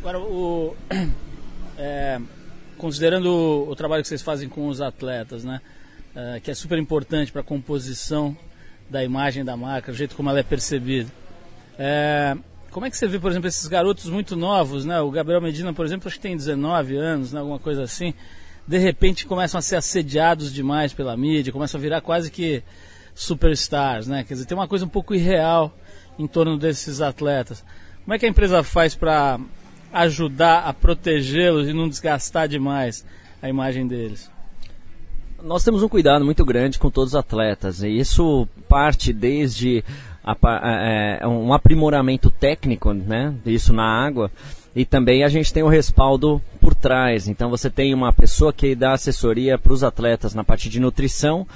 Agora, 0.00 0.18
o, 0.18 0.74
é, 1.78 2.20
considerando 2.76 3.26
o, 3.26 3.70
o, 3.70 3.76
trabalho 3.76 4.02
que 4.02 4.08
vocês 4.08 4.22
fazem 4.22 4.48
com 4.48 4.68
os 4.68 4.80
atletas, 4.80 5.44
né, 5.44 5.60
é, 6.14 6.40
que 6.40 6.50
é 6.50 6.54
super 6.54 6.78
importante 6.78 7.30
para 7.30 7.40
a 7.40 7.44
composição 7.44 8.36
da 8.90 9.04
imagem 9.04 9.44
da 9.44 9.56
marca, 9.56 9.92
o 9.92 9.94
jeito 9.94 10.16
como 10.16 10.30
ela 10.30 10.40
é 10.40 10.42
percebida. 10.42 11.10
É, 11.78 12.36
como 12.70 12.86
é 12.86 12.90
que 12.90 12.96
você 12.96 13.06
vê, 13.06 13.18
por 13.18 13.30
exemplo, 13.30 13.48
esses 13.48 13.66
garotos 13.66 14.06
muito 14.06 14.36
novos, 14.36 14.84
né? 14.84 15.00
O 15.00 15.10
Gabriel 15.10 15.40
Medina, 15.40 15.72
por 15.72 15.86
exemplo, 15.86 16.08
acho 16.08 16.16
que 16.16 16.22
tem 16.22 16.36
19 16.36 16.96
anos, 16.96 17.32
né? 17.32 17.40
alguma 17.40 17.58
coisa 17.58 17.82
assim. 17.82 18.14
De 18.66 18.76
repente 18.76 19.26
começam 19.26 19.58
a 19.58 19.62
ser 19.62 19.76
assediados 19.76 20.52
demais 20.52 20.92
pela 20.92 21.16
mídia, 21.16 21.52
começam 21.52 21.78
a 21.78 21.82
virar 21.82 22.00
quase 22.02 22.30
que 22.30 22.62
superstars, 23.14 24.06
né? 24.06 24.22
Quer 24.22 24.34
dizer, 24.34 24.46
tem 24.46 24.56
uma 24.56 24.68
coisa 24.68 24.84
um 24.84 24.88
pouco 24.88 25.14
irreal 25.14 25.74
em 26.18 26.26
torno 26.26 26.58
desses 26.58 27.00
atletas. 27.00 27.64
Como 28.04 28.14
é 28.14 28.18
que 28.18 28.26
a 28.26 28.28
empresa 28.28 28.62
faz 28.62 28.94
para 28.94 29.40
ajudar 29.92 30.60
a 30.60 30.72
protegê-los 30.72 31.68
e 31.68 31.72
não 31.72 31.88
desgastar 31.88 32.46
demais 32.46 33.04
a 33.40 33.48
imagem 33.48 33.86
deles? 33.86 34.30
Nós 35.42 35.64
temos 35.64 35.82
um 35.82 35.88
cuidado 35.88 36.24
muito 36.24 36.44
grande 36.44 36.78
com 36.78 36.90
todos 36.90 37.12
os 37.12 37.16
atletas 37.16 37.82
e 37.82 37.88
isso 37.88 38.46
parte 38.68 39.12
desde 39.12 39.84
um 41.26 41.52
aprimoramento 41.52 42.30
técnico, 42.30 42.92
né? 42.92 43.34
Isso 43.46 43.72
na 43.72 43.84
água. 43.84 44.30
E 44.74 44.84
também 44.84 45.24
a 45.24 45.28
gente 45.28 45.52
tem 45.52 45.62
o 45.62 45.68
respaldo 45.68 46.40
por 46.60 46.74
trás. 46.74 47.28
Então 47.28 47.50
você 47.50 47.70
tem 47.70 47.94
uma 47.94 48.12
pessoa 48.12 48.52
que 48.52 48.74
dá 48.74 48.92
assessoria 48.92 49.58
para 49.58 49.72
os 49.72 49.82
atletas 49.82 50.34
na 50.34 50.44
parte 50.44 50.68
de 50.68 50.78
nutrição, 50.78 51.46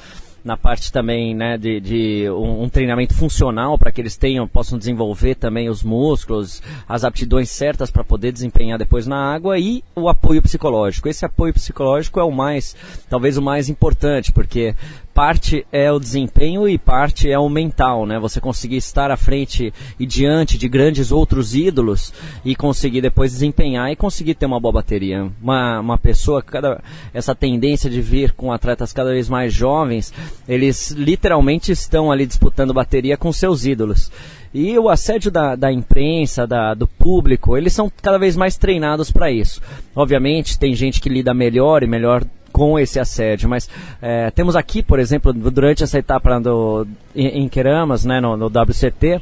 na 0.44 0.56
parte 0.56 0.90
também 0.90 1.34
né, 1.34 1.56
de, 1.56 1.80
de 1.80 2.30
um, 2.30 2.64
um, 2.64 2.68
treinamento 2.68 3.14
funcional 3.14 3.78
para 3.78 3.92
que 3.92 4.00
eles 4.00 4.16
tenham, 4.16 4.48
possam 4.48 4.76
desenvolver 4.76 5.36
também 5.36 5.68
os 5.68 5.82
músculos, 5.82 6.60
as 6.88 7.04
aptidões 7.04 7.48
certas 7.50 7.90
para 7.90 8.02
poder 8.02 8.32
desempenhar 8.32 8.78
depois 8.78 9.06
na 9.06 9.32
água 9.32 9.58
e 9.58 9.84
o 9.94 10.08
apoio 10.08 10.42
psicológico. 10.42 11.08
Esse 11.08 11.24
apoio 11.24 11.54
psicológico 11.54 12.18
é 12.18 12.24
o 12.24 12.32
mais, 12.32 12.74
talvez 13.08 13.36
o 13.36 13.42
mais 13.42 13.68
importante, 13.68 14.32
porque 14.32 14.74
parte 15.14 15.66
é 15.70 15.90
o 15.92 15.98
desempenho 15.98 16.68
e 16.68 16.78
parte 16.78 17.30
é 17.30 17.38
o 17.38 17.48
mental, 17.48 18.06
né? 18.06 18.18
Você 18.18 18.40
conseguir 18.40 18.76
estar 18.76 19.10
à 19.10 19.16
frente 19.16 19.72
e 19.98 20.06
diante 20.06 20.56
de 20.56 20.68
grandes 20.68 21.12
outros 21.12 21.54
ídolos 21.54 22.12
e 22.44 22.56
conseguir 22.56 23.00
depois 23.00 23.32
desempenhar 23.32 23.90
e 23.90 23.96
conseguir 23.96 24.34
ter 24.34 24.46
uma 24.46 24.60
boa 24.60 24.72
bateria. 24.72 25.30
Uma, 25.40 25.80
uma 25.80 25.98
pessoa, 25.98 26.42
cada, 26.42 26.82
essa 27.12 27.34
tendência 27.34 27.90
de 27.90 28.00
vir 28.00 28.32
com 28.32 28.52
atletas 28.52 28.92
cada 28.92 29.10
vez 29.10 29.28
mais 29.28 29.52
jovens, 29.52 30.12
eles 30.48 30.90
literalmente 30.90 31.72
estão 31.72 32.10
ali 32.10 32.26
disputando 32.26 32.72
bateria 32.72 33.16
com 33.16 33.32
seus 33.32 33.66
ídolos. 33.66 34.10
E 34.54 34.78
o 34.78 34.90
assédio 34.90 35.30
da, 35.30 35.56
da 35.56 35.72
imprensa, 35.72 36.46
da, 36.46 36.74
do 36.74 36.86
público, 36.86 37.56
eles 37.56 37.72
são 37.72 37.90
cada 38.02 38.18
vez 38.18 38.36
mais 38.36 38.56
treinados 38.56 39.10
para 39.10 39.30
isso. 39.30 39.62
Obviamente, 39.96 40.58
tem 40.58 40.74
gente 40.74 41.00
que 41.00 41.08
lida 41.08 41.32
melhor 41.32 41.82
e 41.82 41.86
melhor 41.86 42.22
com 42.52 42.78
esse 42.78 43.00
assédio. 43.00 43.48
Mas 43.48 43.68
é, 44.00 44.30
temos 44.30 44.54
aqui, 44.54 44.82
por 44.82 44.98
exemplo, 44.98 45.32
durante 45.32 45.82
essa 45.82 45.98
etapa 45.98 46.38
do, 46.38 46.86
em, 47.14 47.48
Queramas, 47.48 48.04
né, 48.04 48.20
no, 48.20 48.36
no 48.36 48.46
WCT, 48.46 49.20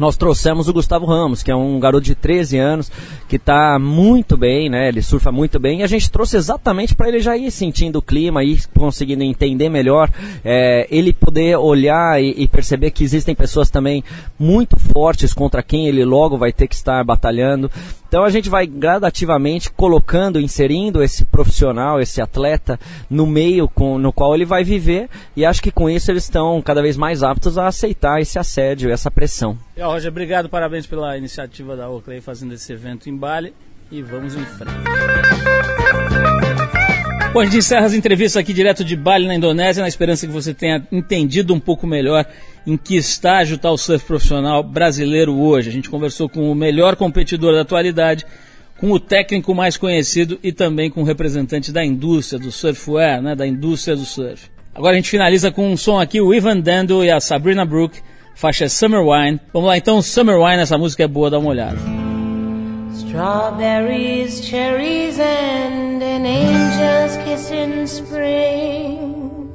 nós 0.00 0.16
trouxemos 0.16 0.66
o 0.66 0.72
Gustavo 0.72 1.04
Ramos, 1.04 1.42
que 1.42 1.50
é 1.50 1.54
um 1.54 1.78
garoto 1.78 2.06
de 2.06 2.14
13 2.14 2.56
anos, 2.56 2.90
que 3.28 3.36
está 3.36 3.78
muito 3.78 4.34
bem, 4.34 4.70
né? 4.70 4.88
Ele 4.88 5.02
surfa 5.02 5.30
muito 5.30 5.60
bem, 5.60 5.80
e 5.80 5.82
a 5.82 5.86
gente 5.86 6.10
trouxe 6.10 6.38
exatamente 6.38 6.94
para 6.94 7.08
ele 7.08 7.20
já 7.20 7.36
ir 7.36 7.50
sentindo 7.50 7.98
o 7.98 8.02
clima, 8.02 8.42
ir 8.42 8.66
conseguindo 8.74 9.22
entender 9.22 9.68
melhor, 9.68 10.10
é, 10.42 10.88
ele 10.90 11.12
poder 11.12 11.56
olhar 11.58 12.20
e, 12.22 12.34
e, 12.34 12.48
perceber 12.48 12.92
que 12.92 13.04
existem 13.04 13.34
pessoas 13.34 13.68
também 13.68 14.02
muito 14.38 14.78
fortes 14.78 15.34
contra 15.34 15.62
quem 15.62 15.86
ele 15.86 16.02
logo 16.02 16.38
vai 16.38 16.50
ter 16.50 16.66
que 16.66 16.74
estar 16.74 17.04
batalhando. 17.04 17.70
Então 18.10 18.24
a 18.24 18.30
gente 18.30 18.50
vai 18.50 18.66
gradativamente 18.66 19.70
colocando, 19.70 20.40
inserindo 20.40 21.00
esse 21.00 21.24
profissional, 21.24 22.00
esse 22.00 22.20
atleta 22.20 22.76
no 23.08 23.24
meio 23.24 23.68
com, 23.68 23.98
no 23.98 24.12
qual 24.12 24.34
ele 24.34 24.44
vai 24.44 24.64
viver 24.64 25.08
e 25.36 25.46
acho 25.46 25.62
que 25.62 25.70
com 25.70 25.88
isso 25.88 26.10
eles 26.10 26.24
estão 26.24 26.60
cada 26.60 26.82
vez 26.82 26.96
mais 26.96 27.22
aptos 27.22 27.56
a 27.56 27.68
aceitar 27.68 28.20
esse 28.20 28.36
assédio, 28.36 28.90
essa 28.90 29.12
pressão. 29.12 29.56
E, 29.76 29.80
ó, 29.80 29.92
Roger, 29.92 30.10
obrigado, 30.10 30.48
parabéns 30.48 30.88
pela 30.88 31.16
iniciativa 31.16 31.76
da 31.76 31.88
Oakley 31.88 32.20
fazendo 32.20 32.52
esse 32.52 32.72
evento 32.72 33.08
em 33.08 33.16
Bali 33.16 33.54
e 33.92 34.02
vamos 34.02 34.34
em 34.34 34.44
frente. 34.44 34.74
Bom, 37.32 37.38
a 37.38 37.44
gente 37.44 37.58
encerra 37.58 37.86
as 37.86 37.94
entrevistas 37.94 38.40
aqui 38.40 38.52
direto 38.52 38.84
de 38.84 38.96
Bali, 38.96 39.28
na 39.28 39.36
Indonésia, 39.36 39.82
na 39.82 39.88
esperança 39.88 40.26
que 40.26 40.32
você 40.32 40.52
tenha 40.52 40.84
entendido 40.90 41.54
um 41.54 41.60
pouco 41.60 41.86
melhor 41.86 42.26
em 42.66 42.76
que 42.76 42.96
estágio 42.96 43.54
está 43.54 43.70
o 43.70 43.78
surf 43.78 44.04
profissional 44.04 44.64
brasileiro 44.64 45.38
hoje. 45.38 45.68
A 45.68 45.72
gente 45.72 45.88
conversou 45.88 46.28
com 46.28 46.50
o 46.50 46.54
melhor 46.56 46.96
competidor 46.96 47.54
da 47.54 47.60
atualidade, 47.60 48.26
com 48.80 48.90
o 48.90 48.98
técnico 48.98 49.54
mais 49.54 49.76
conhecido 49.76 50.40
e 50.42 50.50
também 50.50 50.90
com 50.90 51.02
o 51.02 51.04
representante 51.04 51.70
da 51.70 51.84
indústria 51.84 52.36
do 52.36 52.50
surfwear, 52.50 53.22
né, 53.22 53.36
da 53.36 53.46
indústria 53.46 53.94
do 53.94 54.04
surf. 54.04 54.50
Agora 54.74 54.94
a 54.94 54.96
gente 54.96 55.10
finaliza 55.10 55.52
com 55.52 55.70
um 55.70 55.76
som 55.76 56.00
aqui, 56.00 56.20
o 56.20 56.34
Ivan 56.34 56.58
Dando 56.58 57.04
e 57.04 57.12
a 57.12 57.20
Sabrina 57.20 57.64
Brook, 57.64 58.00
faixa 58.34 58.68
Summer 58.68 59.02
Wine. 59.02 59.38
Vamos 59.52 59.68
lá 59.68 59.76
então, 59.76 60.02
Summer 60.02 60.36
Wine, 60.36 60.62
essa 60.62 60.76
música 60.76 61.04
é 61.04 61.08
boa, 61.08 61.30
dá 61.30 61.38
uma 61.38 61.50
olhada. 61.50 62.09
Strawberries, 62.92 64.40
cherries, 64.40 65.18
and 65.18 66.02
an 66.02 66.26
angel's 66.26 67.16
kiss 67.24 67.50
in 67.50 67.86
spring. 67.86 69.52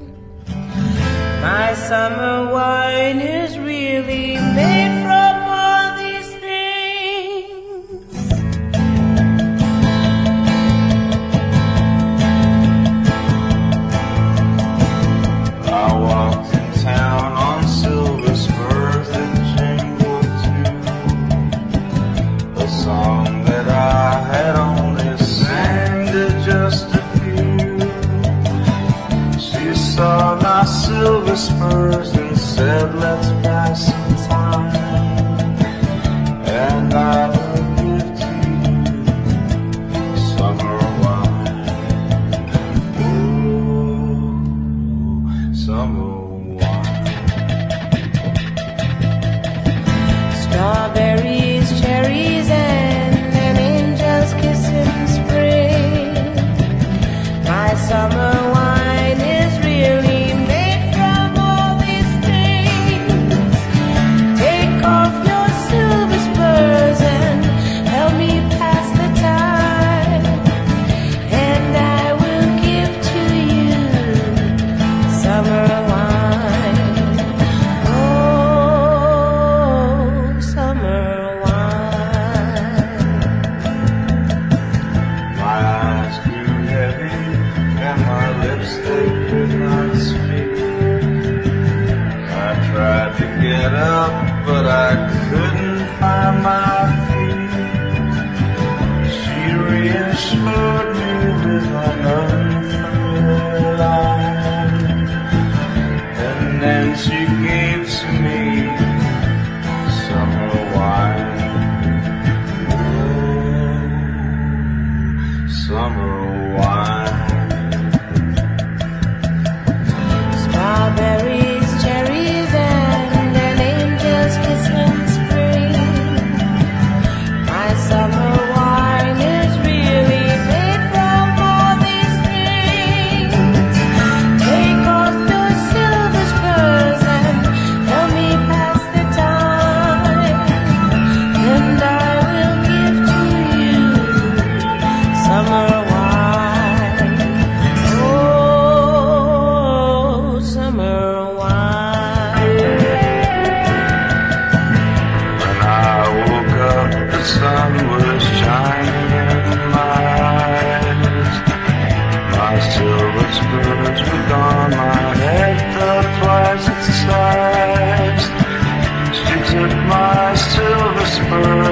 My 1.41 1.73
summer 1.75 2.51
wine 2.51 3.19
is 3.19 3.59
really 3.59 4.37
made 4.37 5.03
from 5.03 5.35
all 5.47 5.95
these 5.97 6.29
things. 6.45 7.51
I 15.69 16.24
had 24.35 24.55
only 24.57 25.17
sanded 25.17 26.33
just 26.43 26.87
a 27.01 27.03
few. 27.15 27.79
She 29.47 29.65
saw 29.73 30.35
my 30.41 30.65
silver 30.65 31.37
spurs 31.37 32.09
and 32.15 32.37
said, 32.37 32.95
let's 32.95 33.29
pass 33.45 33.85
some 33.85 34.15
time. 34.27 34.75
And 36.67 36.93
I 36.93 37.34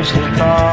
close 0.04 0.12
the 0.16 0.36
car. 0.36 0.73